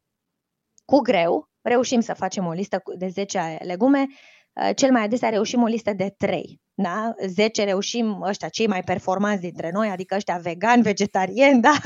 Cu 0.85 0.99
greu, 0.99 1.49
reușim 1.61 1.99
să 1.99 2.13
facem 2.13 2.45
o 2.45 2.51
listă 2.51 2.81
de 2.97 3.07
10 3.07 3.57
legume 3.61 3.99
Uh, 4.01 4.15
cel 4.75 4.91
mai 4.91 5.03
adesea 5.03 5.29
reușim 5.29 5.61
o 5.61 5.65
listă 5.65 5.93
de 5.93 6.13
3. 6.17 6.61
Da? 6.73 7.13
10 7.27 7.63
reușim 7.63 8.21
ăștia, 8.21 8.47
cei 8.47 8.67
mai 8.67 8.83
performanți 8.83 9.41
dintre 9.41 9.69
noi, 9.73 9.89
adică 9.89 10.15
ăștia 10.15 10.37
vegan, 10.37 10.81
vegetarieni, 10.81 11.61
da? 11.67 11.79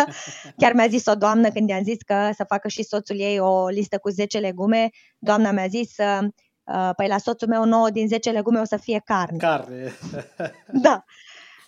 Chiar 0.58 0.74
mi-a 0.74 0.88
zis 0.88 1.06
o 1.06 1.16
doamnă 1.16 1.50
când 1.50 1.70
i-am 1.70 1.84
zis 1.84 1.98
că 2.06 2.30
să 2.34 2.44
facă 2.48 2.68
și 2.68 2.84
soțul 2.84 3.20
ei 3.20 3.40
o 3.40 3.68
listă 3.68 3.98
cu 3.98 4.10
10 4.10 4.40
legume, 4.40 4.90
doamna 5.18 5.52
mi-a 5.52 5.68
zis, 5.68 5.98
uh, 5.98 6.90
păi 6.96 7.08
la 7.08 7.18
soțul 7.18 7.48
meu 7.48 7.66
9 7.66 7.90
din 7.90 8.08
10 8.08 8.32
legume 8.32 8.60
o 8.60 8.66
să 8.66 8.78
fie 8.78 9.02
carne. 9.06 9.38
Carne. 9.38 9.92
da. 10.86 11.04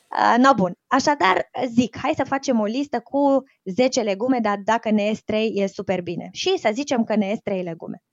Uh, 0.09 0.35
no, 0.37 0.53
bun. 0.53 0.73
Așadar, 0.87 1.49
zic, 1.67 1.97
hai 1.97 2.13
să 2.15 2.23
facem 2.23 2.59
o 2.59 2.65
listă 2.65 2.99
cu 2.99 3.43
10 3.63 4.01
legume, 4.01 4.39
dar 4.39 4.57
dacă 4.63 4.91
ne 4.91 5.03
ies 5.03 5.21
3, 5.23 5.51
e 5.55 5.67
super 5.67 6.01
bine. 6.01 6.29
Și 6.31 6.57
să 6.57 6.69
zicem 6.73 7.03
că 7.03 7.15
ne 7.15 7.27
ies 7.27 7.39
3 7.43 7.63
legume. 7.63 8.03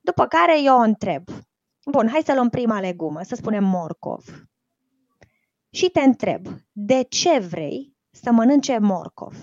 După 0.00 0.26
care 0.26 0.62
eu 0.62 0.76
o 0.76 0.80
întreb, 0.80 1.22
Bun, 1.84 2.08
hai 2.08 2.22
să 2.24 2.34
luăm 2.34 2.48
prima 2.48 2.80
legumă, 2.80 3.22
să 3.22 3.34
spunem 3.34 3.64
morcov. 3.64 4.24
Și 5.70 5.88
te 5.88 6.00
întreb, 6.00 6.46
de 6.72 7.02
ce 7.02 7.38
vrei 7.38 7.96
să 8.10 8.30
mănânce 8.30 8.78
morcov? 8.78 9.36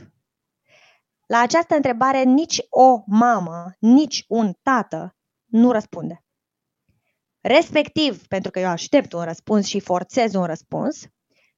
La 1.25 1.39
această 1.39 1.75
întrebare 1.75 2.23
nici 2.23 2.61
o 2.69 3.03
mamă, 3.05 3.75
nici 3.79 4.25
un 4.27 4.53
tată 4.61 5.17
nu 5.45 5.71
răspunde. 5.71 6.25
Respectiv, 7.41 8.27
pentru 8.27 8.51
că 8.51 8.59
eu 8.59 8.69
aștept 8.69 9.13
un 9.13 9.23
răspuns 9.23 9.65
și 9.65 9.79
forțez 9.79 10.33
un 10.33 10.45
răspuns, 10.45 11.01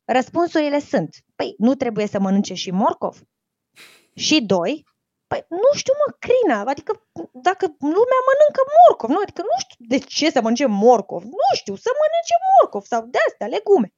răspunsurile 0.05 0.80
sunt, 0.80 1.15
păi 1.36 1.53
nu 1.57 1.75
trebuie 1.75 2.07
să 2.07 2.19
mănânce 2.19 2.53
și 2.53 2.71
morcov? 2.71 3.21
Și 4.15 4.41
doi, 4.41 4.84
Păi 5.32 5.45
nu 5.49 5.69
știu, 5.80 5.93
mă, 6.01 6.15
crina, 6.25 6.59
adică 6.71 6.91
dacă 7.32 7.65
lumea 7.80 8.21
mănâncă 8.27 8.61
morcov, 8.75 9.09
nu? 9.09 9.19
Adică 9.21 9.41
nu 9.41 9.55
știu 9.63 9.86
de 9.88 9.97
ce 9.97 10.32
să 10.32 10.41
mănânce 10.41 10.65
morcov, 10.65 11.23
nu 11.23 11.49
știu, 11.55 11.75
să 11.75 11.89
mănânce 12.01 12.36
morcov 12.51 12.84
sau 12.84 13.01
de 13.05 13.17
astea, 13.27 13.47
legume. 13.47 13.93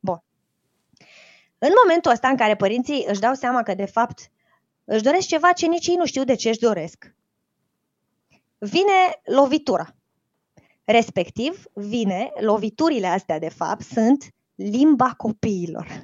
Bun. 0.00 0.22
În 1.58 1.72
momentul 1.82 2.10
ăsta 2.10 2.28
în 2.28 2.36
care 2.36 2.56
părinții 2.56 3.04
își 3.08 3.20
dau 3.20 3.34
seama 3.34 3.62
că 3.62 3.74
de 3.74 3.84
fapt 3.84 4.30
își 4.84 5.02
doresc 5.02 5.26
ceva 5.26 5.52
ce 5.52 5.66
nici 5.66 5.86
ei 5.86 5.94
nu 5.94 6.06
știu 6.06 6.24
de 6.24 6.34
ce 6.34 6.48
își 6.48 6.58
doresc, 6.58 7.14
vine 8.58 9.20
lovitura. 9.24 9.94
Respectiv, 10.84 11.64
vine, 11.72 12.32
loviturile 12.40 13.06
astea 13.06 13.38
de 13.38 13.48
fapt 13.48 13.82
sunt 13.82 14.24
limba 14.54 15.12
copiilor. 15.16 16.02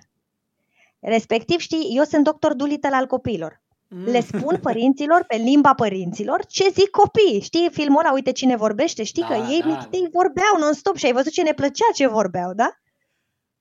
Respectiv, 1.00 1.59
știi, 1.59 1.96
eu 1.96 2.04
sunt 2.04 2.24
doctor 2.24 2.54
Dulitel 2.54 2.92
al 2.92 3.07
copiilor. 3.07 3.64
Le 3.89 4.20
spun 4.20 4.59
părinților 4.62 5.24
pe 5.28 5.37
limba 5.37 5.74
părinților 5.74 6.47
ce 6.47 6.68
zic 6.68 6.91
copiii. 6.91 7.41
Știi 7.41 7.68
filmul 7.72 7.99
ăla, 7.99 8.12
uite 8.12 8.32
cine 8.32 8.57
vorbește, 8.57 9.03
știi 9.03 9.22
da, 9.22 9.28
că 9.28 9.34
ei 9.34 9.61
da. 9.61 9.89
ei 9.93 10.09
vorbeau 10.12 10.59
non-stop 10.59 10.97
și 10.97 11.07
ai 11.07 11.12
văzut 11.12 11.32
ce 11.32 11.43
ne 11.43 11.53
plăcea 11.53 11.84
ce 11.95 12.07
vorbeau, 12.07 12.55
da? 12.55 12.70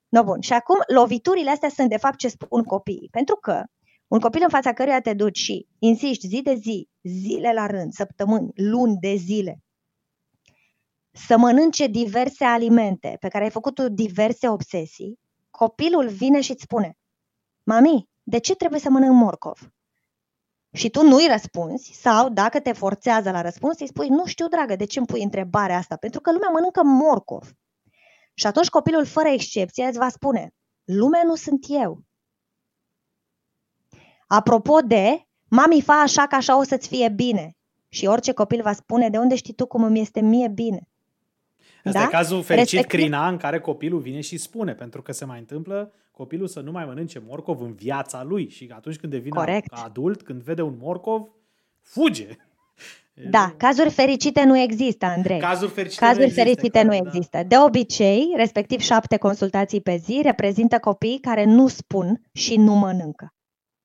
No, 0.10 0.24
bun. 0.24 0.42
Și 0.42 0.54
acum 0.54 0.78
loviturile 0.88 1.50
astea 1.50 1.70
sunt 1.70 1.90
de 1.90 1.98
fapt 1.98 2.18
ce 2.18 2.28
spun 2.28 2.64
copiii. 2.64 3.08
Pentru 3.12 3.36
că 3.36 3.64
un 4.08 4.20
copil 4.20 4.42
în 4.44 4.50
fața 4.50 4.74
căruia 4.74 5.02
te 5.02 5.14
duci 5.14 5.38
și 5.38 5.68
insiști 5.80 6.28
zi 6.28 6.42
de 6.42 6.56
zi, 6.56 6.90
zile 7.04 7.54
la 7.54 7.66
rând, 7.66 7.92
săptămâni, 7.92 8.52
luni 8.56 8.98
de 8.98 9.16
zile, 9.16 9.60
să 11.12 11.38
mănânce 11.38 11.88
diverse 11.88 12.44
alimente 12.44 13.18
pe 13.20 13.28
care 13.28 13.44
ai 13.44 13.50
făcut 13.50 13.76
tu 13.76 13.90
diverse 13.90 14.50
obsesii, 14.50 15.20
copilul 15.50 16.08
vine 16.08 16.42
și 16.42 16.52
îți 16.52 16.62
spune 16.62 16.98
Mami, 17.64 18.10
de 18.24 18.38
ce 18.38 18.56
trebuie 18.56 18.80
să 18.80 18.90
mănânc 18.90 19.14
morcov? 19.14 19.75
Și 20.76 20.90
tu 20.90 21.04
nu-i 21.04 21.28
răspunzi 21.28 21.92
sau 22.02 22.30
dacă 22.30 22.60
te 22.60 22.72
forțează 22.72 23.32
la 23.32 23.42
răspuns, 23.42 23.80
îi 23.80 23.88
spui, 23.88 24.08
nu 24.08 24.26
știu, 24.26 24.48
dragă, 24.48 24.76
de 24.76 24.86
ce 24.86 24.98
îmi 25.00 25.08
pui 25.08 25.24
întrebarea 25.24 25.78
asta? 25.78 25.96
Pentru 25.96 26.22
că 26.22 26.32
lumea 26.32 26.50
mănâncă 26.50 26.84
morcov. 26.84 27.52
Și 28.34 28.48
atunci 28.48 28.70
copilul, 28.70 29.06
fără 29.06 29.28
excepție, 29.28 29.86
îți 29.86 29.98
va 29.98 30.10
spune, 30.10 30.54
lumea 30.84 31.24
nu 31.24 31.36
sunt 31.36 31.66
eu. 31.68 32.04
Apropo 34.28 34.80
de, 34.80 35.28
mami, 35.50 35.82
fa 35.82 35.94
așa 35.94 36.28
că 36.28 36.36
așa 36.36 36.58
o 36.58 36.64
să-ți 36.64 36.88
fie 36.88 37.10
bine. 37.10 37.58
Și 37.90 38.06
orice 38.06 38.32
copil 38.34 38.62
va 38.62 38.74
spune, 38.74 39.10
de 39.10 39.18
unde 39.18 39.36
știi 39.36 39.54
tu 39.54 39.68
cum 39.68 39.84
îmi 39.84 40.00
este 40.00 40.22
mie 40.22 40.48
bine? 40.48 40.90
Asta 41.86 42.00
da? 42.00 42.06
e 42.06 42.10
cazul 42.10 42.44
fericit 42.44 42.72
Respectiv... 42.72 43.00
Crina 43.00 43.28
în 43.28 43.38
care 43.38 43.60
copilul 43.60 44.00
vine 44.00 44.22
și 44.22 44.38
spune, 44.38 44.74
pentru 44.74 45.02
că 45.02 45.12
se 45.12 45.26
mai 45.26 45.40
întâmplă 45.40 45.94
copilul 46.12 46.48
să 46.48 46.60
nu 46.60 46.72
mai 46.72 46.86
mănânce 46.86 47.22
morcov 47.28 47.62
în 47.62 47.74
viața 47.74 48.24
lui 48.24 48.50
și 48.50 48.72
atunci 48.76 48.98
când 48.98 49.12
devine 49.12 49.36
Corect. 49.36 49.74
adult, 49.86 50.22
când 50.22 50.42
vede 50.42 50.62
un 50.62 50.76
morcov, 50.80 51.28
fuge. 51.82 52.28
Da, 53.30 53.54
cazuri 53.58 53.90
fericite 53.90 54.44
nu 54.44 54.58
există, 54.58 55.06
Andrei. 55.06 55.40
Cazuri 55.40 55.72
fericite, 55.72 56.06
cazuri 56.06 56.20
nu, 56.20 56.26
există, 56.26 56.44
fericite 56.44 56.82
nu 56.82 56.90
da. 56.90 56.96
există. 56.96 57.44
De 57.48 57.58
obicei, 57.58 58.34
respectiv 58.36 58.80
șapte 58.80 59.18
consultații 59.18 59.82
pe 59.82 59.96
zi, 59.96 60.20
reprezintă 60.24 60.80
copii 60.80 61.20
care 61.20 61.44
nu 61.44 61.68
spun 61.68 62.22
și 62.34 62.58
nu 62.58 62.74
mănâncă. 62.74 63.34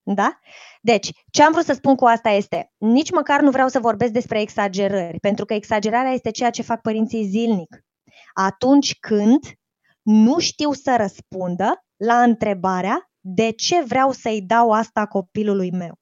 Da? 0.03 0.38
Deci, 0.80 1.11
ce 1.30 1.42
am 1.42 1.53
vrut 1.53 1.64
să 1.64 1.72
spun 1.72 1.94
cu 1.94 2.05
asta 2.05 2.28
este, 2.28 2.72
nici 2.78 3.11
măcar 3.11 3.40
nu 3.40 3.51
vreau 3.51 3.68
să 3.68 3.78
vorbesc 3.78 4.12
despre 4.12 4.40
exagerări, 4.40 5.20
pentru 5.20 5.44
că 5.44 5.55
exagerarea 5.55 6.12
este 6.12 6.30
ceea 6.30 6.51
ce 6.51 6.62
fac 6.62 6.80
părinții 6.80 7.24
zilnic. 7.24 7.84
Atunci 8.32 8.98
când 8.98 9.44
nu 10.02 10.38
știu 10.38 10.72
să 10.72 10.94
răspundă 10.96 11.84
la 11.96 12.22
întrebarea 12.22 13.10
de 13.20 13.50
ce 13.50 13.82
vreau 13.82 14.12
să-i 14.12 14.42
dau 14.42 14.72
asta 14.72 15.06
copilului 15.06 15.70
meu. 15.70 15.98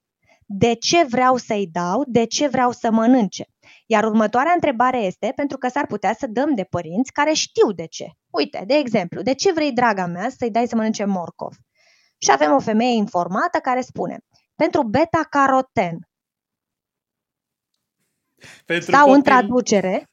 De 0.47 0.75
ce 0.75 1.05
vreau 1.05 1.37
să-i 1.37 1.67
dau, 1.73 2.05
de 2.07 2.25
ce 2.25 2.49
vreau 2.49 2.73
să 2.73 2.91
mănânce. 2.91 3.45
Iar 3.87 4.05
următoarea 4.05 4.53
întrebare 4.53 4.99
este, 4.99 5.33
pentru 5.37 5.59
că 5.59 5.69
s-ar 5.69 5.87
putea 5.87 6.15
să 6.15 6.27
dăm 6.27 6.55
de 6.55 6.65
părinți 6.65 7.13
care 7.13 7.33
știu 7.33 7.73
de 7.73 7.87
ce. 7.87 8.07
Uite, 8.31 8.65
de 8.67 8.75
exemplu, 8.75 9.23
de 9.23 9.35
ce 9.35 9.53
vrei, 9.53 9.73
draga 9.73 10.07
mea, 10.07 10.29
să-i 10.29 10.51
dai 10.51 10.69
să 10.69 10.77
mănânce 10.77 11.05
morcov? 11.05 11.55
Și 12.19 12.31
avem 12.31 12.53
o 12.53 12.61
femeie 12.61 12.97
informată 12.97 13.59
care 13.59 13.81
spune, 13.81 14.19
pentru 14.55 14.83
beta-caroten. 14.83 15.99
Pentru 18.65 18.91
Sau 18.91 19.01
copil... 19.01 19.15
în 19.15 19.23
traducere, 19.23 20.11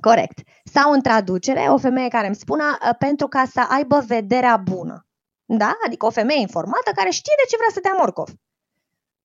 Corect. 0.00 0.38
Sau 0.64 0.92
în 0.92 1.00
traducere, 1.00 1.60
o 1.60 1.78
femeie 1.78 2.08
care 2.08 2.26
îmi 2.26 2.36
spună 2.36 2.64
uh, 2.64 2.90
pentru 2.98 3.28
ca 3.28 3.44
să 3.52 3.60
aibă 3.68 4.04
vederea 4.06 4.56
bună. 4.56 5.06
Da? 5.44 5.72
Adică 5.86 6.06
o 6.06 6.10
femeie 6.10 6.40
informată 6.40 6.90
care 6.94 7.10
știe 7.10 7.34
de 7.36 7.48
ce 7.48 7.56
vrea 7.56 7.68
să 7.72 7.80
dea 7.82 7.94
morcov. 7.98 8.28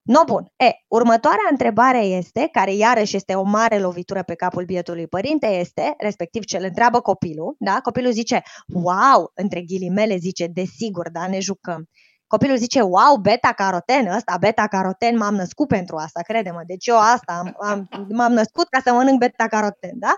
No, 0.01 0.23
bun. 0.25 0.51
E, 0.55 0.71
următoarea 0.87 1.47
întrebare 1.51 1.99
este, 1.99 2.49
care 2.51 2.73
iarăși 2.73 3.15
este 3.15 3.33
o 3.33 3.43
mare 3.43 3.79
lovitură 3.79 4.23
pe 4.23 4.35
capul 4.35 4.65
bietului 4.65 5.07
părinte, 5.07 5.47
este, 5.47 5.93
respectiv 5.97 6.43
ce 6.43 6.57
îl 6.57 6.63
întreabă 6.63 6.99
copilul, 6.99 7.55
da? 7.59 7.79
Copilul 7.83 8.11
zice, 8.11 8.41
wow, 8.67 9.31
între 9.33 9.61
ghilimele 9.61 10.17
zice, 10.17 10.47
desigur, 10.47 11.09
da, 11.09 11.27
ne 11.27 11.39
jucăm. 11.39 11.85
Copilul 12.27 12.57
zice, 12.57 12.81
wow, 12.81 13.15
beta-caroten, 13.21 14.07
ăsta 14.07 14.37
beta-caroten, 14.39 15.17
m-am 15.17 15.35
născut 15.35 15.67
pentru 15.67 15.95
asta, 15.95 16.21
crede-mă. 16.21 16.61
Deci 16.65 16.87
eu 16.87 16.97
asta 16.97 17.33
am, 17.33 17.55
am, 17.69 17.87
m-am 18.09 18.31
născut 18.31 18.67
ca 18.69 18.79
să 18.83 18.93
mănânc 18.93 19.19
beta-caroten, 19.19 19.93
da? 19.95 20.15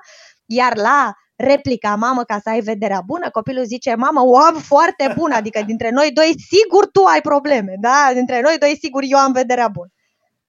Iar 0.52 0.78
la 0.78 1.14
replica, 1.36 1.96
mamă, 1.96 2.24
ca 2.24 2.40
să 2.44 2.50
ai 2.50 2.62
vederea 2.62 3.02
bună, 3.02 3.30
copilul 3.30 3.66
zice, 3.66 3.96
mamă, 3.96 4.22
o 4.22 4.38
am 4.38 4.56
foarte 4.56 5.14
bună, 5.18 5.36
adică 5.36 5.62
dintre 5.66 5.90
noi 5.90 6.12
doi 6.12 6.34
sigur 6.48 6.88
tu 6.88 7.04
ai 7.04 7.22
probleme, 7.22 7.76
da? 7.80 8.10
Dintre 8.14 8.42
noi 8.42 8.58
doi 8.60 8.78
sigur 8.82 9.02
eu 9.06 9.18
am 9.18 9.32
vederea 9.32 9.68
bună. 9.68 9.90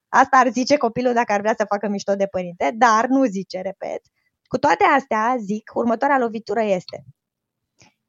Asta 0.08 0.36
ar 0.36 0.48
zice 0.48 0.76
copilul 0.76 1.12
dacă 1.12 1.32
ar 1.32 1.40
vrea 1.40 1.54
să 1.58 1.64
facă 1.68 1.88
mișto 1.88 2.14
de 2.14 2.26
părinte, 2.26 2.72
dar 2.74 3.06
nu 3.06 3.24
zice, 3.24 3.60
repet. 3.60 4.00
Cu 4.46 4.58
toate 4.58 4.84
astea, 4.84 5.36
zic, 5.38 5.70
următoarea 5.74 6.18
lovitură 6.18 6.62
este 6.62 7.04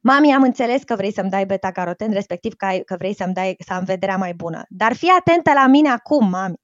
Mami, 0.03 0.33
am 0.33 0.43
înțeles 0.43 0.83
că 0.83 0.95
vrei 0.95 1.13
să-mi 1.13 1.29
dai 1.29 1.45
beta-caroten, 1.45 2.11
respectiv 2.11 2.53
că, 2.55 2.65
ai, 2.65 2.79
că 2.79 2.95
vrei 2.97 3.15
să-mi 3.15 3.33
dai, 3.33 3.55
să 3.65 3.73
am 3.73 3.83
vederea 3.83 4.17
mai 4.17 4.33
bună. 4.33 4.65
Dar 4.69 4.93
fii 4.93 5.11
atentă 5.19 5.51
la 5.53 5.67
mine 5.67 5.89
acum, 5.89 6.29
mami. 6.29 6.55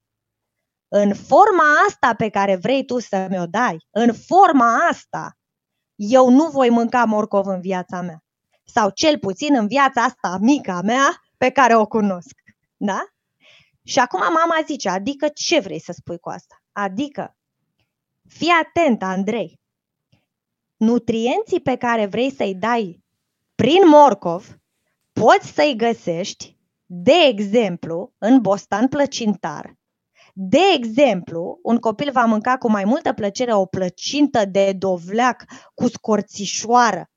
În 0.87 1.13
forma 1.13 1.63
asta 1.87 2.13
pe 2.13 2.29
care 2.29 2.55
vrei 2.55 2.85
tu 2.85 2.99
să 2.99 3.27
mi-o 3.29 3.45
dai, 3.45 3.77
în 3.89 4.13
forma 4.13 4.77
asta, 4.89 5.37
eu 5.95 6.29
nu 6.29 6.49
voi 6.49 6.69
mânca 6.69 7.05
morcov 7.05 7.45
în 7.45 7.61
viața 7.61 8.01
mea. 8.01 8.23
Sau 8.63 8.89
cel 8.89 9.19
puțin 9.19 9.55
în 9.55 9.67
viața 9.67 10.01
asta 10.01 10.37
mică 10.41 10.81
mea 10.83 11.21
pe 11.37 11.49
care 11.49 11.75
o 11.75 11.85
cunosc. 11.85 12.33
Da? 12.77 12.99
Și 13.83 13.99
acum 13.99 14.19
mama 14.19 14.61
zice, 14.65 14.89
adică 14.89 15.27
ce 15.27 15.59
vrei 15.59 15.79
să 15.79 15.91
spui 15.91 16.19
cu 16.19 16.29
asta? 16.29 16.55
Adică, 16.71 17.37
fii 18.27 18.51
atent, 18.65 19.03
Andrei, 19.03 19.59
nutrienții 20.77 21.61
pe 21.61 21.75
care 21.75 22.05
vrei 22.05 22.31
să-i 22.31 22.55
dai 22.55 23.03
prin 23.55 23.87
morcov, 23.87 24.57
poți 25.11 25.47
să-i 25.47 25.75
găsești, 25.75 26.57
de 26.85 27.13
exemplu, 27.27 28.13
în 28.17 28.41
bostan 28.41 28.87
plăcintar, 28.87 29.76
de 30.39 30.59
exemplu, 30.75 31.59
un 31.63 31.77
copil 31.77 32.11
va 32.11 32.25
mânca 32.25 32.57
cu 32.57 32.69
mai 32.69 32.83
multă 32.83 33.13
plăcere 33.13 33.53
o 33.53 33.65
plăcintă 33.65 34.45
de 34.45 34.73
dovleac 34.73 35.45
cu 35.73 35.87
scorțișoară 35.87 37.09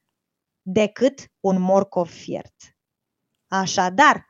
decât 0.62 1.31
un 1.41 1.61
morcov 1.61 2.09
fiert. 2.09 2.55
Așadar, 3.49 4.27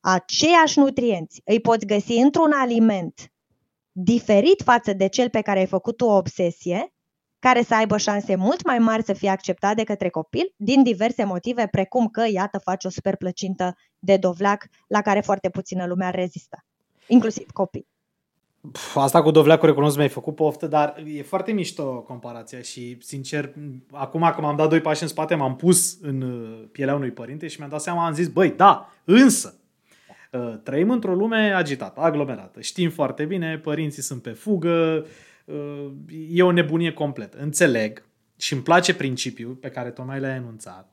aceiași 0.00 0.78
nutrienți 0.78 1.40
îi 1.44 1.60
poți 1.60 1.86
găsi 1.86 2.12
într-un 2.12 2.52
aliment 2.52 3.32
diferit 3.92 4.62
față 4.62 4.92
de 4.92 5.08
cel 5.08 5.30
pe 5.30 5.40
care 5.40 5.58
ai 5.58 5.66
făcut 5.66 5.96
tu 5.96 6.04
o 6.04 6.16
obsesie, 6.16 6.94
care 7.38 7.62
să 7.62 7.74
aibă 7.74 7.96
șanse 7.96 8.34
mult 8.34 8.64
mai 8.64 8.78
mari 8.78 9.04
să 9.04 9.12
fie 9.12 9.28
acceptat 9.28 9.76
de 9.76 9.84
către 9.84 10.08
copil, 10.08 10.54
din 10.56 10.82
diverse 10.82 11.24
motive, 11.24 11.66
precum 11.66 12.08
că, 12.08 12.24
iată, 12.28 12.58
faci 12.58 12.84
o 12.84 12.88
super 12.88 13.16
plăcintă 13.16 13.74
de 13.98 14.16
dovleac 14.16 14.66
la 14.86 15.02
care 15.02 15.20
foarte 15.20 15.50
puțină 15.50 15.86
lume 15.86 16.04
ar 16.04 16.14
rezista, 16.14 16.64
inclusiv 17.06 17.50
copii. 17.50 17.88
Asta 18.94 19.22
cu 19.22 19.30
dovleacul 19.30 19.68
recunosc 19.68 19.96
mi-ai 19.96 20.08
făcut 20.08 20.34
poftă, 20.34 20.66
dar 20.66 21.02
e 21.06 21.22
foarte 21.22 21.52
mișto 21.52 22.00
comparația 22.00 22.60
și, 22.60 22.96
sincer, 23.00 23.52
acum 23.90 24.32
că 24.34 24.40
m-am 24.40 24.56
dat 24.56 24.68
doi 24.68 24.80
pași 24.80 25.02
în 25.02 25.08
spate, 25.08 25.34
m-am 25.34 25.56
pus 25.56 25.98
în 26.00 26.22
uh, 26.22 26.68
pielea 26.72 26.94
unui 26.94 27.10
părinte 27.10 27.46
și 27.46 27.58
mi-am 27.58 27.70
dat 27.70 27.80
seama, 27.80 28.06
am 28.06 28.14
zis, 28.14 28.28
băi, 28.28 28.50
da, 28.50 28.92
însă, 29.04 29.54
uh, 30.32 30.54
trăim 30.62 30.90
într-o 30.90 31.14
lume 31.14 31.52
agitată, 31.52 32.00
aglomerată. 32.00 32.60
Știm 32.60 32.90
foarte 32.90 33.24
bine, 33.24 33.58
părinții 33.58 34.02
sunt 34.02 34.22
pe 34.22 34.30
fugă, 34.30 35.06
uh, 35.44 35.86
e 36.30 36.42
o 36.42 36.50
nebunie 36.52 36.92
completă. 36.92 37.36
Înțeleg 37.40 38.04
și 38.36 38.52
îmi 38.52 38.62
place 38.62 38.94
principiul 38.94 39.52
pe 39.52 39.68
care 39.68 39.90
tocmai 39.90 40.20
l-ai 40.20 40.34
enunțat, 40.34 40.92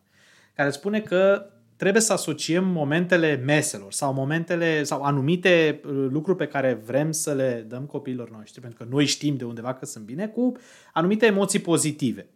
care 0.56 0.70
spune 0.70 1.00
că 1.00 1.46
trebuie 1.78 2.02
să 2.02 2.14
asociem 2.14 2.68
momentele 2.68 3.42
meselor 3.46 3.94
sau 3.94 4.14
momentele 4.14 4.84
sau 4.84 5.02
anumite 5.02 5.82
uh, 5.86 6.08
lucruri 6.10 6.38
pe 6.38 6.48
care 6.48 6.74
vrem 6.74 7.12
să 7.12 7.34
le 7.34 7.66
dăm 7.68 7.86
copiilor 7.86 8.30
noștri, 8.30 8.62
pentru 8.62 8.84
că 8.84 8.90
noi 8.90 9.06
știm 9.06 9.36
de 9.36 9.46
undeva 9.46 9.74
că 9.74 9.86
sunt 9.86 10.06
bine, 10.06 10.28
cu 10.28 10.52
anumite 10.94 11.26
emoții 11.26 11.60
pozitive. 11.60 12.28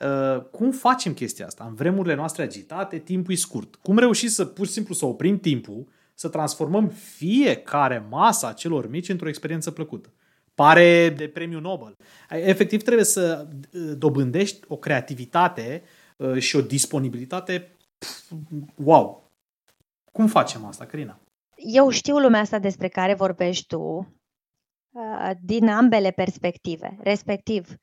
Uh, 0.00 0.42
cum 0.50 0.70
facem 0.70 1.12
chestia 1.12 1.46
asta? 1.46 1.64
În 1.68 1.74
vremurile 1.74 2.14
noastre 2.14 2.42
agitate, 2.42 2.98
timpul 2.98 3.32
e 3.32 3.36
scurt. 3.36 3.74
Cum 3.74 3.98
reușim 3.98 4.28
să 4.28 4.44
pur 4.44 4.66
și 4.66 4.72
simplu 4.72 4.94
să 4.94 5.06
oprim 5.06 5.38
timpul, 5.38 5.86
să 6.14 6.28
transformăm 6.28 6.88
fiecare 6.88 8.06
masa 8.08 8.52
celor 8.52 8.88
mici 8.88 9.08
într-o 9.08 9.28
experiență 9.28 9.70
plăcută? 9.70 10.12
Pare 10.54 11.14
de 11.16 11.28
premiu 11.28 11.60
Nobel. 11.60 11.96
Efectiv 12.30 12.82
trebuie 12.82 13.04
să 13.04 13.46
uh, 13.48 13.80
dobândești 13.96 14.60
o 14.68 14.76
creativitate 14.76 15.82
și 16.38 16.56
o 16.56 16.60
disponibilitate 16.60 17.76
wow! 18.76 19.30
Cum 20.12 20.26
facem 20.26 20.64
asta, 20.64 20.84
Crina? 20.84 21.20
Eu 21.54 21.88
știu 21.88 22.18
lumea 22.18 22.40
asta 22.40 22.58
despre 22.58 22.88
care 22.88 23.14
vorbești 23.14 23.66
tu 23.66 23.80
uh, 24.90 25.30
din 25.42 25.68
ambele 25.68 26.10
perspective. 26.10 26.96
Respectiv, 27.00 27.76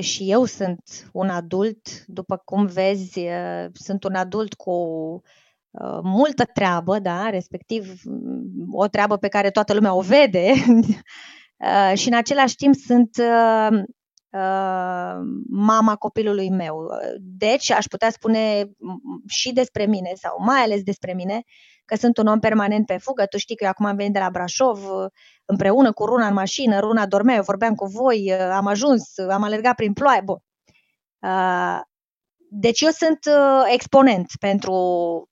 și 0.00 0.30
eu 0.30 0.44
sunt 0.44 1.10
un 1.12 1.28
adult, 1.28 2.06
după 2.06 2.42
cum 2.44 2.66
vezi, 2.66 3.18
uh, 3.18 3.66
sunt 3.72 4.04
un 4.04 4.14
adult 4.14 4.54
cu 4.54 4.70
uh, 5.70 5.98
multă 6.02 6.44
treabă, 6.44 6.98
da, 6.98 7.30
respectiv 7.30 8.00
mm, 8.04 8.68
o 8.72 8.86
treabă 8.86 9.16
pe 9.16 9.28
care 9.28 9.50
toată 9.50 9.74
lumea 9.74 9.94
o 9.94 10.00
vede 10.00 10.52
și 12.00 12.08
în 12.08 12.14
același 12.14 12.56
timp 12.56 12.74
sunt 12.74 13.16
Uh, 13.16 13.82
mama 15.48 15.96
copilului 15.96 16.50
meu. 16.50 16.88
Deci 17.20 17.70
aș 17.70 17.84
putea 17.84 18.10
spune 18.10 18.70
și 19.28 19.52
despre 19.52 19.86
mine 19.86 20.12
sau 20.14 20.36
mai 20.44 20.60
ales 20.60 20.82
despre 20.82 21.12
mine 21.12 21.42
că 21.84 21.96
sunt 21.96 22.16
un 22.16 22.26
om 22.26 22.38
permanent 22.38 22.86
pe 22.86 22.96
fugă. 22.96 23.26
Tu 23.26 23.38
știi 23.38 23.56
că 23.56 23.64
eu 23.64 23.70
acum 23.70 23.86
am 23.86 23.96
venit 23.96 24.12
de 24.12 24.18
la 24.18 24.30
Brașov 24.30 24.78
împreună 25.44 25.92
cu 25.92 26.04
Runa 26.04 26.26
în 26.26 26.34
mașină, 26.34 26.80
Runa 26.80 27.06
dormea, 27.06 27.34
eu 27.34 27.42
vorbeam 27.42 27.74
cu 27.74 27.86
voi, 27.86 28.34
am 28.52 28.66
ajuns, 28.66 29.18
am 29.18 29.42
alergat 29.42 29.74
prin 29.74 29.92
ploaie. 29.92 30.20
Bun. 30.24 30.38
Uh, 31.18 31.80
deci 32.56 32.80
eu 32.80 32.90
sunt 32.90 33.18
uh, 33.26 33.72
exponent 33.72 34.26
pentru 34.40 34.74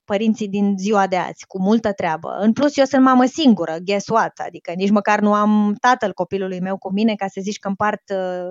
părinții 0.05 0.49
din 0.49 0.75
ziua 0.79 1.07
de 1.07 1.17
azi, 1.17 1.47
cu 1.47 1.63
multă 1.63 1.93
treabă. 1.93 2.37
În 2.39 2.53
plus, 2.53 2.77
eu 2.77 2.85
sunt 2.85 3.03
mamă 3.03 3.25
singură, 3.25 3.77
guess 3.85 4.09
what? 4.09 4.39
Adică 4.47 4.73
nici 4.73 4.91
măcar 4.91 5.21
nu 5.21 5.35
am 5.35 5.75
tatăl 5.81 6.13
copilului 6.13 6.61
meu 6.61 6.79
cu 6.79 6.93
mine 6.93 7.15
ca 7.15 7.27
să 7.27 7.41
zici 7.41 7.59
că 7.59 7.69
împart 7.69 8.03
Uh, 8.11 8.51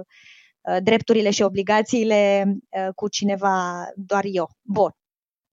drepturile 0.83 1.29
și 1.29 1.41
obligațiile 1.41 2.43
uh, 2.45 2.93
cu 2.95 3.07
cineva, 3.07 3.87
doar 3.95 4.23
eu. 4.27 4.49
Bun. 4.61 4.91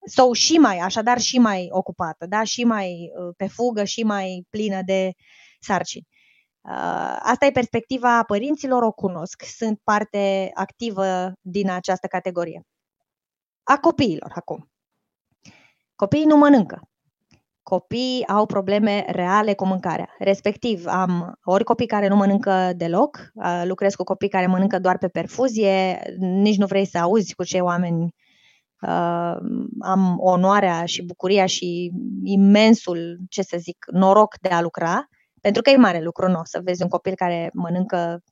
Sau 0.07 0.33
și 0.33 0.59
mai, 0.59 0.79
așadar 0.79 1.19
și 1.19 1.39
mai 1.39 1.69
ocupată, 1.71 2.27
da? 2.27 2.45
și 2.45 2.65
mai 2.65 3.11
uh, 3.19 3.35
pe 3.37 3.47
fugă, 3.47 3.85
și 3.85 4.03
mai 4.03 4.47
plină 4.51 4.83
de 4.85 5.13
sarcini. 5.61 6.07
Asta 7.21 7.47
e 7.47 7.51
perspectiva 7.51 8.23
părinților, 8.23 8.83
o 8.83 8.93
cunosc, 8.93 9.43
sunt 9.43 9.81
parte 9.85 10.51
activă 10.55 11.33
din 11.41 11.71
această 11.71 12.07
categorie. 12.07 12.63
A 13.63 13.79
copiilor 13.79 14.33
acum. 14.35 14.71
Copiii 15.95 16.25
nu 16.25 16.37
mănâncă 16.37 16.89
copiii 17.69 18.27
au 18.27 18.47
probleme 18.47 19.05
reale 19.09 19.55
cu 19.55 19.67
mâncarea. 19.67 20.15
Respectiv, 20.19 20.87
am 20.87 21.39
ori 21.45 21.65
copii 21.65 21.87
care 21.87 22.09
nu 22.09 22.17
mănâncă 22.17 22.73
deloc, 22.77 23.33
lucrez 23.65 23.95
cu 23.95 24.05
copii 24.05 24.29
care 24.29 24.47
mănâncă 24.47 24.79
doar 24.79 24.99
pe 24.99 25.09
perfuzie, 25.09 26.01
nici 26.19 26.57
nu 26.57 26.67
vrei 26.67 26.87
să 26.87 26.99
auzi 26.99 27.35
cu 27.35 27.45
ce 27.45 27.61
oameni 27.61 28.15
uh, 28.81 29.37
am 29.81 30.19
onoarea 30.19 30.85
și 30.85 31.05
bucuria 31.05 31.47
și 31.47 31.91
imensul, 32.23 33.19
ce 33.29 33.43
să 33.43 33.57
zic, 33.59 33.87
noroc 33.93 34.39
de 34.41 34.49
a 34.49 34.61
lucra, 34.61 35.09
pentru 35.41 35.63
că 35.63 35.71
e 35.71 35.77
mare 35.77 36.01
lucru 36.01 36.29
nou 36.29 36.43
să 36.45 36.61
vezi 36.65 36.83
un 36.83 36.89
copil 36.89 37.15
care 37.15 37.51
mănâncă 37.53 38.23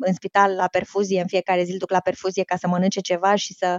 în 0.00 0.12
spital 0.12 0.54
la 0.54 0.66
perfuzie, 0.66 1.20
în 1.20 1.26
fiecare 1.26 1.62
zi 1.62 1.72
îl 1.72 1.78
duc 1.78 1.90
la 1.90 2.00
perfuzie 2.00 2.44
ca 2.44 2.56
să 2.56 2.68
mănânce 2.68 3.00
ceva 3.00 3.34
și 3.34 3.54
să 3.54 3.78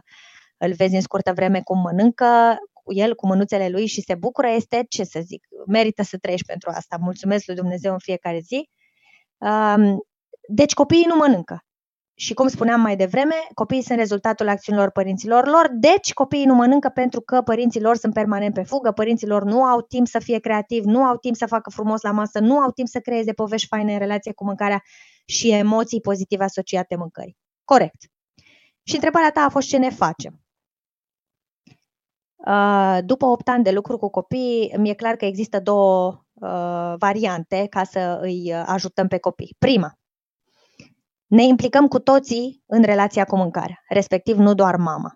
îl 0.63 0.73
vezi 0.73 0.95
în 0.95 1.01
scurtă 1.01 1.31
vreme 1.33 1.61
cum 1.63 1.79
mănâncă, 1.79 2.57
cu 2.70 2.70
el, 2.93 3.15
cu 3.15 3.27
mânuțele 3.27 3.69
lui 3.69 3.85
și 3.85 4.01
se 4.01 4.15
bucură, 4.15 4.47
este, 4.47 4.85
ce 4.89 5.03
să 5.03 5.19
zic, 5.23 5.47
merită 5.67 6.03
să 6.03 6.17
trăiești 6.17 6.45
pentru 6.45 6.69
asta. 6.73 6.97
Mulțumesc 6.99 7.45
lui 7.47 7.55
Dumnezeu 7.55 7.91
în 7.91 7.99
fiecare 7.99 8.39
zi. 8.39 8.69
Deci 10.47 10.73
copiii 10.73 11.05
nu 11.07 11.15
mănâncă. 11.15 11.65
Și 12.13 12.33
cum 12.33 12.47
spuneam 12.47 12.81
mai 12.81 12.95
devreme, 12.95 13.35
copiii 13.53 13.81
sunt 13.81 13.97
rezultatul 13.97 14.47
acțiunilor 14.47 14.91
părinților 14.91 15.47
lor, 15.47 15.69
deci 15.73 16.13
copiii 16.13 16.45
nu 16.45 16.53
mănâncă 16.53 16.89
pentru 16.89 17.21
că 17.21 17.41
părinții 17.41 17.81
lor 17.81 17.95
sunt 17.95 18.13
permanent 18.13 18.53
pe 18.53 18.63
fugă, 18.63 18.91
părinții 18.91 19.27
lor 19.27 19.43
nu 19.43 19.63
au 19.63 19.81
timp 19.81 20.07
să 20.07 20.19
fie 20.19 20.39
creativi, 20.39 20.87
nu 20.87 21.03
au 21.03 21.17
timp 21.17 21.35
să 21.35 21.45
facă 21.45 21.69
frumos 21.69 22.01
la 22.01 22.11
masă, 22.11 22.39
nu 22.39 22.59
au 22.59 22.71
timp 22.71 22.87
să 22.87 22.99
creeze 22.99 23.33
povești 23.33 23.67
faine 23.67 23.93
în 23.93 23.99
relație 23.99 24.33
cu 24.33 24.43
mâncarea 24.43 24.81
și 25.25 25.51
emoții 25.51 26.01
pozitive 26.01 26.43
asociate 26.43 26.95
mâncării. 26.95 27.37
Corect. 27.63 28.05
Și 28.83 28.95
întrebarea 28.95 29.31
ta 29.31 29.41
a 29.41 29.49
fost 29.49 29.67
ce 29.67 29.77
ne 29.77 29.89
facem. 29.89 30.40
Uh, 32.45 32.97
după 33.05 33.25
8 33.25 33.47
ani 33.47 33.63
de 33.63 33.71
lucru 33.71 33.97
cu 33.97 34.09
copii, 34.09 34.73
mi-e 34.77 34.93
clar 34.93 35.15
că 35.15 35.25
există 35.25 35.59
două 35.59 36.25
uh, 36.33 36.93
variante 36.97 37.67
ca 37.69 37.83
să 37.83 38.19
îi 38.21 38.53
ajutăm 38.65 39.07
pe 39.07 39.17
copii. 39.17 39.55
Prima, 39.59 39.93
ne 41.27 41.43
implicăm 41.43 41.87
cu 41.87 41.99
toții 41.99 42.63
în 42.65 42.83
relația 42.83 43.25
cu 43.25 43.35
mâncarea, 43.35 43.83
respectiv 43.89 44.37
nu 44.37 44.53
doar 44.53 44.75
mama. 44.75 45.13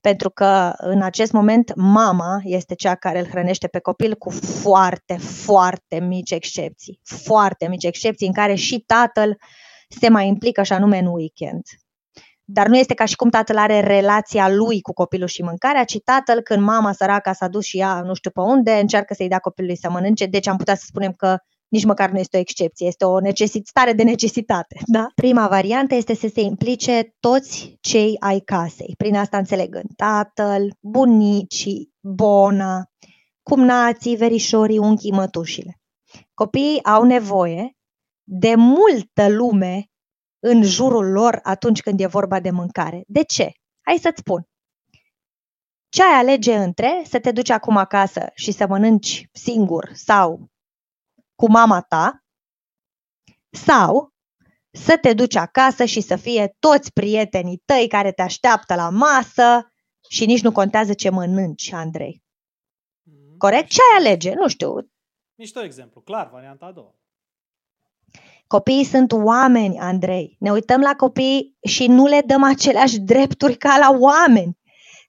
Pentru 0.00 0.30
că 0.30 0.72
în 0.76 1.02
acest 1.02 1.32
moment 1.32 1.72
mama 1.74 2.40
este 2.42 2.74
cea 2.74 2.94
care 2.94 3.18
îl 3.18 3.26
hrănește 3.26 3.66
pe 3.66 3.78
copil 3.78 4.14
cu 4.14 4.30
foarte, 4.30 5.16
foarte 5.16 6.00
mici 6.00 6.30
excepții. 6.30 7.00
Foarte 7.02 7.68
mici 7.68 7.84
excepții 7.84 8.26
în 8.26 8.32
care 8.32 8.54
și 8.54 8.78
tatăl 8.78 9.36
se 9.88 10.08
mai 10.08 10.26
implică 10.28 10.62
și 10.62 10.72
anume 10.72 10.98
în 10.98 11.06
weekend. 11.06 11.62
Dar 12.50 12.66
nu 12.66 12.76
este 12.76 12.94
ca 12.94 13.04
și 13.04 13.16
cum 13.16 13.30
tatăl 13.30 13.58
are 13.58 13.80
relația 13.80 14.48
lui 14.48 14.80
cu 14.80 14.92
copilul 14.92 15.28
și 15.28 15.42
mâncarea, 15.42 15.84
ci 15.84 15.98
tatăl, 16.04 16.40
când 16.40 16.62
mama 16.62 16.92
săraca 16.92 17.32
s-a 17.32 17.48
dus 17.48 17.64
și 17.64 17.78
ea 17.78 18.00
nu 18.00 18.14
știu 18.14 18.30
pe 18.30 18.40
unde, 18.40 18.72
încearcă 18.72 19.14
să-i 19.14 19.28
dea 19.28 19.38
copilului 19.38 19.76
să 19.76 19.90
mănânce. 19.90 20.26
Deci 20.26 20.46
am 20.46 20.56
putea 20.56 20.74
să 20.74 20.84
spunem 20.86 21.12
că 21.12 21.36
nici 21.68 21.84
măcar 21.84 22.10
nu 22.10 22.18
este 22.18 22.36
o 22.36 22.40
excepție, 22.40 22.86
este 22.86 23.04
o 23.04 23.20
necesitare 23.20 23.92
de 23.92 24.02
necesitate. 24.02 24.76
Da? 24.86 25.06
Prima 25.14 25.48
variantă 25.48 25.94
este 25.94 26.14
să 26.14 26.28
se 26.34 26.40
implice 26.40 27.16
toți 27.20 27.76
cei 27.80 28.16
ai 28.18 28.38
casei. 28.38 28.94
Prin 28.96 29.16
asta 29.16 29.38
înțelegând 29.38 29.88
tatăl, 29.96 30.72
bunicii, 30.80 31.92
bona, 32.00 32.90
cumnații, 33.42 34.16
verișorii, 34.16 34.78
unchii, 34.78 35.12
mătușile. 35.12 35.80
Copiii 36.34 36.84
au 36.84 37.02
nevoie 37.04 37.72
de 38.24 38.54
multă 38.54 39.28
lume 39.28 39.87
în 40.38 40.62
jurul 40.62 41.10
lor 41.10 41.40
atunci 41.42 41.80
când 41.80 42.00
e 42.00 42.06
vorba 42.06 42.40
de 42.40 42.50
mâncare. 42.50 43.04
De 43.06 43.22
ce? 43.22 43.52
Hai 43.80 43.98
să-ți 43.98 44.18
spun. 44.18 44.48
Ce 45.88 46.02
ai 46.02 46.18
alege 46.18 46.56
între 46.56 47.02
să 47.06 47.20
te 47.20 47.32
duci 47.32 47.50
acum 47.50 47.76
acasă 47.76 48.30
și 48.34 48.52
să 48.52 48.66
mănânci 48.66 49.28
singur 49.32 49.90
sau 49.94 50.50
cu 51.34 51.50
mama 51.50 51.80
ta 51.80 52.24
sau 53.50 54.12
să 54.70 54.98
te 55.00 55.14
duci 55.14 55.34
acasă 55.34 55.84
și 55.84 56.00
să 56.00 56.16
fie 56.16 56.56
toți 56.58 56.92
prietenii 56.92 57.62
tăi 57.64 57.88
care 57.88 58.12
te 58.12 58.22
așteaptă 58.22 58.74
la 58.74 58.88
masă 58.88 59.72
și 60.08 60.26
nici 60.26 60.42
nu 60.42 60.52
contează 60.52 60.94
ce 60.94 61.10
mănânci, 61.10 61.72
Andrei. 61.72 62.22
Mm, 63.02 63.36
Corect? 63.36 63.68
Ce 63.68 63.80
ai 63.92 63.98
alege? 63.98 64.34
Nu 64.34 64.48
știu. 64.48 64.90
Mișto 65.34 65.62
exemplu, 65.62 66.00
clar, 66.00 66.30
varianta 66.30 66.66
a 66.66 66.72
doua. 66.72 66.97
Copiii 68.48 68.84
sunt 68.84 69.12
oameni, 69.12 69.78
Andrei. 69.78 70.36
Ne 70.38 70.50
uităm 70.50 70.80
la 70.80 70.94
copii 70.96 71.56
și 71.62 71.86
nu 71.86 72.06
le 72.06 72.22
dăm 72.26 72.42
aceleași 72.42 73.00
drepturi 73.00 73.56
ca 73.56 73.78
la 73.78 73.96
oameni. 73.98 74.58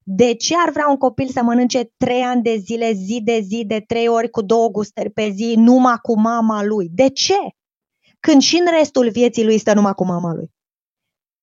De 0.03 0.33
ce 0.33 0.55
ar 0.65 0.71
vrea 0.71 0.87
un 0.89 0.97
copil 0.97 1.27
să 1.27 1.41
mănânce 1.43 1.93
trei 1.97 2.21
ani 2.21 2.41
de 2.41 2.55
zile, 2.55 2.91
zi 2.91 3.21
de 3.23 3.39
zi, 3.39 3.63
de 3.65 3.79
trei 3.79 4.07
ori 4.07 4.29
cu 4.29 4.41
două 4.41 4.69
gustări 4.69 5.09
pe 5.09 5.29
zi, 5.29 5.53
numai 5.57 5.97
cu 6.01 6.19
mama 6.19 6.63
lui? 6.63 6.89
De 6.91 7.09
ce? 7.09 7.37
Când 8.19 8.41
și 8.41 8.55
în 8.55 8.65
restul 8.77 9.09
vieții 9.09 9.45
lui 9.45 9.57
stă 9.57 9.73
numai 9.73 9.93
cu 9.93 10.05
mama 10.05 10.33
lui. 10.33 10.51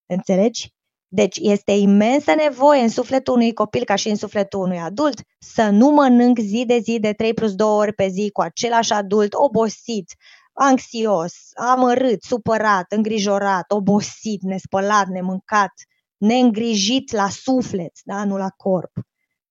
Înțelegi? 0.07 0.74
Deci 1.09 1.38
este 1.40 1.72
imensă 1.72 2.34
nevoie 2.34 2.80
în 2.80 2.88
sufletul 2.88 3.34
unui 3.34 3.53
copil 3.53 3.84
ca 3.84 3.94
și 3.94 4.09
în 4.09 4.16
sufletul 4.16 4.61
unui 4.61 4.78
adult 4.78 5.20
să 5.38 5.68
nu 5.70 5.90
mănânc 5.90 6.38
zi 6.38 6.64
de 6.66 6.78
zi 6.78 6.99
de 6.99 7.12
3 7.12 7.34
plus 7.34 7.55
2 7.55 7.68
ori 7.68 7.92
pe 7.92 8.09
zi 8.09 8.30
cu 8.32 8.40
același 8.40 8.92
adult 8.92 9.34
obosit, 9.34 10.12
anxios, 10.57 11.34
amărât, 11.54 12.22
supărat, 12.22 12.92
îngrijorat, 12.92 13.72
obosit, 13.72 14.42
nespălat, 14.42 15.07
nemâncat, 15.07 15.72
neîngrijit 16.16 17.12
la 17.12 17.28
suflet, 17.28 17.92
da? 18.04 18.24
nu 18.24 18.36
la 18.36 18.48
corp. 18.57 18.92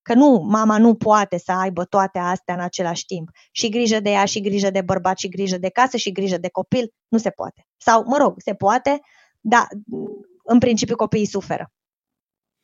Că 0.01 0.13
nu, 0.13 0.45
mama 0.49 0.77
nu 0.77 0.95
poate 0.95 1.37
să 1.37 1.51
aibă 1.51 1.85
toate 1.85 2.19
astea 2.19 2.53
în 2.53 2.59
același 2.59 3.05
timp. 3.05 3.29
Și 3.51 3.69
grijă 3.69 3.99
de 3.99 4.09
ea, 4.09 4.25
și 4.25 4.41
grijă 4.41 4.69
de 4.69 4.81
bărbat, 4.81 5.17
și 5.17 5.29
grijă 5.29 5.57
de 5.57 5.69
casă, 5.69 5.97
și 5.97 6.11
grijă 6.11 6.37
de 6.37 6.49
copil. 6.49 6.93
Nu 7.07 7.17
se 7.17 7.29
poate. 7.29 7.67
Sau, 7.77 8.03
mă 8.07 8.17
rog, 8.17 8.35
se 8.37 8.53
poate, 8.53 8.99
dar 9.39 9.67
în 10.43 10.59
principiu 10.59 10.95
copiii 10.95 11.25
suferă. 11.25 11.71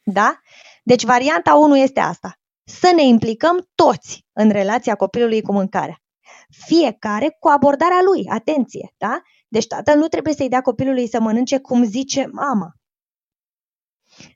Da? 0.03 0.39
Deci 0.83 1.03
varianta 1.03 1.53
1 1.53 1.77
este 1.77 1.99
asta. 1.99 2.35
Să 2.63 2.91
ne 2.95 3.03
implicăm 3.03 3.69
toți 3.75 4.25
în 4.31 4.49
relația 4.49 4.95
copilului 4.95 5.41
cu 5.41 5.51
mâncarea. 5.51 6.01
Fiecare 6.49 7.37
cu 7.39 7.47
abordarea 7.47 8.01
lui, 8.05 8.25
atenție, 8.29 8.93
da? 8.97 9.21
Deci 9.47 9.67
tatăl 9.67 9.97
nu 9.97 10.07
trebuie 10.07 10.33
să-i 10.33 10.49
dea 10.49 10.61
copilului 10.61 11.07
să 11.07 11.19
mănânce 11.19 11.59
cum 11.59 11.83
zice 11.83 12.29
mama. 12.31 12.71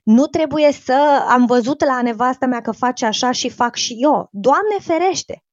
Nu 0.02 0.26
trebuie 0.26 0.72
să 0.72 1.26
am 1.28 1.46
văzut 1.46 1.84
la 1.84 2.02
nevastă 2.02 2.46
mea 2.46 2.60
că 2.60 2.72
face 2.72 3.06
așa 3.06 3.30
și 3.30 3.48
fac 3.48 3.74
și 3.74 3.96
eu. 4.00 4.28
Doamne 4.32 4.76
ferește! 4.80 5.44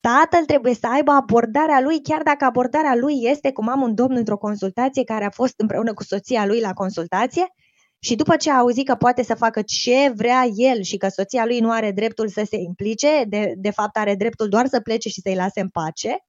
Tatăl 0.00 0.44
trebuie 0.44 0.74
să 0.74 0.86
aibă 0.86 1.10
abordarea 1.10 1.80
lui, 1.80 2.02
chiar 2.02 2.22
dacă 2.22 2.44
abordarea 2.44 2.94
lui 2.94 3.22
este 3.22 3.52
cum 3.52 3.68
am 3.68 3.82
un 3.82 3.94
domn 3.94 4.16
într-o 4.16 4.36
consultație 4.36 5.04
care 5.04 5.24
a 5.24 5.30
fost 5.30 5.54
împreună 5.56 5.94
cu 5.94 6.02
soția 6.02 6.46
lui 6.46 6.60
la 6.60 6.72
consultație 6.72 7.54
și 7.98 8.14
după 8.14 8.36
ce 8.36 8.50
a 8.50 8.56
auzit 8.56 8.86
că 8.86 8.94
poate 8.94 9.22
să 9.22 9.34
facă 9.34 9.62
ce 9.62 10.12
vrea 10.16 10.44
el 10.54 10.82
și 10.82 10.96
că 10.96 11.08
soția 11.08 11.44
lui 11.44 11.60
nu 11.60 11.70
are 11.70 11.90
dreptul 11.90 12.28
să 12.28 12.42
se 12.50 12.56
implice, 12.56 13.24
de, 13.28 13.54
de 13.56 13.70
fapt 13.70 13.96
are 13.96 14.14
dreptul 14.14 14.48
doar 14.48 14.66
să 14.66 14.80
plece 14.80 15.08
și 15.08 15.20
să-i 15.20 15.34
lase 15.34 15.60
în 15.60 15.68
pace, 15.68 16.24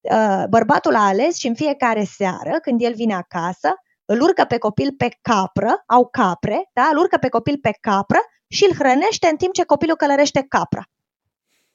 uh, 0.00 0.44
bărbatul 0.48 0.94
a 0.94 1.06
ales 1.06 1.36
și 1.36 1.46
în 1.46 1.54
fiecare 1.54 2.04
seară, 2.04 2.58
când 2.62 2.82
el 2.82 2.94
vine 2.94 3.14
acasă, 3.14 3.74
îl 4.04 4.20
urcă 4.20 4.44
pe 4.44 4.58
copil 4.58 4.94
pe 4.96 5.08
capră, 5.22 5.82
au 5.86 6.08
capre, 6.08 6.70
da? 6.72 6.88
îl 6.92 6.98
urcă 6.98 7.16
pe 7.16 7.28
copil 7.28 7.58
pe 7.60 7.76
capră 7.80 8.18
și 8.48 8.64
îl 8.64 8.74
hrănește 8.74 9.28
în 9.30 9.36
timp 9.36 9.52
ce 9.52 9.64
copilul 9.64 9.96
călărește 9.96 10.46
capra. 10.48 10.82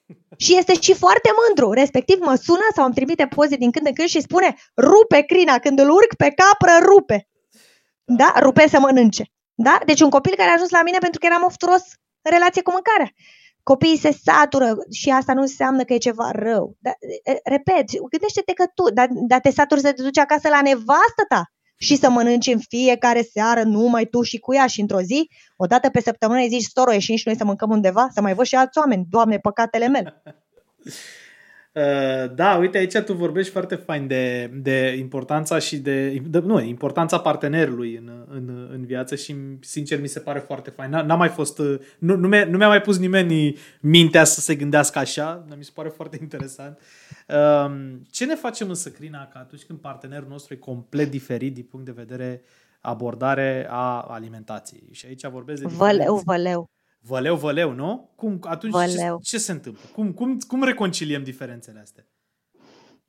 Și 0.44 0.56
este 0.56 0.80
și 0.80 0.94
foarte 0.94 1.30
mândru, 1.46 1.72
respectiv 1.72 2.18
mă 2.20 2.34
sună 2.34 2.66
sau 2.74 2.84
îmi 2.84 2.94
trimite 2.94 3.26
poze 3.26 3.56
din 3.56 3.70
când 3.70 3.86
în 3.86 3.92
când 3.92 4.08
și 4.08 4.20
spune 4.20 4.56
rupe 4.76 5.20
crina, 5.20 5.58
când 5.58 5.78
îl 5.78 5.90
urc 5.90 6.14
pe 6.16 6.34
capră, 6.34 6.84
rupe. 6.84 7.28
Da? 8.06 8.34
Rupe 8.40 8.68
să 8.68 8.78
mănânce. 8.80 9.24
Da? 9.54 9.78
Deci 9.86 10.00
un 10.00 10.10
copil 10.10 10.34
care 10.36 10.48
a 10.48 10.52
ajuns 10.52 10.70
la 10.70 10.82
mine 10.82 10.98
pentru 10.98 11.20
că 11.20 11.26
eram 11.26 11.44
ofturos 11.44 11.82
în 12.22 12.30
relație 12.32 12.62
cu 12.62 12.70
mâncarea. 12.70 13.10
Copiii 13.62 13.98
se 13.98 14.18
satură 14.22 14.74
și 14.90 15.10
asta 15.10 15.32
nu 15.32 15.40
înseamnă 15.40 15.84
că 15.84 15.92
e 15.92 15.98
ceva 15.98 16.30
rău. 16.30 16.76
Da, 16.78 16.92
repet, 17.44 17.84
gândește-te 18.10 18.52
că 18.52 18.64
tu, 18.74 18.90
dar 18.92 19.08
da, 19.10 19.38
te 19.38 19.50
saturi 19.50 19.80
să 19.80 19.92
te 19.92 20.02
duci 20.02 20.18
acasă 20.18 20.48
la 20.48 20.62
nevastă 20.62 21.24
ta 21.28 21.42
și 21.76 21.96
să 21.96 22.10
mănânci 22.10 22.46
în 22.46 22.58
fiecare 22.68 23.22
seară 23.22 23.62
numai 23.62 24.04
tu 24.04 24.22
și 24.22 24.38
cu 24.38 24.54
ea 24.54 24.66
și 24.66 24.80
într-o 24.80 25.00
zi, 25.00 25.30
o 25.56 25.66
dată 25.66 25.88
pe 25.88 26.00
săptămână 26.00 26.40
îi 26.40 26.48
zici, 26.48 26.62
storo, 26.62 26.92
ieșim 26.92 27.16
și 27.16 27.26
noi 27.26 27.36
să 27.36 27.44
mâncăm 27.44 27.70
undeva, 27.70 28.08
să 28.12 28.20
mai 28.20 28.34
văd 28.34 28.46
și 28.46 28.54
alți 28.54 28.78
oameni, 28.78 29.06
Doamne, 29.10 29.38
păcatele 29.38 29.88
mele. 29.88 30.22
Uh, 31.76 32.34
da, 32.34 32.56
uite, 32.56 32.78
aici 32.78 32.98
tu 32.98 33.12
vorbești 33.12 33.52
foarte 33.52 33.74
fain 33.74 34.06
de, 34.06 34.50
de 34.54 34.96
importanța 34.98 35.58
și 35.58 35.78
de, 35.78 36.22
de 36.26 36.38
nu, 36.38 36.60
importanța 36.60 37.18
partenerului 37.18 37.96
în, 37.96 38.24
în, 38.30 38.68
în 38.72 38.84
viață 38.84 39.14
și 39.14 39.34
sincer 39.60 40.00
mi 40.00 40.06
se 40.06 40.20
pare 40.20 40.38
foarte 40.38 40.70
fain. 40.70 40.90
N-a, 40.90 41.02
n-a 41.02 41.14
mai 41.14 41.28
fost, 41.28 41.58
uh, 41.58 41.80
nu, 41.98 42.16
nu, 42.16 42.28
mi-a, 42.28 42.44
nu 42.44 42.56
mi-a 42.56 42.68
mai 42.68 42.80
pus 42.80 42.98
nimeni 42.98 43.56
mintea 43.80 44.24
să 44.24 44.40
se 44.40 44.54
gândească 44.54 44.98
așa, 44.98 45.44
mi 45.56 45.64
se 45.64 45.70
pare 45.74 45.88
foarte 45.88 46.18
interesant. 46.20 46.80
Um, 47.28 48.02
ce 48.10 48.24
ne 48.24 48.34
facem 48.34 48.68
însă, 48.68 48.90
Crina, 48.90 49.28
că 49.32 49.38
atunci 49.38 49.64
când 49.64 49.78
partenerul 49.78 50.28
nostru 50.28 50.54
e 50.54 50.56
complet 50.56 51.10
diferit 51.10 51.54
din 51.54 51.66
punct 51.70 51.86
de 51.86 51.92
vedere 51.96 52.42
abordare 52.80 53.66
a 53.70 54.00
alimentației? 54.00 54.88
Și 54.92 55.06
aici 55.06 55.26
vorbesc 55.26 55.62
de 55.62 55.68
Văleu, 55.68 56.22
văleu. 56.24 56.70
Văleu, 57.06 57.36
văleu, 57.36 57.72
nu? 57.72 58.10
Cum, 58.16 58.40
atunci 58.42 58.72
văleu. 58.72 59.20
Ce, 59.22 59.30
ce 59.30 59.38
se 59.38 59.52
întâmplă? 59.52 59.82
Cum, 59.92 60.12
cum, 60.12 60.38
cum 60.38 60.62
reconciliem 60.62 61.22
diferențele 61.22 61.80
astea? 61.80 62.06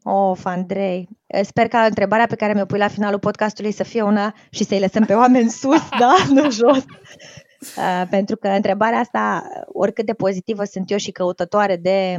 Of, 0.03 0.45
Andrei, 0.45 1.09
sper 1.43 1.67
că 1.67 1.77
întrebarea 1.77 2.25
pe 2.25 2.35
care 2.35 2.53
mi-o 2.53 2.65
pui 2.65 2.77
la 2.77 2.87
finalul 2.87 3.19
podcastului 3.19 3.71
să 3.71 3.83
fie 3.83 4.01
una 4.01 4.33
și 4.49 4.63
să-i 4.63 4.79
lăsăm 4.79 5.05
pe 5.05 5.13
oameni 5.13 5.49
sus, 5.49 5.89
da, 5.99 6.15
nu 6.29 6.51
jos. 6.51 6.85
Uh, 7.77 8.03
pentru 8.09 8.35
că 8.35 8.47
întrebarea 8.47 8.99
asta, 8.99 9.43
oricât 9.65 10.05
de 10.05 10.13
pozitivă 10.13 10.63
sunt 10.63 10.91
eu 10.91 10.97
și 10.97 11.11
căutătoare 11.11 11.75
de 11.75 12.17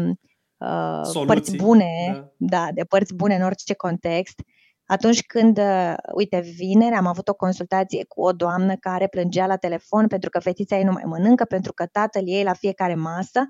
uh, 0.57 1.25
părți 1.27 1.57
bune, 1.57 2.11
da. 2.37 2.59
da, 2.59 2.69
de 2.75 2.85
părți 2.85 3.15
bune 3.15 3.35
în 3.35 3.43
orice 3.43 3.75
context, 3.75 4.39
uh, 4.39 4.58
atunci 4.89 5.23
când, 5.23 5.59
uh, 5.59 5.95
uite, 6.15 6.41
vineri 6.41 6.95
am 6.95 7.07
avut 7.07 7.29
o 7.29 7.35
consultație 7.35 8.05
cu 8.09 8.23
o 8.23 8.33
doamnă 8.33 8.77
care 8.77 9.07
plângea 9.07 9.47
la 9.47 9.57
telefon 9.57 10.07
pentru 10.07 10.31
că 10.31 10.39
fetița 10.41 10.77
ei 10.77 10.85
nu 10.85 10.93
mai 10.93 11.03
mănâncă, 11.07 11.45
pentru 11.45 11.73
că 11.73 11.87
tatăl 11.87 12.23
ei 12.25 12.43
la 12.43 12.53
fiecare 12.53 12.95
masă 12.95 13.41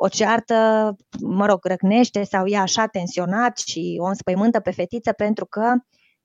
o 0.00 0.08
ceartă, 0.08 0.54
mă 1.20 1.46
rog, 1.46 1.64
răcnește 1.64 2.24
sau 2.24 2.46
e 2.46 2.56
așa 2.56 2.86
tensionat 2.86 3.58
și 3.58 3.98
o 4.00 4.04
înspăimântă 4.04 4.60
pe 4.60 4.70
fetiță 4.70 5.12
pentru 5.12 5.46
că 5.46 5.74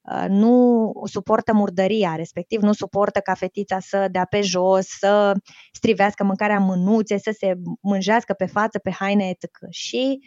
uh, 0.01 0.26
nu 0.28 0.91
suportă 1.04 1.54
murdăria, 1.54 2.16
respectiv 2.16 2.62
nu 2.62 2.74
suportă 2.74 3.20
ca 3.20 3.34
fetița 3.34 3.80
să 3.80 4.08
dea 4.12 4.26
pe 4.30 4.41
jos, 4.41 4.86
să 4.88 5.34
strivească 5.72 6.24
mâncarea 6.24 6.56
în 6.56 6.64
mânuțe, 6.64 7.18
să 7.18 7.36
se 7.38 7.54
mânjească 7.82 8.34
pe 8.34 8.45
față, 8.45 8.80
pe 8.80 8.91
haine, 8.91 9.30
etc. 9.30 9.49
Și 9.70 10.20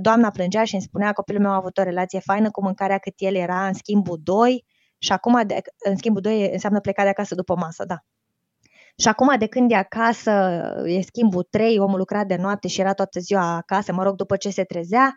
doamna 0.00 0.30
plângea 0.30 0.64
și 0.64 0.74
îmi 0.74 0.82
spunea 0.82 1.12
copilul 1.12 1.42
meu 1.42 1.50
a 1.50 1.54
avut 1.54 1.78
o 1.78 1.82
relație 1.82 2.20
faină 2.20 2.50
cu 2.50 2.62
mâncarea 2.62 2.98
cât 2.98 3.14
el 3.16 3.34
era 3.34 3.66
în 3.66 3.74
schimbul 3.74 4.20
2 4.22 4.64
Și 4.98 5.12
acum, 5.12 5.42
de, 5.46 5.60
în 5.84 5.96
schimbul 5.96 6.20
2 6.20 6.50
înseamnă 6.52 6.80
pleca 6.80 7.02
de 7.02 7.08
acasă 7.08 7.34
după 7.34 7.56
masă, 7.56 7.84
da. 7.84 7.96
Și 8.96 9.08
acum, 9.08 9.38
de 9.38 9.46
când 9.46 9.70
e 9.70 9.74
acasă, 9.74 10.30
e 10.86 11.00
schimbul 11.00 11.42
3, 11.50 11.78
omul 11.78 11.98
lucra 11.98 12.24
de 12.24 12.36
noapte 12.36 12.68
și 12.68 12.80
era 12.80 12.92
toată 12.92 13.20
ziua 13.20 13.56
acasă, 13.56 13.92
mă 13.92 14.02
rog, 14.02 14.14
după 14.14 14.36
ce 14.36 14.50
se 14.50 14.64
trezea, 14.64 15.16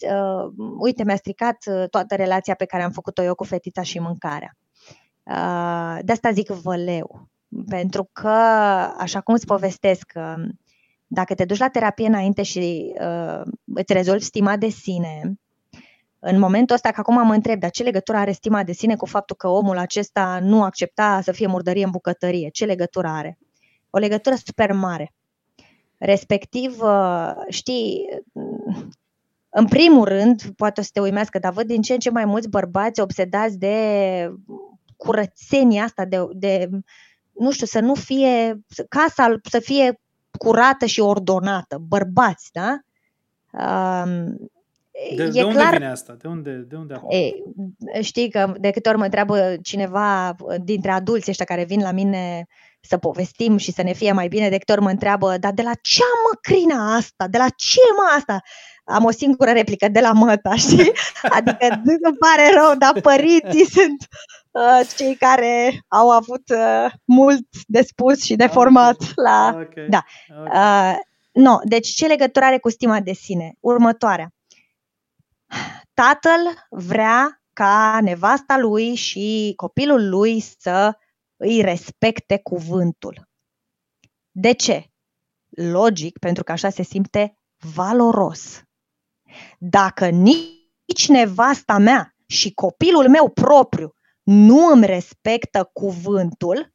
uh, 0.00 0.52
uite, 0.78 1.04
mi-a 1.04 1.16
stricat 1.16 1.56
uh, 1.66 1.88
toată 1.90 2.14
relația 2.14 2.54
pe 2.54 2.64
care 2.64 2.82
am 2.82 2.90
făcut-o 2.90 3.22
eu 3.22 3.34
cu 3.34 3.44
fetița 3.44 3.82
și 3.82 3.98
mâncarea. 3.98 4.56
Uh, 5.22 5.98
de 6.02 6.12
asta 6.12 6.30
zic 6.30 6.48
văleu. 6.48 7.28
Pentru 7.68 8.08
că, 8.12 8.28
așa 8.98 9.20
cum 9.20 9.34
îți 9.34 9.46
povestesc, 9.46 10.12
uh, 10.14 10.44
dacă 11.14 11.34
te 11.34 11.44
duci 11.44 11.58
la 11.58 11.68
terapie 11.68 12.06
înainte 12.06 12.42
și 12.42 12.94
uh, 13.00 13.42
îți 13.74 13.92
rezolvi 13.92 14.24
stima 14.24 14.56
de 14.56 14.68
sine, 14.68 15.38
în 16.26 16.38
momentul 16.38 16.74
ăsta, 16.74 16.90
că 16.90 17.00
acum 17.00 17.26
mă 17.26 17.34
întreb, 17.34 17.60
dar 17.60 17.70
ce 17.70 17.82
legătură 17.82 18.18
are 18.18 18.32
stima 18.32 18.62
de 18.62 18.72
sine 18.72 18.96
cu 18.96 19.06
faptul 19.06 19.36
că 19.36 19.48
omul 19.48 19.78
acesta 19.78 20.38
nu 20.42 20.62
accepta 20.62 21.20
să 21.22 21.32
fie 21.32 21.46
murdărie 21.46 21.84
în 21.84 21.90
bucătărie? 21.90 22.48
Ce 22.48 22.64
legătură 22.64 23.08
are? 23.08 23.38
O 23.90 23.98
legătură 23.98 24.34
super 24.34 24.72
mare. 24.72 25.14
Respectiv, 25.98 26.80
uh, 26.80 27.32
știi, 27.48 28.08
în 29.48 29.66
primul 29.66 30.04
rând, 30.04 30.42
poate 30.56 30.80
o 30.80 30.82
să 30.82 30.90
te 30.92 31.00
uimească, 31.00 31.38
dar 31.38 31.52
văd 31.52 31.66
din 31.66 31.82
ce 31.82 31.92
în 31.92 31.98
ce 31.98 32.10
mai 32.10 32.24
mulți 32.24 32.48
bărbați 32.48 33.00
obsedați 33.00 33.58
de 33.58 33.76
curățenia 34.96 35.84
asta, 35.84 36.04
de, 36.04 36.18
de 36.32 36.68
nu 37.32 37.50
știu, 37.50 37.66
să 37.66 37.80
nu 37.80 37.94
fie, 37.94 38.60
casa 38.88 39.34
să 39.42 39.58
fie 39.58 40.00
curată 40.38 40.86
și 40.86 41.00
ordonată, 41.00 41.78
bărbați, 41.88 42.48
da? 42.52 42.78
De, 45.16 45.22
e 45.22 45.28
de 45.28 45.42
unde 45.42 45.58
clar, 45.58 45.72
vine 45.72 45.90
asta? 45.90 46.16
De 46.20 46.28
unde, 46.28 46.50
de 46.68 46.76
unde 46.76 47.02
e, 47.08 47.30
Știi 48.02 48.30
că 48.30 48.54
de 48.58 48.70
câte 48.70 48.88
ori 48.88 48.98
mă 48.98 49.04
întreabă 49.04 49.56
cineva 49.62 50.36
dintre 50.62 50.90
adulți 50.90 51.30
ăștia 51.30 51.44
care 51.44 51.64
vin 51.64 51.80
la 51.80 51.90
mine 51.90 52.46
să 52.80 52.98
povestim 52.98 53.56
și 53.56 53.72
să 53.72 53.82
ne 53.82 53.92
fie 53.92 54.12
mai 54.12 54.28
bine, 54.28 54.48
de 54.48 54.58
câte 54.58 54.72
ori 54.72 54.80
mă 54.80 54.90
întreabă, 54.90 55.36
dar 55.38 55.52
de 55.52 55.62
la 55.62 55.74
ce 55.82 56.02
mă 56.24 56.38
crina 56.40 56.94
asta? 56.94 57.28
De 57.28 57.38
la 57.38 57.48
ce 57.48 57.80
mă 57.96 58.16
asta? 58.16 58.40
Am 58.84 59.04
o 59.04 59.10
singură 59.10 59.50
replică, 59.50 59.88
de 59.88 60.00
la 60.00 60.12
măta, 60.12 60.54
știi? 60.64 60.92
Adică 61.22 61.80
îmi 61.82 62.16
pare 62.18 62.50
rău, 62.54 62.74
dar 62.78 63.00
părinții 63.00 63.66
sunt 63.70 64.00
uh, 64.00 64.43
cei 64.96 65.16
care 65.16 65.84
au 65.88 66.10
avut 66.10 66.48
uh, 66.48 66.92
mult 67.04 67.46
de 67.66 67.82
spus 67.82 68.22
și 68.22 68.36
de 68.36 68.46
format 68.46 68.96
okay. 69.00 69.12
la... 69.14 69.52
Okay. 69.54 69.86
Da. 69.88 70.04
Okay. 70.40 70.92
Uh, 70.92 70.98
no, 71.32 71.58
deci 71.62 71.88
ce 71.88 72.06
legătură 72.06 72.44
are 72.44 72.58
cu 72.58 72.70
stima 72.70 73.00
de 73.00 73.12
sine? 73.12 73.54
Următoarea 73.60 74.34
tatăl 75.94 76.66
vrea 76.70 77.42
ca 77.52 77.98
nevasta 78.02 78.58
lui 78.58 78.94
și 78.94 79.52
copilul 79.56 80.08
lui 80.08 80.40
să 80.40 80.98
îi 81.36 81.60
respecte 81.60 82.38
cuvântul. 82.42 83.28
De 84.30 84.52
ce? 84.52 84.84
Logic, 85.48 86.18
pentru 86.18 86.44
că 86.44 86.52
așa 86.52 86.70
se 86.70 86.82
simte 86.82 87.38
valoros. 87.74 88.62
Dacă 89.58 90.08
nici 90.08 91.08
nevasta 91.08 91.78
mea 91.78 92.14
și 92.26 92.54
copilul 92.54 93.08
meu 93.08 93.28
propriu 93.28 93.94
nu 94.24 94.66
îmi 94.66 94.86
respectă 94.86 95.70
cuvântul, 95.72 96.72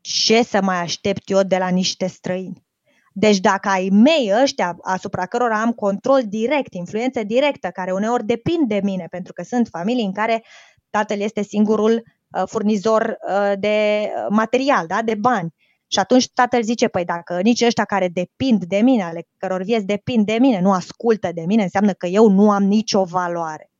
ce 0.00 0.42
să 0.42 0.62
mai 0.62 0.80
aștept 0.80 1.30
eu 1.30 1.42
de 1.42 1.56
la 1.58 1.68
niște 1.68 2.06
străini? 2.06 2.64
Deci 3.12 3.38
dacă 3.38 3.68
ai 3.68 3.88
mei 3.88 4.32
ăștia 4.42 4.76
asupra 4.82 5.26
cărora 5.26 5.60
am 5.60 5.72
control 5.72 6.22
direct, 6.28 6.74
influență 6.74 7.22
directă, 7.22 7.68
care 7.68 7.92
uneori 7.92 8.24
depind 8.24 8.68
de 8.68 8.80
mine, 8.82 9.06
pentru 9.10 9.32
că 9.32 9.42
sunt 9.42 9.68
familii 9.68 10.04
în 10.04 10.12
care 10.12 10.44
tatăl 10.90 11.20
este 11.20 11.42
singurul 11.42 11.92
uh, 11.92 12.42
furnizor 12.46 13.18
uh, 13.28 13.52
de 13.58 14.08
material, 14.28 14.86
da? 14.86 15.02
de 15.02 15.14
bani. 15.14 15.54
Și 15.86 15.98
atunci 15.98 16.32
tatăl 16.32 16.62
zice, 16.62 16.88
păi 16.88 17.04
dacă 17.04 17.40
nici 17.42 17.62
ăștia 17.62 17.84
care 17.84 18.08
depind 18.08 18.64
de 18.64 18.76
mine, 18.76 19.02
ale 19.02 19.26
căror 19.36 19.62
vieți 19.62 19.86
depind 19.86 20.26
de 20.26 20.36
mine, 20.40 20.60
nu 20.60 20.72
ascultă 20.72 21.30
de 21.34 21.44
mine, 21.46 21.62
înseamnă 21.62 21.92
că 21.92 22.06
eu 22.06 22.28
nu 22.28 22.50
am 22.50 22.62
nicio 22.62 23.04
valoare. 23.04 23.71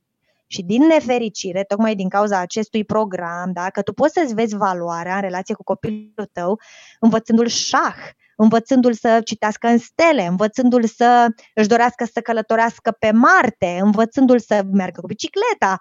Și 0.52 0.62
din 0.62 0.86
nefericire, 0.86 1.64
tocmai 1.64 1.94
din 1.94 2.08
cauza 2.08 2.38
acestui 2.38 2.84
program, 2.84 3.52
da, 3.52 3.70
că 3.70 3.82
tu 3.82 3.92
poți 3.92 4.12
să-ți 4.12 4.34
vezi 4.34 4.56
valoarea 4.56 5.14
în 5.14 5.20
relație 5.20 5.54
cu 5.54 5.62
copilul 5.62 6.28
tău 6.32 6.60
învățându-l 7.00 7.46
șah, 7.46 7.96
învățându-l 8.36 8.92
să 8.92 9.20
citească 9.24 9.66
în 9.66 9.78
stele, 9.78 10.26
învățându-l 10.26 10.84
să 10.84 11.26
își 11.54 11.68
dorească 11.68 12.04
să 12.12 12.20
călătorească 12.20 12.90
pe 12.98 13.10
Marte, 13.10 13.78
învățându-l 13.82 14.38
să 14.38 14.62
meargă 14.72 15.00
cu 15.00 15.06
bicicleta, 15.06 15.76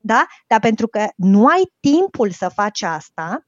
da? 0.00 0.26
Dar 0.46 0.60
pentru 0.60 0.88
că 0.88 1.06
nu 1.16 1.46
ai 1.46 1.72
timpul 1.80 2.30
să 2.30 2.48
faci 2.48 2.82
asta, 2.82 3.46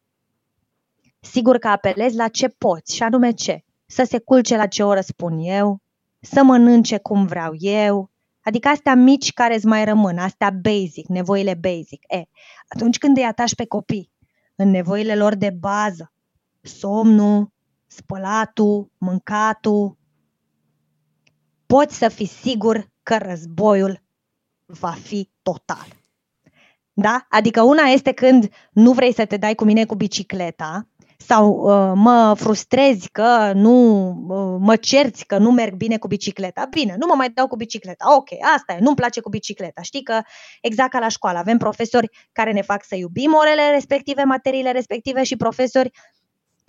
sigur 1.20 1.58
că 1.58 1.68
apelezi 1.68 2.16
la 2.16 2.28
ce 2.28 2.48
poți, 2.48 2.94
și 2.94 3.02
anume 3.02 3.30
ce? 3.30 3.64
Să 3.86 4.04
se 4.04 4.18
culce 4.18 4.56
la 4.56 4.66
ce 4.66 4.82
oră 4.82 5.00
spun 5.00 5.38
eu, 5.38 5.80
să 6.20 6.42
mănânce 6.42 6.98
cum 6.98 7.26
vreau 7.26 7.52
eu, 7.58 8.10
adică 8.46 8.68
astea 8.68 8.94
mici 8.94 9.32
care 9.32 9.54
îți 9.54 9.66
mai 9.66 9.84
rămân, 9.84 10.18
astea 10.18 10.50
basic, 10.50 11.06
nevoile 11.06 11.54
basic. 11.54 12.04
E, 12.08 12.22
atunci 12.68 12.98
când 12.98 13.16
îi 13.16 13.24
atași 13.24 13.54
pe 13.54 13.66
copii 13.66 14.10
în 14.54 14.70
nevoile 14.70 15.14
lor 15.14 15.34
de 15.34 15.50
bază, 15.50 16.12
somnul, 16.60 17.52
spălatul, 17.86 18.90
mâncatul, 18.98 19.98
poți 21.66 21.96
să 21.96 22.08
fii 22.08 22.26
sigur 22.26 22.90
că 23.02 23.16
războiul 23.16 24.02
va 24.66 24.90
fi 24.90 25.30
total. 25.42 25.86
Da? 26.92 27.26
Adică 27.28 27.62
una 27.62 27.82
este 27.82 28.12
când 28.12 28.48
nu 28.72 28.92
vrei 28.92 29.12
să 29.12 29.24
te 29.24 29.36
dai 29.36 29.54
cu 29.54 29.64
mine 29.64 29.84
cu 29.84 29.94
bicicleta 29.94 30.88
sau 31.16 31.50
uh, 31.50 31.92
mă 31.94 32.34
frustrezi 32.36 33.08
că 33.08 33.52
nu, 33.54 34.08
uh, 34.08 34.56
mă 34.60 34.76
cerți 34.76 35.26
că 35.26 35.38
nu 35.38 35.50
merg 35.50 35.74
bine 35.74 35.98
cu 35.98 36.06
bicicleta. 36.06 36.66
Bine, 36.70 36.94
nu 36.98 37.06
mă 37.06 37.14
mai 37.14 37.30
dau 37.30 37.46
cu 37.46 37.56
bicicleta. 37.56 38.14
Ok, 38.16 38.28
asta 38.56 38.72
e, 38.72 38.78
nu-mi 38.80 38.96
place 38.96 39.20
cu 39.20 39.28
bicicleta. 39.28 39.82
Știi 39.82 40.02
că 40.02 40.20
exact 40.60 40.90
ca 40.90 40.98
la 40.98 41.08
școală 41.08 41.38
avem 41.38 41.58
profesori 41.58 42.10
care 42.32 42.52
ne 42.52 42.62
fac 42.62 42.84
să 42.84 42.94
iubim 42.94 43.34
orele 43.34 43.70
respective, 43.70 44.22
materiile 44.22 44.70
respective 44.70 45.22
și 45.22 45.36
profesori 45.36 45.90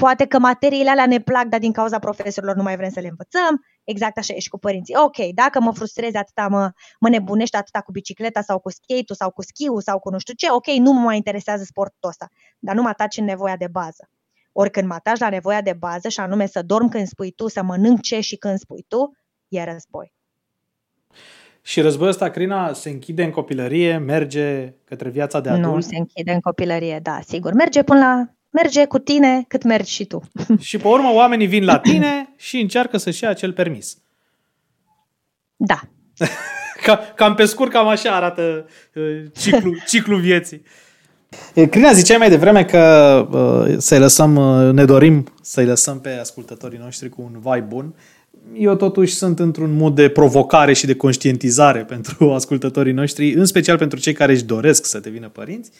Poate 0.03 0.25
că 0.25 0.39
materiile 0.39 0.89
alea 0.89 1.05
ne 1.05 1.19
plac, 1.19 1.45
dar 1.45 1.59
din 1.59 1.71
cauza 1.71 1.99
profesorilor 1.99 2.55
nu 2.55 2.63
mai 2.63 2.75
vrem 2.75 2.89
să 2.89 2.99
le 2.99 3.07
învățăm. 3.07 3.65
Exact 3.83 4.17
așa 4.17 4.33
e 4.33 4.39
și 4.39 4.49
cu 4.49 4.57
părinții. 4.57 4.95
Ok, 4.95 5.17
dacă 5.33 5.59
mă 5.59 5.73
frustrezi 5.73 6.17
atâta, 6.17 6.47
mă, 6.47 6.71
mă 6.99 7.09
nebunești 7.09 7.55
atâta 7.55 7.81
cu 7.81 7.91
bicicleta 7.91 8.41
sau 8.41 8.59
cu 8.59 8.69
skate 8.69 9.13
sau 9.13 9.31
cu 9.31 9.41
schiul 9.41 9.81
sau 9.81 9.99
cu 9.99 10.09
nu 10.09 10.17
știu 10.17 10.33
ce, 10.33 10.51
ok, 10.51 10.65
nu 10.67 10.91
mă 10.91 10.99
mai 10.99 11.15
interesează 11.15 11.63
sportul 11.63 12.09
ăsta, 12.09 12.27
dar 12.59 12.75
nu 12.75 12.81
mă 12.81 12.87
ataci 12.87 13.17
în 13.17 13.25
nevoia 13.25 13.55
de 13.55 13.67
bază. 13.71 14.09
Ori 14.59 14.71
când 14.71 14.87
mă 14.87 14.93
ataci 14.93 15.19
la 15.19 15.29
nevoia 15.29 15.61
de 15.61 15.73
bază 15.79 16.09
și 16.09 16.19
anume 16.19 16.47
să 16.47 16.61
dorm 16.61 16.89
când 16.89 17.07
spui 17.07 17.31
tu, 17.31 17.47
să 17.47 17.63
mănânc 17.63 18.01
ce 18.01 18.19
și 18.19 18.35
când 18.35 18.57
spui 18.57 18.85
tu, 18.87 19.17
e 19.47 19.63
război. 19.63 20.13
Și 21.61 21.81
războiul 21.81 22.11
ăsta, 22.11 22.29
Crina, 22.29 22.73
se 22.73 22.89
închide 22.89 23.23
în 23.23 23.31
copilărie, 23.31 23.97
merge 23.97 24.73
către 24.83 25.09
viața 25.09 25.39
de 25.39 25.49
adult? 25.49 25.73
Nu 25.73 25.79
se 25.79 25.95
închide 25.97 26.31
în 26.31 26.39
copilărie, 26.39 26.99
da, 27.03 27.19
sigur. 27.27 27.53
Merge 27.53 27.83
până 27.83 27.99
la 27.99 28.25
merge 28.49 28.85
cu 28.85 28.99
tine 28.99 29.43
cât 29.47 29.63
mergi 29.63 29.91
și 29.91 30.05
tu. 30.05 30.21
Și 30.59 30.77
pe 30.77 30.87
urmă 30.87 31.11
oamenii 31.13 31.47
vin 31.47 31.63
la 31.63 31.79
tine 31.79 32.33
și 32.35 32.59
încearcă 32.59 32.97
să-și 32.97 33.23
ia 33.23 33.29
acel 33.29 33.53
permis. 33.53 33.97
Da. 35.55 35.79
Ca, 36.83 36.97
cam 37.15 37.35
pe 37.35 37.45
scurt, 37.45 37.71
cam 37.71 37.87
așa 37.87 38.15
arată 38.15 38.67
uh, 38.93 39.23
ciclu, 39.37 39.73
ciclu 39.89 40.17
vieții. 40.17 40.63
Crina, 41.69 41.91
ziceai 41.91 42.17
mai 42.17 42.29
devreme 42.29 42.63
că 42.63 43.27
uh, 43.31 43.75
să-i 43.77 43.99
lăsăm, 43.99 44.35
uh, 44.35 44.73
ne 44.73 44.85
dorim 44.85 45.27
să-i 45.41 45.65
lăsăm 45.65 45.99
pe 45.99 46.17
ascultătorii 46.21 46.79
noștri 46.83 47.09
cu 47.09 47.21
un 47.21 47.39
vai 47.41 47.61
bun. 47.61 47.93
Eu 48.53 48.75
totuși 48.75 49.13
sunt 49.13 49.39
într-un 49.39 49.75
mod 49.75 49.95
de 49.95 50.09
provocare 50.09 50.73
și 50.73 50.85
de 50.85 50.95
conștientizare 50.95 51.79
pentru 51.93 52.33
ascultătorii 52.33 52.93
noștri, 52.93 53.33
în 53.33 53.45
special 53.45 53.77
pentru 53.77 53.99
cei 53.99 54.13
care 54.13 54.31
își 54.31 54.43
doresc 54.43 54.85
să 54.85 54.99
devină 54.99 55.27
părinți. 55.27 55.71
Uh, 55.73 55.77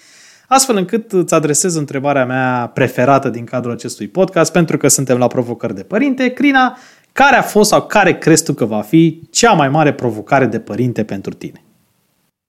astfel 0.47 0.75
încât 0.75 1.11
îți 1.11 1.33
adresez 1.33 1.75
întrebarea 1.75 2.25
mea 2.25 2.71
preferată 2.73 3.29
din 3.29 3.43
cadrul 3.43 3.73
acestui 3.73 4.07
podcast, 4.07 4.51
pentru 4.51 4.77
că 4.77 4.87
suntem 4.87 5.17
la 5.17 5.27
provocări 5.27 5.75
de 5.75 5.83
părinte. 5.83 6.27
Crina, 6.29 6.77
care 7.11 7.35
a 7.35 7.41
fost 7.41 7.69
sau 7.69 7.81
care 7.81 8.17
crezi 8.17 8.43
tu 8.43 8.53
că 8.53 8.65
va 8.65 8.81
fi 8.81 9.21
cea 9.31 9.51
mai 9.51 9.69
mare 9.69 9.93
provocare 9.93 10.45
de 10.45 10.59
părinte 10.59 11.03
pentru 11.03 11.33
tine? 11.33 11.61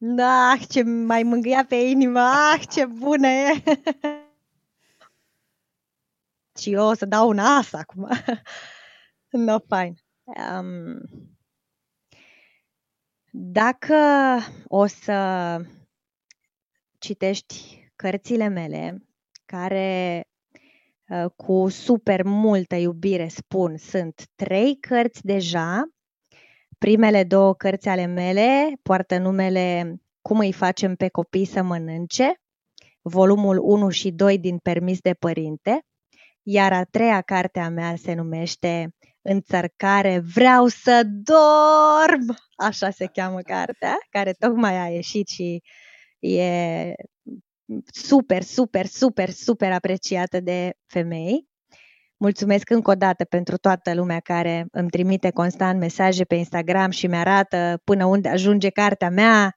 Da, 0.00 0.56
ce 0.68 0.82
mai 0.82 1.22
mângâia 1.22 1.64
pe 1.64 1.74
inimă, 1.74 2.20
ah, 2.20 2.62
ce 2.70 2.86
bună 2.86 3.26
e! 3.26 3.62
Și 6.60 6.72
eu 6.72 6.84
o 6.84 6.94
să 6.94 7.06
dau 7.06 7.28
un 7.28 7.38
as 7.38 7.72
acum. 7.72 8.08
no, 9.30 9.58
fine. 9.58 9.94
Um, 10.24 11.00
dacă 13.30 13.96
o 14.66 14.86
să 14.86 15.60
citești 16.98 17.88
cărțile 17.96 18.48
mele, 18.48 19.06
care 19.44 20.24
uh, 21.08 21.30
cu 21.36 21.68
super 21.68 22.22
multă 22.22 22.74
iubire 22.74 23.28
spun, 23.28 23.76
sunt 23.76 24.26
trei 24.34 24.76
cărți 24.80 25.24
deja. 25.24 25.88
Primele 26.78 27.24
două 27.24 27.54
cărți 27.54 27.88
ale 27.88 28.06
mele 28.06 28.72
poartă 28.82 29.18
numele 29.18 29.96
Cum 30.20 30.38
îi 30.38 30.52
facem 30.52 30.94
pe 30.94 31.08
copii 31.08 31.44
să 31.44 31.62
mănânce 31.62 32.40
volumul 33.02 33.58
1 33.58 33.88
și 33.88 34.10
2 34.10 34.38
din 34.38 34.58
Permis 34.58 35.00
de 35.00 35.14
Părinte, 35.14 35.80
iar 36.42 36.72
a 36.72 36.84
treia 36.84 37.20
carte 37.20 37.58
a 37.58 37.68
mea 37.68 37.96
se 37.96 38.14
numește 38.14 38.94
Înțărcare 39.22 40.18
Vreau 40.18 40.66
să 40.66 41.02
dorm! 41.06 42.36
Așa 42.56 42.90
se 42.90 43.06
cheamă 43.06 43.40
cartea, 43.40 43.96
care 44.10 44.32
tocmai 44.32 44.76
a 44.76 44.88
ieșit 44.88 45.28
și 45.28 45.62
e 46.18 46.92
super, 47.92 48.42
super, 48.42 48.86
super, 48.86 49.30
super 49.30 49.72
apreciată 49.72 50.40
de 50.40 50.72
femei. 50.86 51.47
Mulțumesc 52.20 52.70
încă 52.70 52.90
o 52.90 52.94
dată 52.94 53.24
pentru 53.24 53.56
toată 53.56 53.94
lumea 53.94 54.20
care 54.20 54.66
îmi 54.70 54.90
trimite 54.90 55.30
constant 55.30 55.78
mesaje 55.78 56.24
pe 56.24 56.34
Instagram 56.34 56.90
și 56.90 57.06
mi-arată 57.06 57.80
până 57.84 58.04
unde 58.04 58.28
ajunge 58.28 58.70
cartea 58.70 59.10
mea. 59.10 59.54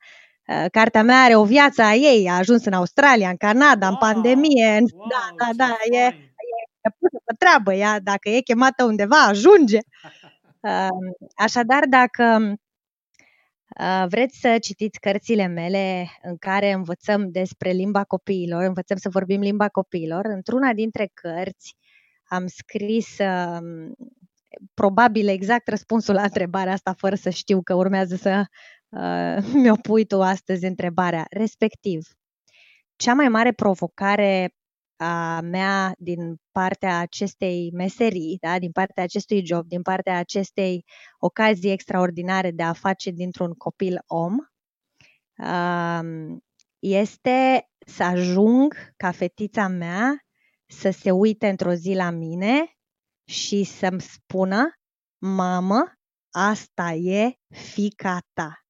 Uh, 0.47 0.65
cartea 0.71 1.03
mea 1.03 1.23
are 1.23 1.35
o 1.35 1.43
viață 1.43 1.81
a 1.81 1.93
ei, 1.93 2.29
a 2.29 2.37
ajuns 2.37 2.65
în 2.65 2.73
Australia, 2.73 3.29
în 3.29 3.35
Canada, 3.35 3.85
wow, 3.85 3.95
în 3.95 3.97
pandemie. 3.99 4.69
Wow, 4.71 5.07
da, 5.09 5.45
da, 5.45 5.65
da, 5.65 5.77
e, 5.97 6.05
e 6.81 6.89
pusă 6.99 7.21
pe 7.25 7.33
treabă 7.37 7.73
ea, 7.73 7.99
dacă 7.99 8.29
e 8.29 8.39
chemată 8.39 8.83
undeva, 8.83 9.21
ajunge. 9.21 9.79
Uh, 10.59 10.87
așadar, 11.45 11.83
dacă 11.89 12.53
uh, 13.79 14.05
vreți 14.07 14.39
să 14.39 14.57
citiți 14.59 14.99
cărțile 14.99 15.47
mele 15.47 16.09
în 16.21 16.37
care 16.37 16.71
învățăm 16.71 17.31
despre 17.31 17.71
limba 17.71 18.03
copiilor, 18.03 18.63
învățăm 18.63 18.97
să 18.97 19.09
vorbim 19.09 19.41
limba 19.41 19.67
copiilor, 19.67 20.25
într-una 20.25 20.73
dintre 20.73 21.11
cărți 21.13 21.75
am 22.31 22.47
scris 22.47 23.17
uh, 23.17 23.91
probabil 24.73 25.27
exact 25.27 25.67
răspunsul 25.67 26.13
la 26.13 26.21
întrebarea 26.21 26.73
asta, 26.73 26.93
fără 26.97 27.15
să 27.15 27.29
știu 27.29 27.61
că 27.61 27.73
urmează 27.73 28.15
să 28.15 28.43
uh, 28.89 29.53
mi-o 29.61 29.75
pui 29.75 30.05
tu 30.05 30.21
astăzi 30.21 30.65
întrebarea. 30.65 31.25
Respectiv, 31.29 32.07
cea 32.95 33.13
mai 33.13 33.27
mare 33.27 33.51
provocare 33.51 34.53
a 34.97 35.39
mea 35.41 35.93
din 35.97 36.35
partea 36.51 36.99
acestei 36.99 37.71
meserii, 37.73 38.37
da, 38.41 38.59
din 38.59 38.71
partea 38.71 39.03
acestui 39.03 39.45
job, 39.45 39.67
din 39.67 39.81
partea 39.81 40.17
acestei 40.17 40.85
ocazii 41.19 41.71
extraordinare 41.71 42.51
de 42.51 42.63
a 42.63 42.73
face 42.73 43.09
dintr-un 43.11 43.53
copil 43.53 44.03
om, 44.07 44.35
uh, 45.37 46.37
este 46.79 47.69
să 47.85 48.03
ajung 48.03 48.93
ca 48.97 49.11
fetița 49.11 49.67
mea 49.67 50.25
să 50.71 50.89
se 50.89 51.11
uite 51.11 51.47
într-o 51.47 51.73
zi 51.73 51.93
la 51.93 52.09
mine 52.09 52.77
și 53.27 53.63
să-mi 53.63 54.01
spună, 54.01 54.71
mamă, 55.17 55.93
asta 56.31 56.91
e 56.91 57.33
fica 57.47 58.19
ta. 58.33 58.65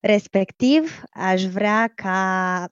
Respectiv, 0.00 1.02
aș 1.10 1.44
vrea 1.44 1.92
ca 1.94 2.68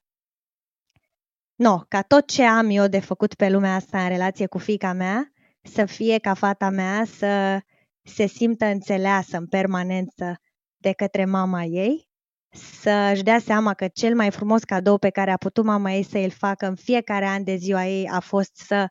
No, 1.55 1.79
ca 1.89 2.03
tot 2.03 2.27
ce 2.27 2.43
am 2.43 2.69
eu 2.71 2.87
de 2.87 3.01
făcut 3.01 3.35
pe 3.35 3.49
lumea 3.49 3.75
asta 3.75 4.03
în 4.03 4.09
relație 4.09 4.47
cu 4.47 4.59
fica 4.59 4.93
mea, 4.93 5.33
să 5.63 5.85
fie 5.85 6.19
ca 6.19 6.35
fata 6.35 6.71
mea 6.71 7.05
să 7.05 7.61
se 8.03 8.27
simtă 8.27 8.65
înțeleasă 8.65 9.37
în 9.37 9.47
permanență 9.47 10.41
de 10.77 10.93
către 10.93 11.25
mama 11.25 11.65
ei 11.65 12.08
să-și 12.53 13.23
dea 13.23 13.39
seama 13.39 13.75
că 13.75 13.89
cel 13.89 14.15
mai 14.15 14.31
frumos 14.31 14.63
cadou 14.63 14.99
pe 14.99 15.11
care 15.11 15.31
a 15.31 15.37
putut 15.37 15.65
mama 15.65 15.93
ei 15.93 16.03
să 16.03 16.19
îl 16.19 16.31
facă 16.31 16.67
în 16.67 16.75
fiecare 16.75 17.27
an 17.27 17.45
de 17.45 17.57
ziua 17.57 17.87
ei 17.87 18.09
a 18.09 18.21
fost 18.21 18.57
să 18.57 18.89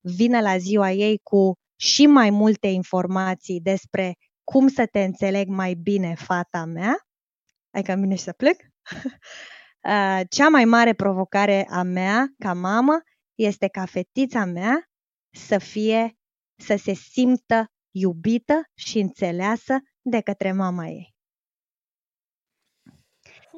vină 0.00 0.40
la 0.40 0.58
ziua 0.58 0.90
ei 0.90 1.20
cu 1.22 1.52
și 1.76 2.06
mai 2.06 2.30
multe 2.30 2.66
informații 2.66 3.60
despre 3.60 4.14
cum 4.44 4.68
să 4.68 4.86
te 4.86 5.02
înțeleg 5.02 5.48
mai 5.48 5.74
bine, 5.74 6.14
fata 6.14 6.64
mea. 6.64 6.96
Ai 7.70 7.82
ca 7.82 7.94
mine 7.94 8.14
și 8.14 8.22
să 8.22 8.32
plec? 8.32 8.56
Uh, 9.82 10.20
cea 10.28 10.48
mai 10.48 10.64
mare 10.64 10.92
provocare 10.92 11.66
a 11.70 11.82
mea 11.82 12.26
ca 12.38 12.54
mamă 12.54 13.00
este 13.34 13.68
ca 13.68 13.84
fetița 13.84 14.44
mea 14.44 14.88
să 15.30 15.58
fie, 15.58 16.16
să 16.56 16.76
se 16.76 16.94
simtă 16.94 17.66
iubită 17.90 18.62
și 18.74 18.98
înțeleasă 18.98 19.76
de 20.00 20.20
către 20.20 20.52
mama 20.52 20.86
ei. 20.86 21.17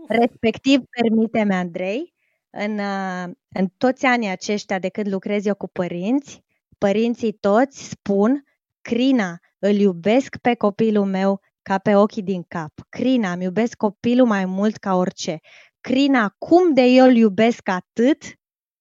Respectiv, 0.08 0.80
permite-mi, 0.90 1.52
Andrei, 1.54 2.14
în, 2.50 2.78
uh, 2.78 3.30
în 3.48 3.68
toți 3.76 4.06
anii 4.06 4.28
aceștia 4.28 4.78
de 4.78 4.88
când 4.88 5.12
lucrez 5.12 5.46
eu 5.46 5.54
cu 5.54 5.68
părinți, 5.68 6.42
părinții 6.78 7.32
toți 7.32 7.88
spun, 7.88 8.44
Crina, 8.80 9.38
îl 9.58 9.74
iubesc 9.74 10.36
pe 10.36 10.54
copilul 10.54 11.04
meu 11.04 11.40
ca 11.62 11.78
pe 11.78 11.94
ochii 11.94 12.22
din 12.22 12.42
cap. 12.42 12.72
Crina, 12.88 13.32
îmi 13.32 13.44
iubesc 13.44 13.76
copilul 13.76 14.26
mai 14.26 14.44
mult 14.44 14.76
ca 14.76 14.94
orice. 14.94 15.40
Crina, 15.80 16.34
cum 16.38 16.74
de 16.74 16.82
eu 16.82 17.06
îl 17.06 17.16
iubesc 17.16 17.68
atât 17.68 18.22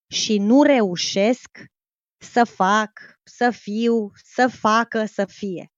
și 0.07 0.37
nu 0.37 0.63
reușesc 0.63 1.49
să 2.17 2.43
fac, 2.43 2.91
să 3.23 3.49
fiu, 3.51 4.11
să 4.23 4.47
facă, 4.47 5.05
să 5.05 5.25
fie. 5.25 5.71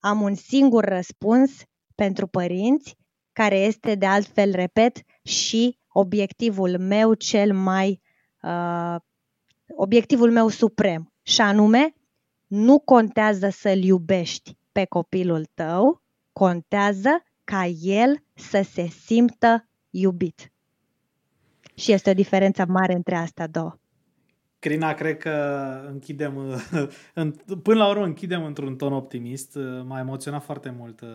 Am 0.00 0.20
un 0.20 0.34
singur 0.34 0.84
răspuns 0.84 1.62
pentru 1.94 2.26
părinți 2.26 2.96
care 3.32 3.58
este 3.58 3.94
de 3.94 4.06
altfel, 4.06 4.52
repet, 4.52 5.02
și 5.22 5.78
obiectivul 5.88 6.78
meu 6.78 7.14
cel 7.14 7.54
mai, 7.54 8.00
uh, 8.42 8.96
obiectivul 9.76 10.30
meu 10.30 10.48
suprem, 10.48 11.12
și 11.22 11.40
anume, 11.40 11.94
nu 12.46 12.78
contează 12.78 13.48
să-l 13.48 13.82
iubești 13.82 14.56
pe 14.72 14.84
copilul 14.84 15.44
tău, 15.54 16.02
contează 16.32 17.22
ca 17.44 17.66
el 17.80 18.22
să 18.34 18.62
se 18.72 18.86
simtă 18.86 19.68
iubit. 19.90 20.52
Și 21.74 21.92
este 21.92 22.10
o 22.10 22.14
diferență 22.14 22.64
mare 22.68 22.94
între 22.94 23.16
astea 23.16 23.46
două. 23.46 23.76
Crina, 24.58 24.94
cred 24.94 25.16
că 25.16 25.30
închidem, 25.90 26.34
până 27.62 27.78
la 27.78 27.88
urmă 27.88 28.04
închidem 28.04 28.44
într-un 28.44 28.76
ton 28.76 28.92
optimist. 28.92 29.58
M-a 29.84 29.98
emoționat 29.98 30.42
foarte 30.42 30.74
mult 30.78 31.00
uh, 31.00 31.08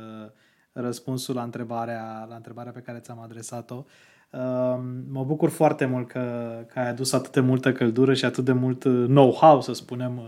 răspunsul 0.80 1.36
la 1.36 1.43
întrebarea, 1.43 2.25
la 2.30 2.36
întrebarea 2.36 2.71
pe 2.71 2.80
care 2.80 2.99
ți-am 2.99 3.19
adresat-o. 3.19 3.86
Um, 4.30 5.03
mă 5.09 5.23
bucur 5.23 5.49
foarte 5.49 5.86
mult 5.86 6.07
că, 6.07 6.55
că 6.73 6.80
ai 6.80 6.89
adus 6.89 7.13
atât 7.13 7.32
de 7.32 7.39
multă 7.39 7.71
căldură 7.71 8.13
și 8.13 8.25
atât 8.25 8.45
de 8.45 8.51
mult 8.51 8.84
uh, 8.84 9.05
know-how, 9.05 9.61
să 9.61 9.73
spunem, 9.73 10.17
uh, 10.17 10.23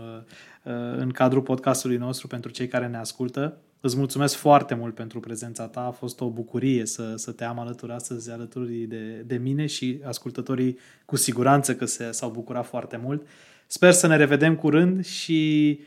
uh, 0.64 0.96
în 0.96 1.10
cadrul 1.10 1.42
podcastului 1.42 1.96
nostru 1.96 2.26
pentru 2.26 2.50
cei 2.50 2.68
care 2.68 2.86
ne 2.86 2.96
ascultă. 2.96 3.56
Îți 3.80 3.96
mulțumesc 3.96 4.34
foarte 4.34 4.74
mult 4.74 4.94
pentru 4.94 5.20
prezența 5.20 5.66
ta. 5.66 5.80
A 5.80 5.90
fost 5.90 6.20
o 6.20 6.30
bucurie 6.30 6.86
să, 6.86 7.12
să 7.16 7.32
te 7.32 7.44
am 7.44 7.58
alături 7.58 7.92
astăzi, 7.92 8.30
alături 8.30 8.74
de, 8.74 9.24
de 9.26 9.36
mine 9.36 9.66
și 9.66 10.00
ascultătorii 10.04 10.78
cu 11.04 11.16
siguranță 11.16 11.74
că 11.74 11.84
se, 11.84 12.10
s-au 12.10 12.30
bucurat 12.30 12.66
foarte 12.66 13.00
mult. 13.02 13.26
Sper 13.66 13.92
să 13.92 14.06
ne 14.06 14.16
revedem 14.16 14.56
curând 14.56 15.04
și 15.04 15.80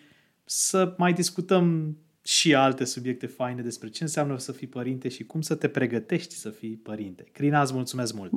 să 0.43 0.93
mai 0.97 1.13
discutăm 1.13 1.97
și 2.23 2.55
alte 2.55 2.85
subiecte 2.85 3.27
faine 3.27 3.61
despre 3.61 3.89
ce 3.89 4.03
înseamnă 4.03 4.37
să 4.37 4.51
fii 4.51 4.67
părinte 4.67 5.09
și 5.09 5.23
cum 5.23 5.41
să 5.41 5.55
te 5.55 5.67
pregătești 5.67 6.35
să 6.35 6.49
fii 6.49 6.77
părinte. 6.77 7.23
Crina, 7.31 7.61
îți 7.61 7.73
mulțumesc 7.73 8.13
mult! 8.13 8.31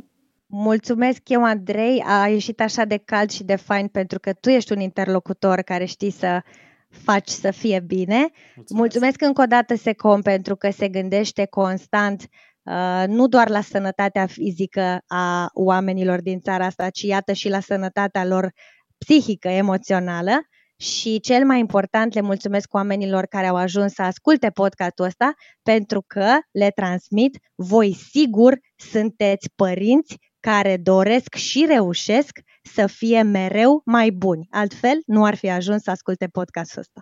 Mulțumesc 0.46 1.28
eu, 1.28 1.44
Andrei. 1.44 2.02
A 2.06 2.28
ieșit 2.28 2.60
așa 2.60 2.84
de 2.84 2.96
cald 2.96 3.30
și 3.30 3.44
de 3.44 3.56
fain 3.56 3.88
pentru 3.88 4.18
că 4.18 4.32
tu 4.32 4.48
ești 4.48 4.72
un 4.72 4.80
interlocutor 4.80 5.60
care 5.60 5.84
știi 5.84 6.10
să 6.10 6.42
faci 6.88 7.28
să 7.28 7.50
fie 7.50 7.80
bine. 7.86 8.18
Mulțumesc, 8.18 8.70
Mulțumesc 8.70 9.22
încă 9.22 9.42
o 9.42 9.46
dată 9.46 9.76
Secom 9.76 10.20
pentru 10.20 10.56
că 10.56 10.70
se 10.70 10.88
gândește 10.88 11.46
constant 11.46 12.28
uh, 12.62 13.04
nu 13.06 13.26
doar 13.26 13.48
la 13.48 13.60
sănătatea 13.60 14.26
fizică 14.26 14.98
a 15.06 15.50
oamenilor 15.52 16.20
din 16.22 16.40
țara 16.40 16.64
asta, 16.66 16.90
ci 16.90 17.02
iată 17.02 17.32
și 17.32 17.48
la 17.48 17.60
sănătatea 17.60 18.24
lor 18.24 18.52
psihică, 18.98 19.48
emoțională 19.48 20.32
și 20.76 21.20
cel 21.20 21.44
mai 21.44 21.58
important 21.58 22.14
le 22.14 22.20
mulțumesc 22.20 22.74
oamenilor 22.74 23.26
care 23.26 23.46
au 23.46 23.56
ajuns 23.56 23.92
să 23.92 24.02
asculte 24.02 24.50
podcastul 24.50 25.04
ăsta 25.04 25.34
pentru 25.62 26.04
că 26.06 26.38
le 26.50 26.70
transmit, 26.74 27.38
voi 27.54 27.96
sigur 28.10 28.58
sunteți 28.76 29.48
părinți 29.54 30.16
care 30.40 30.76
doresc 30.76 31.34
și 31.34 31.64
reușesc 31.68 32.38
să 32.62 32.86
fie 32.86 33.22
mereu 33.22 33.82
mai 33.84 34.10
buni. 34.10 34.46
Altfel, 34.50 34.98
nu 35.06 35.24
ar 35.24 35.34
fi 35.34 35.50
ajuns 35.50 35.82
să 35.82 35.90
asculte 35.90 36.26
podcastul 36.26 36.80
ăsta. 36.80 37.00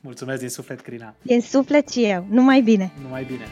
Mulțumesc 0.00 0.40
din 0.40 0.48
suflet, 0.48 0.80
Crina. 0.80 1.14
Din 1.22 1.40
suflet 1.40 1.88
și 1.88 2.04
eu. 2.04 2.26
Numai 2.30 2.60
bine. 2.60 2.92
Numai 3.02 3.24
bine. 3.24 3.44